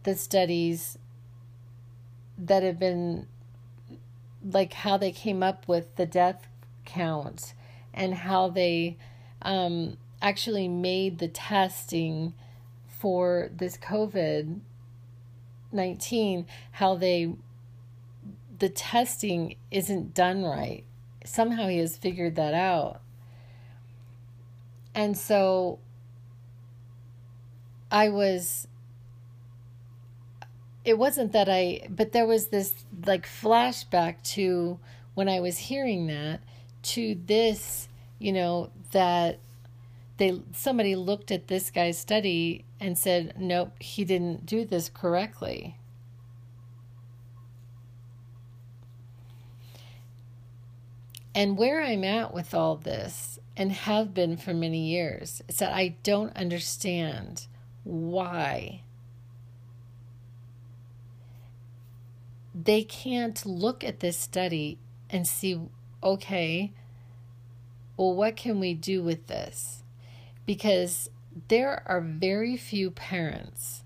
the 0.05 0.15
studies 0.15 0.99
that 2.37 2.63
have 2.63 2.79
been 2.79 3.27
like 4.45 4.73
how 4.73 4.97
they 4.97 5.13
came 5.13 5.43
up 5.43 5.67
with 5.67 5.97
the 5.97 6.07
death 6.07 6.47
count 6.85 7.55
and 7.93 8.15
how 8.15 8.49
they 8.49 8.97
um, 9.43 9.97
actually 10.23 10.69
made 10.69 11.19
the 11.19 11.29
testing 11.29 12.35
for 12.87 13.51
this 13.55 13.77
COVID 13.77 14.61
19, 15.71 16.47
how 16.73 16.95
they, 16.95 17.35
the 18.59 18.69
testing 18.69 19.57
isn't 19.71 20.15
done 20.15 20.43
right. 20.43 20.85
Somehow 21.25 21.69
he 21.69 21.79
has 21.79 21.97
figured 21.97 22.37
that 22.37 22.55
out. 22.55 23.03
And 24.95 25.17
so 25.17 25.79
I 27.91 28.09
was 28.09 28.67
it 30.89 30.97
wasn't 30.97 31.33
that 31.33 31.49
I 31.51 31.87
but 31.91 32.13
there 32.13 32.27
was 32.27 32.47
this 32.47 32.73
like 33.05 33.27
flashback 33.27 34.23
to 34.35 34.81
when 35.15 35.29
I 35.29 35.41
was 35.41 35.59
hearing 35.59 36.07
that 36.07 36.41
to 36.95 37.15
this, 37.27 37.89
you 38.19 38.33
know, 38.33 38.71
that 38.93 39.39
they 40.17 40.41
somebody 40.53 40.97
looked 40.97 41.31
at 41.31 41.49
this 41.49 41.71
guy's 41.71 41.99
study 41.99 42.65
and 42.81 42.97
said, 42.97 43.35
"Nope, 43.39 43.83
he 43.83 44.05
didn't 44.05 44.47
do 44.47 44.65
this 44.65 44.89
correctly." 44.89 45.77
And 51.35 51.59
where 51.59 51.83
I'm 51.83 52.03
at 52.03 52.33
with 52.33 52.55
all 52.55 52.77
this 52.77 53.39
and 53.57 53.73
have 53.73 54.15
been 54.15 54.37
for 54.39 54.55
many 54.55 54.89
years 54.89 55.43
is 55.49 55.59
that 55.59 55.73
I 55.73 55.97
don't 56.03 56.35
understand 56.35 57.47
why. 57.85 58.83
They 62.61 62.83
can't 62.83 63.47
look 63.47 63.85
at 63.85 64.01
this 64.01 64.17
study 64.17 64.79
and 65.09 65.29
see, 65.29 65.61
okay, 66.03 66.73
well, 67.97 68.15
what 68.15 68.35
can 68.35 68.59
we 68.59 68.75
do 68.75 69.01
with 69.01 69.29
this? 69.29 69.85
Because 70.45 71.09
there 71.47 71.83
are 71.87 72.01
very 72.01 72.57
few 72.57 72.91
parents. 72.91 73.85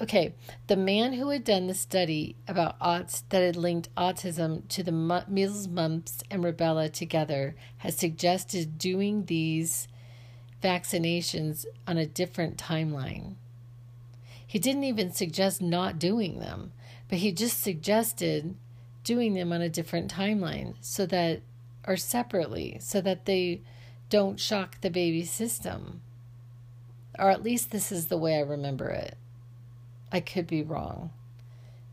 Okay, 0.00 0.34
the 0.68 0.76
man 0.76 1.12
who 1.12 1.28
had 1.28 1.44
done 1.44 1.66
the 1.66 1.74
study 1.74 2.34
about 2.48 2.78
auts 2.80 3.24
that 3.28 3.42
had 3.42 3.56
linked 3.56 3.94
autism 3.94 4.66
to 4.68 4.82
the 4.82 4.90
measles, 5.28 5.68
mumps, 5.68 6.22
and 6.30 6.42
rubella 6.42 6.90
together 6.90 7.54
has 7.78 7.94
suggested 7.94 8.78
doing 8.78 9.26
these 9.26 9.86
vaccinations 10.62 11.66
on 11.86 11.98
a 11.98 12.06
different 12.06 12.56
timeline. 12.56 13.34
He 14.46 14.58
didn't 14.58 14.84
even 14.84 15.12
suggest 15.12 15.62
not 15.62 15.98
doing 15.98 16.40
them, 16.40 16.72
but 17.10 17.18
he 17.18 17.32
just 17.32 17.60
suggested 17.60 18.54
doing 19.02 19.34
them 19.34 19.52
on 19.52 19.60
a 19.60 19.68
different 19.68 20.10
timeline 20.10 20.74
so 20.80 21.04
that, 21.06 21.42
or 21.86 21.96
separately, 21.96 22.78
so 22.80 23.00
that 23.00 23.26
they 23.26 23.60
don't 24.08 24.38
shock 24.38 24.80
the 24.80 24.90
baby 24.90 25.24
system. 25.24 26.00
Or 27.18 27.28
at 27.28 27.42
least 27.42 27.72
this 27.72 27.90
is 27.90 28.06
the 28.06 28.16
way 28.16 28.36
I 28.36 28.42
remember 28.42 28.90
it. 28.90 29.18
I 30.12 30.20
could 30.20 30.46
be 30.46 30.62
wrong, 30.62 31.10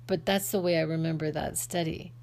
but 0.05 0.23
that's 0.23 0.51
the 0.51 0.61
way 0.61 0.77
I 0.77 0.81
remember 0.81 1.31
that 1.31 1.57
study. 1.57 2.13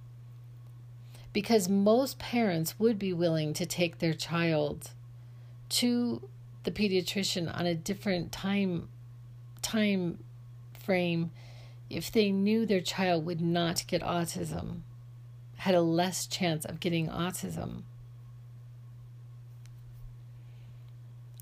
Because 1.32 1.68
most 1.68 2.20
parents 2.20 2.78
would 2.78 2.96
be 2.96 3.12
willing 3.12 3.52
to 3.54 3.66
take 3.66 3.98
their 3.98 4.14
child 4.14 4.92
to 5.70 6.28
the 6.62 6.70
pediatrician 6.70 7.52
on 7.52 7.66
a 7.66 7.74
different 7.74 8.30
time 8.30 8.88
time 9.62 10.18
frame 10.78 11.32
if 11.90 12.10
they 12.10 12.30
knew 12.30 12.64
their 12.66 12.80
child 12.80 13.24
would 13.24 13.40
not 13.40 13.84
get 13.86 14.02
autism 14.02 14.80
had 15.58 15.74
a 15.74 15.80
less 15.80 16.26
chance 16.26 16.64
of 16.64 16.80
getting 16.80 17.08
autism 17.08 17.82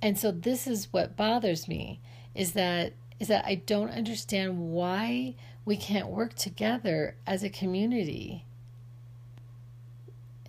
and 0.01 0.19
so 0.19 0.31
this 0.31 0.67
is 0.67 0.93
what 0.93 1.17
bothers 1.17 1.69
me 1.69 2.01
is 2.35 2.53
that 2.53 2.93
is 3.21 3.29
that 3.29 3.45
I 3.47 3.55
don't 3.55 3.91
understand 3.91 4.59
why 4.59 5.37
we 5.65 5.77
can't 5.77 6.09
work 6.09 6.35
together 6.35 7.15
as 7.25 7.45
a 7.45 7.49
community 7.49 8.45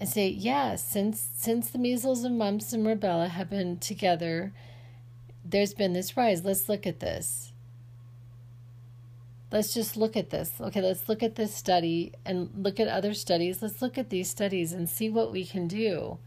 and 0.04 0.10
say, 0.10 0.28
yeah, 0.28 0.76
since 0.76 1.30
since 1.34 1.70
the 1.70 1.78
measles 1.78 2.26
and 2.26 2.38
mumps 2.38 2.74
and 2.74 2.86
rubella 2.86 3.30
have 3.30 3.50
been 3.50 3.78
together, 3.78 4.52
there's 5.46 5.74
been 5.74 5.94
this 5.94 6.18
rise. 6.18 6.44
Let's 6.44 6.68
look 6.68 6.86
at 6.86 7.00
this. 7.00 7.53
Let's 9.54 9.72
just 9.72 9.96
look 9.96 10.18
at 10.18 10.32
this. 10.32 10.54
Okay, 10.60 10.82
let's 10.82 11.08
look 11.08 11.22
at 11.22 11.36
this 11.36 11.54
study 11.54 12.14
and 12.26 12.50
look 12.58 12.80
at 12.80 12.88
other 12.88 13.14
studies. 13.14 13.62
Let's 13.62 13.84
look 13.84 14.00
at 14.00 14.10
these 14.10 14.28
studies 14.28 14.74
and 14.74 14.90
see 14.90 15.12
what 15.12 15.32
we 15.32 15.46
can 15.46 15.68
do. 15.68 16.18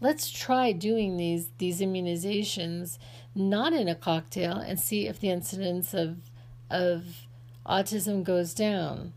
Let's 0.00 0.30
try 0.30 0.70
doing 0.70 1.16
these 1.16 1.48
these 1.58 1.80
immunizations 1.80 2.98
not 3.34 3.72
in 3.72 3.88
a 3.88 3.96
cocktail 3.96 4.52
and 4.52 4.78
see 4.78 5.08
if 5.08 5.18
the 5.18 5.30
incidence 5.30 5.92
of 5.92 6.30
of 6.70 7.26
autism 7.66 8.22
goes 8.22 8.54
down 8.54 9.12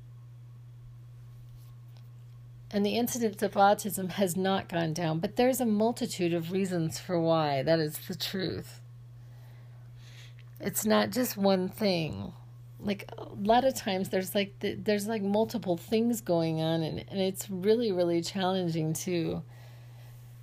and 2.72 2.84
the 2.84 2.98
incidence 2.98 3.44
of 3.44 3.52
autism 3.52 4.10
has 4.10 4.36
not 4.36 4.70
gone 4.70 4.94
down, 4.94 5.20
but 5.20 5.36
there's 5.36 5.62
a 5.62 5.68
multitude 5.68 6.34
of 6.34 6.52
reasons 6.52 6.98
for 6.98 7.20
why. 7.20 7.62
That 7.62 7.80
is 7.80 8.00
the 8.08 8.16
truth. 8.16 8.82
It's 10.60 10.84
not 10.84 11.12
just 11.12 11.38
one 11.38 11.70
thing. 11.70 12.34
Like 12.86 13.10
a 13.18 13.26
lot 13.34 13.66
of 13.66 13.76
times 13.76 14.10
there's 14.10 14.34
like 14.34 14.60
the, 14.60 14.76
there's 14.76 15.08
like 15.08 15.22
multiple 15.22 15.76
things 15.76 16.22
going 16.22 16.62
on 16.62 16.84
and, 16.84 17.04
and 17.10 17.20
it's 17.20 17.50
really 17.50 17.92
really 17.92 18.22
challenging 18.22 18.94
to 18.94 19.44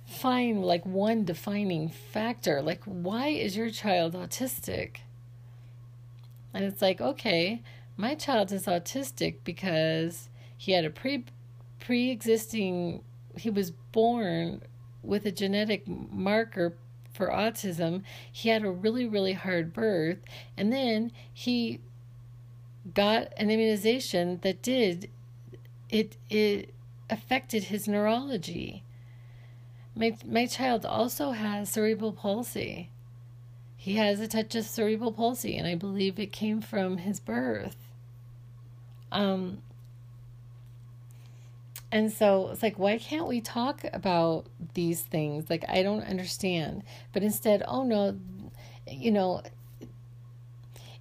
find 0.05 0.63
like 0.63 0.85
one 0.85 1.23
defining 1.23 1.89
factor. 1.89 2.61
Like 2.61 2.83
why 2.83 3.29
is 3.29 3.57
your 3.57 3.69
child 3.69 4.13
autistic? 4.13 4.97
And 6.53 6.63
it's 6.63 6.81
like, 6.81 7.01
okay, 7.01 7.63
my 7.97 8.13
child 8.15 8.51
is 8.51 8.65
autistic 8.65 9.37
because 9.43 10.29
he 10.57 10.73
had 10.73 10.85
a 10.85 10.89
pre 10.89 11.25
pre 11.79 12.11
existing, 12.11 13.03
he 13.37 13.49
was 13.49 13.71
born 13.91 14.61
with 15.01 15.25
a 15.25 15.31
genetic 15.31 15.87
marker 15.87 16.75
for 17.13 17.27
autism. 17.27 18.03
He 18.31 18.49
had 18.49 18.63
a 18.63 18.71
really, 18.71 19.07
really 19.07 19.33
hard 19.33 19.73
birth. 19.73 20.19
And 20.55 20.71
then 20.71 21.11
he 21.33 21.81
got 22.91 23.31
an 23.37 23.49
immunization 23.49 24.39
that 24.41 24.61
did, 24.61 25.09
it, 25.89 26.17
it 26.29 26.73
affected 27.09 27.65
his 27.65 27.87
neurology. 27.87 28.83
My, 29.95 30.17
my 30.25 30.45
child 30.47 30.85
also 30.85 31.31
has 31.31 31.69
cerebral 31.69 32.11
palsy. 32.11 32.89
He 33.77 33.95
has 33.95 34.19
a 34.19 34.27
touch 34.27 34.55
of 34.55 34.65
cerebral 34.65 35.11
palsy, 35.11 35.57
and 35.57 35.67
I 35.67 35.75
believe 35.75 36.17
it 36.17 36.31
came 36.31 36.61
from 36.61 36.97
his 36.97 37.19
birth. 37.19 37.75
Um, 39.11 39.61
and 41.91 42.11
so 42.11 42.49
it's 42.51 42.63
like, 42.63 42.79
why 42.79 42.97
can't 42.97 43.27
we 43.27 43.39
talk 43.39 43.85
about 43.93 44.47
these 44.73 45.01
things? 45.01 45.49
Like, 45.49 45.63
I 45.69 45.83
don't 45.83 46.01
understand. 46.03 46.83
But 47.13 47.21
instead, 47.21 47.61
oh 47.67 47.83
no, 47.83 48.17
you 48.87 49.11
know, 49.11 49.43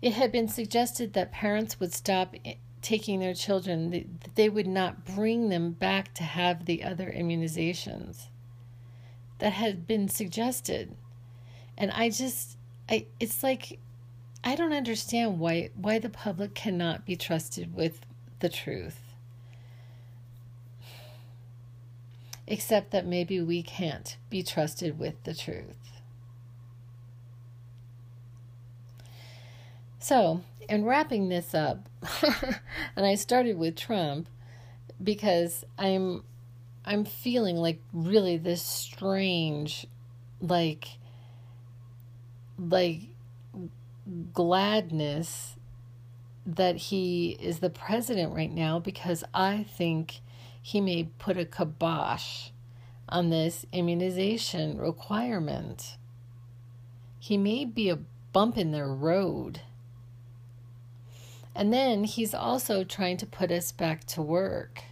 it 0.02 0.14
had 0.14 0.32
been 0.32 0.48
suggested 0.48 1.12
that 1.12 1.30
parents 1.30 1.78
would 1.78 1.94
stop 1.94 2.34
taking 2.82 3.20
their 3.20 3.34
children, 3.34 3.90
that 3.90 4.34
they 4.34 4.48
would 4.48 4.66
not 4.66 5.04
bring 5.04 5.48
them 5.48 5.70
back 5.70 6.12
to 6.14 6.24
have 6.24 6.66
the 6.66 6.82
other 6.82 7.10
immunizations 7.16 8.26
that 9.38 9.52
had 9.52 9.86
been 9.86 10.08
suggested. 10.08 10.96
And 11.78 11.92
I 11.92 12.10
just, 12.10 12.58
I, 12.88 13.06
it's 13.20 13.44
like, 13.44 13.78
I 14.44 14.56
don't 14.56 14.72
understand 14.72 15.38
why 15.38 15.70
why 15.76 16.00
the 16.00 16.08
public 16.08 16.54
cannot 16.54 17.06
be 17.06 17.14
trusted 17.14 17.74
with 17.74 18.00
the 18.40 18.48
truth. 18.48 18.98
Except 22.48 22.90
that 22.90 23.06
maybe 23.06 23.40
we 23.40 23.62
can't 23.62 24.16
be 24.30 24.42
trusted 24.42 24.98
with 24.98 25.22
the 25.22 25.34
truth. 25.34 25.81
So, 30.02 30.40
in 30.68 30.84
wrapping 30.84 31.28
this 31.28 31.54
up, 31.54 31.88
and 32.96 33.06
I 33.06 33.14
started 33.14 33.56
with 33.56 33.76
Trump 33.76 34.28
because 35.00 35.64
I'm 35.78 36.24
I'm 36.84 37.04
feeling 37.04 37.56
like 37.56 37.80
really 37.92 38.36
this 38.36 38.62
strange 38.62 39.86
like 40.40 40.88
like 42.58 43.02
gladness 44.32 45.54
that 46.44 46.76
he 46.76 47.36
is 47.40 47.60
the 47.60 47.70
president 47.70 48.34
right 48.34 48.52
now 48.52 48.80
because 48.80 49.22
I 49.32 49.62
think 49.76 50.18
he 50.60 50.80
may 50.80 51.04
put 51.20 51.38
a 51.38 51.44
kibosh 51.44 52.48
on 53.08 53.30
this 53.30 53.66
immunization 53.70 54.78
requirement. 54.78 55.96
He 57.20 57.38
may 57.38 57.64
be 57.64 57.88
a 57.88 58.00
bump 58.32 58.58
in 58.58 58.72
the 58.72 58.84
road. 58.84 59.60
And 61.54 61.72
then 61.72 62.04
he's 62.04 62.32
also 62.32 62.82
trying 62.82 63.18
to 63.18 63.26
put 63.26 63.50
us 63.50 63.72
back 63.72 64.04
to 64.06 64.22
work. 64.22 64.82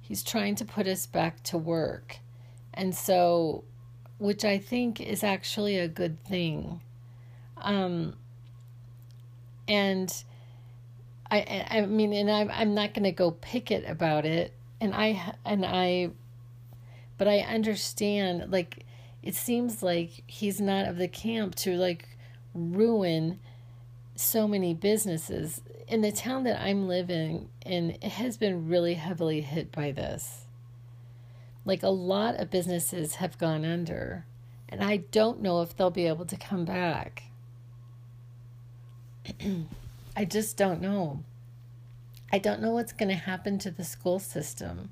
He's 0.00 0.22
trying 0.22 0.56
to 0.56 0.64
put 0.64 0.86
us 0.86 1.06
back 1.06 1.42
to 1.44 1.56
work. 1.56 2.18
And 2.74 2.94
so, 2.94 3.64
which 4.18 4.44
I 4.44 4.58
think 4.58 5.00
is 5.00 5.22
actually 5.22 5.78
a 5.78 5.88
good 5.88 6.22
thing. 6.24 6.80
Um, 7.58 8.16
and 9.68 10.12
I, 11.30 11.66
I 11.70 11.86
mean, 11.86 12.12
and 12.12 12.30
I'm, 12.30 12.50
I'm 12.50 12.74
not 12.74 12.92
going 12.92 13.04
to 13.04 13.12
go 13.12 13.30
picket 13.30 13.88
about 13.88 14.26
it. 14.26 14.52
And 14.80 14.92
I, 14.92 15.34
and 15.44 15.64
I, 15.64 16.10
but 17.16 17.28
I 17.28 17.38
understand, 17.38 18.50
like, 18.50 18.84
it 19.22 19.36
seems 19.36 19.82
like 19.82 20.24
he's 20.26 20.60
not 20.60 20.88
of 20.88 20.96
the 20.96 21.06
camp 21.06 21.54
to, 21.56 21.76
like, 21.76 22.08
ruin 22.54 23.38
so 24.14 24.46
many 24.46 24.74
businesses 24.74 25.62
in 25.88 26.00
the 26.00 26.12
town 26.12 26.44
that 26.44 26.60
I'm 26.60 26.88
living 26.88 27.48
in. 27.64 27.96
It 28.02 28.12
has 28.12 28.36
been 28.36 28.68
really 28.68 28.94
heavily 28.94 29.40
hit 29.40 29.72
by 29.72 29.92
this. 29.92 30.46
Like 31.64 31.82
a 31.82 31.88
lot 31.88 32.36
of 32.36 32.50
businesses 32.50 33.16
have 33.16 33.38
gone 33.38 33.64
under, 33.64 34.26
and 34.68 34.82
I 34.82 34.98
don't 34.98 35.40
know 35.40 35.62
if 35.62 35.76
they'll 35.76 35.90
be 35.90 36.06
able 36.06 36.26
to 36.26 36.36
come 36.36 36.64
back. 36.64 37.24
I 40.16 40.24
just 40.24 40.56
don't 40.56 40.80
know. 40.80 41.22
I 42.32 42.38
don't 42.38 42.60
know 42.60 42.72
what's 42.72 42.92
going 42.92 43.10
to 43.10 43.14
happen 43.14 43.58
to 43.60 43.70
the 43.70 43.84
school 43.84 44.18
system 44.18 44.90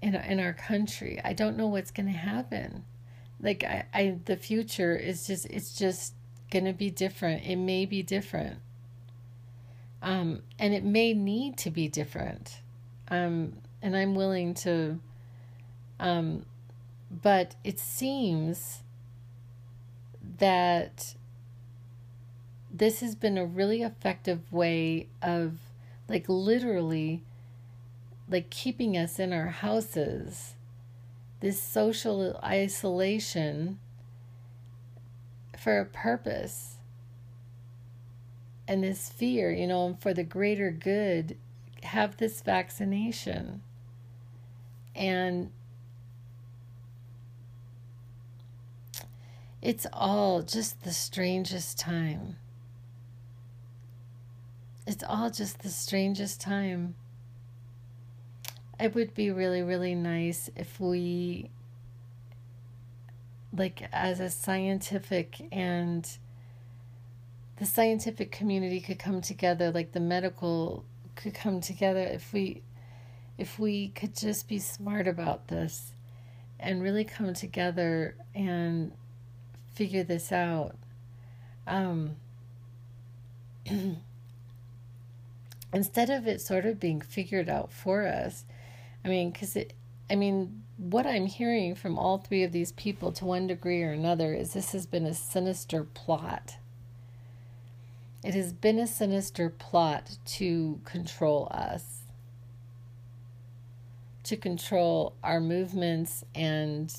in 0.00 0.14
in 0.14 0.40
our 0.40 0.52
country. 0.52 1.20
I 1.24 1.32
don't 1.32 1.56
know 1.56 1.66
what's 1.66 1.90
going 1.90 2.06
to 2.06 2.12
happen. 2.12 2.84
Like 3.40 3.64
I, 3.64 3.84
I 3.92 4.18
the 4.24 4.36
future 4.36 4.96
is 4.96 5.26
just 5.26 5.46
it's 5.46 5.76
just 5.76 6.13
going 6.50 6.64
to 6.64 6.72
be 6.72 6.90
different. 6.90 7.44
It 7.44 7.56
may 7.56 7.86
be 7.86 8.02
different. 8.02 8.58
Um, 10.02 10.42
and 10.58 10.74
it 10.74 10.84
may 10.84 11.14
need 11.14 11.56
to 11.58 11.70
be 11.70 11.88
different. 11.88 12.60
Um, 13.08 13.54
and 13.80 13.96
I'm 13.96 14.14
willing 14.14 14.54
to, 14.54 15.00
um, 15.98 16.44
but 17.10 17.54
it 17.64 17.78
seems 17.78 18.82
that 20.38 21.14
this 22.72 23.00
has 23.00 23.14
been 23.14 23.38
a 23.38 23.46
really 23.46 23.82
effective 23.82 24.52
way 24.52 25.08
of, 25.22 25.58
like, 26.08 26.24
literally, 26.28 27.22
like, 28.28 28.50
keeping 28.50 28.96
us 28.96 29.18
in 29.18 29.32
our 29.32 29.48
houses. 29.48 30.54
This 31.40 31.62
social 31.62 32.38
isolation 32.42 33.78
for 35.64 35.80
a 35.80 35.86
purpose. 35.86 36.76
And 38.68 38.84
this 38.84 39.08
fear, 39.08 39.50
you 39.50 39.66
know, 39.66 39.96
for 39.98 40.12
the 40.12 40.22
greater 40.22 40.70
good, 40.70 41.38
have 41.82 42.18
this 42.18 42.42
vaccination. 42.42 43.62
And 44.94 45.50
it's 49.62 49.86
all 49.90 50.42
just 50.42 50.82
the 50.84 50.92
strangest 50.92 51.78
time. 51.78 52.36
It's 54.86 55.04
all 55.08 55.30
just 55.30 55.60
the 55.60 55.70
strangest 55.70 56.42
time. 56.42 56.94
It 58.78 58.94
would 58.94 59.14
be 59.14 59.30
really, 59.30 59.62
really 59.62 59.94
nice 59.94 60.50
if 60.56 60.78
we 60.78 61.48
like 63.56 63.88
as 63.92 64.20
a 64.20 64.30
scientific 64.30 65.48
and 65.52 66.18
the 67.58 67.64
scientific 67.64 68.32
community 68.32 68.80
could 68.80 68.98
come 68.98 69.20
together 69.20 69.70
like 69.70 69.92
the 69.92 70.00
medical 70.00 70.84
could 71.14 71.34
come 71.34 71.60
together 71.60 72.00
if 72.00 72.32
we 72.32 72.62
if 73.38 73.58
we 73.58 73.88
could 73.88 74.16
just 74.16 74.48
be 74.48 74.58
smart 74.58 75.06
about 75.08 75.48
this 75.48 75.92
and 76.60 76.82
really 76.82 77.04
come 77.04 77.34
together 77.34 78.14
and 78.34 78.92
figure 79.74 80.04
this 80.04 80.30
out. 80.30 80.76
Um, 81.66 82.14
instead 85.74 86.10
of 86.10 86.26
it 86.26 86.40
sort 86.40 86.64
of 86.64 86.78
being 86.78 87.00
figured 87.00 87.48
out 87.48 87.72
for 87.72 88.06
us 88.06 88.44
i 89.04 89.08
mean 89.08 89.30
because 89.30 89.56
it 89.56 89.72
i 90.10 90.14
mean 90.14 90.62
what 90.76 91.06
I'm 91.06 91.26
hearing 91.26 91.74
from 91.74 91.98
all 91.98 92.18
three 92.18 92.42
of 92.42 92.52
these 92.52 92.72
people 92.72 93.12
to 93.12 93.24
one 93.24 93.46
degree 93.46 93.82
or 93.82 93.92
another 93.92 94.34
is 94.34 94.52
this 94.52 94.72
has 94.72 94.86
been 94.86 95.06
a 95.06 95.14
sinister 95.14 95.84
plot. 95.84 96.56
It 98.24 98.34
has 98.34 98.52
been 98.52 98.78
a 98.78 98.86
sinister 98.86 99.50
plot 99.50 100.18
to 100.26 100.80
control 100.84 101.48
us, 101.50 102.00
to 104.24 104.36
control 104.36 105.14
our 105.22 105.40
movements 105.40 106.24
and, 106.34 106.92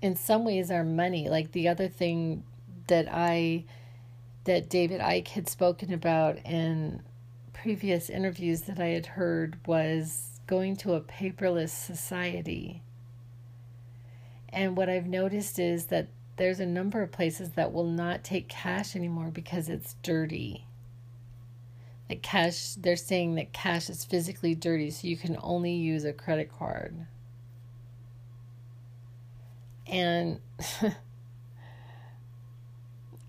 in 0.00 0.16
some 0.16 0.44
ways, 0.44 0.70
our 0.70 0.84
money. 0.84 1.28
Like 1.28 1.52
the 1.52 1.68
other 1.68 1.88
thing 1.88 2.44
that 2.86 3.08
I, 3.10 3.64
that 4.44 4.70
David 4.70 5.00
Icke 5.00 5.28
had 5.28 5.48
spoken 5.48 5.92
about 5.92 6.38
in 6.46 7.02
previous 7.52 8.08
interviews 8.08 8.62
that 8.62 8.80
I 8.80 8.88
had 8.88 9.06
heard 9.06 9.58
was 9.66 10.31
going 10.46 10.76
to 10.76 10.94
a 10.94 11.00
paperless 11.00 11.70
society. 11.70 12.82
And 14.48 14.76
what 14.76 14.88
I've 14.88 15.06
noticed 15.06 15.58
is 15.58 15.86
that 15.86 16.08
there's 16.36 16.60
a 16.60 16.66
number 16.66 17.02
of 17.02 17.12
places 17.12 17.50
that 17.50 17.72
will 17.72 17.86
not 17.86 18.24
take 18.24 18.48
cash 18.48 18.96
anymore 18.96 19.30
because 19.32 19.68
it's 19.68 19.96
dirty. 20.02 20.66
Like 22.08 22.22
cash, 22.22 22.74
they're 22.74 22.96
saying 22.96 23.36
that 23.36 23.52
cash 23.52 23.88
is 23.88 24.04
physically 24.04 24.54
dirty, 24.54 24.90
so 24.90 25.06
you 25.06 25.16
can 25.16 25.38
only 25.40 25.72
use 25.72 26.04
a 26.04 26.12
credit 26.12 26.50
card. 26.52 27.06
And 29.86 30.40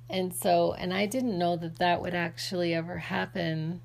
and 0.10 0.34
so 0.34 0.74
and 0.74 0.94
I 0.94 1.06
didn't 1.06 1.38
know 1.38 1.56
that 1.58 1.80
that 1.80 2.02
would 2.02 2.14
actually 2.14 2.74
ever 2.74 2.98
happen 2.98 3.82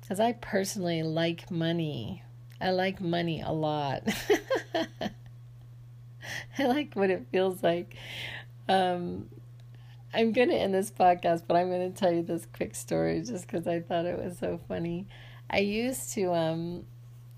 because 0.00 0.20
I 0.20 0.32
personally 0.32 1.02
like 1.02 1.50
money. 1.50 2.22
I 2.64 2.70
like 2.70 2.98
money 2.98 3.42
a 3.42 3.52
lot. 3.52 4.08
I 6.58 6.64
like 6.64 6.94
what 6.94 7.10
it 7.10 7.26
feels 7.30 7.62
like. 7.62 7.94
Um, 8.70 9.28
I'm 10.14 10.32
going 10.32 10.48
to 10.48 10.54
end 10.54 10.72
this 10.72 10.90
podcast, 10.90 11.42
but 11.46 11.58
I'm 11.58 11.68
going 11.68 11.92
to 11.92 11.98
tell 11.98 12.10
you 12.10 12.22
this 12.22 12.46
quick 12.56 12.74
story 12.74 13.20
just 13.20 13.46
because 13.46 13.66
I 13.66 13.80
thought 13.80 14.06
it 14.06 14.18
was 14.18 14.38
so 14.38 14.58
funny. 14.66 15.06
I 15.50 15.58
used 15.58 16.14
to 16.14 16.32
um, 16.32 16.86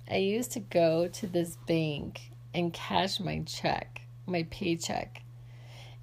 I 0.09 0.19
used 0.19 0.53
to 0.53 0.61
go 0.61 1.09
to 1.09 1.27
this 1.27 1.57
bank 1.67 2.31
and 2.55 2.73
cash 2.73 3.19
my 3.19 3.41
check, 3.41 4.03
my 4.27 4.47
paycheck, 4.49 5.25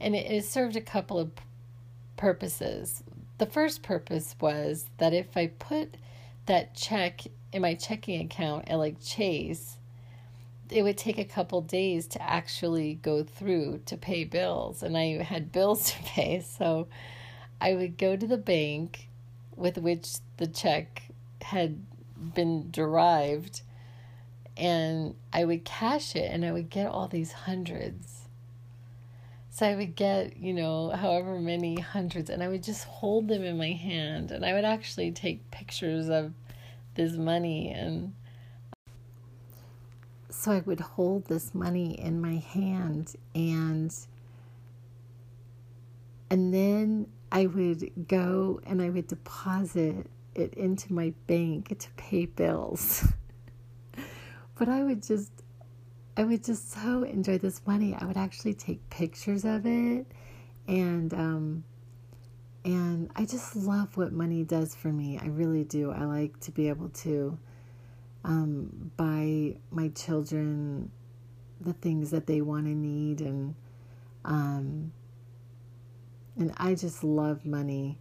and 0.02 0.18
it, 0.18 0.30
it 0.30 0.44
served 0.44 0.76
a 0.76 0.82
couple 0.82 1.18
of 1.18 1.32
purposes. 2.18 3.04
The 3.38 3.46
first 3.46 3.84
purpose 3.84 4.36
was 4.42 4.90
that 4.98 5.14
if 5.14 5.38
I 5.38 5.48
put 5.48 5.96
that 6.46 6.76
check 6.76 7.22
in 7.54 7.62
my 7.62 7.76
checking 7.76 8.22
account 8.22 8.70
at 8.70 8.78
like 8.78 9.02
Chase, 9.02 9.78
it 10.70 10.82
would 10.82 10.98
take 10.98 11.20
a 11.20 11.26
couple 11.26 11.62
days 11.62 12.08
to 12.08 12.22
actually 12.22 12.96
go 12.96 13.24
through 13.24 13.82
to 13.86 13.96
pay 13.96 14.24
bills, 14.24 14.82
and 14.82 14.98
I 14.98 15.22
had 15.22 15.52
bills 15.52 15.92
to 15.92 16.04
pay. 16.04 16.42
So 16.42 16.88
I 17.62 17.76
would 17.76 17.98
go 17.98 18.18
to 18.18 18.28
the 18.28 18.38
bank 18.38 19.08
with 19.56 19.78
which 19.78 20.16
the 20.38 20.48
check 20.48 21.04
had 21.42 21.86
been 22.34 22.72
derived 22.72 23.62
and 24.56 25.16
I 25.32 25.46
would 25.46 25.66
cash 25.66 26.16
it 26.16 26.32
and 26.32 26.46
I 26.46 26.52
would 26.52 26.70
get 26.70 26.88
all 26.88 27.08
these 27.08 27.32
hundreds. 27.32 28.22
So 29.50 29.68
I 29.68 29.76
would 29.76 29.96
get, 29.96 30.38
you 30.38 30.54
know, 30.54 30.90
however 30.90 31.40
many 31.40 31.80
hundreds 31.80 32.30
and 32.30 32.42
I 32.42 32.48
would 32.48 32.64
just 32.64 32.86
hold 32.86 33.28
them 33.28 33.44
in 33.44 33.58
my 33.58 33.72
hand 33.72 34.32
and 34.32 34.46
I 34.46 34.54
would 34.54 34.66
actually 34.66 35.12
take 35.12 35.52
pictures 35.52 36.10
of 36.10 36.34
this 36.96 37.14
money 37.14 37.72
and 37.72 38.14
so 40.30 40.52
I 40.52 40.60
would 40.60 40.80
hold 40.80 41.26
this 41.26 41.56
money 41.56 42.00
in 42.00 42.20
my 42.20 42.36
hand 42.36 43.16
and 43.34 43.96
and 46.30 46.54
then 46.54 47.08
I 47.32 47.46
would 47.46 48.08
go 48.08 48.60
and 48.66 48.82
I 48.82 48.90
would 48.90 49.08
deposit 49.08 50.08
it 50.36 50.54
into 50.56 50.92
my 50.92 51.14
bank 51.28 51.78
to 51.78 51.90
pay 51.92 52.26
bills. 52.26 53.08
but 54.56 54.68
I 54.68 54.84
would 54.84 55.04
just 55.04 55.32
I 56.18 56.24
would 56.24 56.44
just 56.44 56.72
so 56.72 57.04
enjoy 57.04 57.38
this 57.38 57.62
money. 57.66 57.96
I 58.00 58.06
would 58.06 58.18
actually 58.18 58.54
take 58.54 58.88
pictures 58.90 59.46
of 59.46 59.66
it 59.66 60.06
and 60.68 61.14
um 61.14 61.64
and 62.66 63.10
I 63.16 63.26
just 63.26 63.56
love 63.56 63.98
what 63.98 64.14
money 64.14 64.44
does 64.44 64.76
for 64.76 64.90
me. 64.90 65.20
I 65.22 65.28
really 65.28 65.64
do. 65.64 65.92
I 65.92 66.06
like 66.06 66.40
to 66.42 66.52
be 66.52 66.70
able 66.70 66.90
to 66.90 67.38
um, 68.24 68.92
buy 68.96 69.58
my 69.72 69.90
children 69.90 70.92
the 71.60 71.74
things 71.74 72.12
that 72.12 72.28
they 72.28 72.42
want 72.42 72.66
to 72.66 72.74
need 72.74 73.22
and 73.22 73.56
um, 74.26 74.92
and 76.38 76.54
I 76.58 76.76
just 76.76 77.04
love 77.04 77.46
money. 77.46 78.00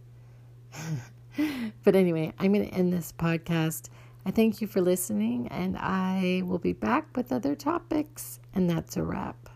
but 1.83 1.95
anyway, 1.95 2.33
I'm 2.39 2.53
going 2.53 2.67
to 2.67 2.73
end 2.73 2.93
this 2.93 3.11
podcast. 3.11 3.89
I 4.25 4.31
thank 4.31 4.61
you 4.61 4.67
for 4.67 4.81
listening, 4.81 5.47
and 5.49 5.77
I 5.77 6.43
will 6.45 6.57
be 6.57 6.73
back 6.73 7.15
with 7.15 7.31
other 7.31 7.55
topics, 7.55 8.39
and 8.53 8.69
that's 8.69 8.95
a 8.95 9.03
wrap. 9.03 9.49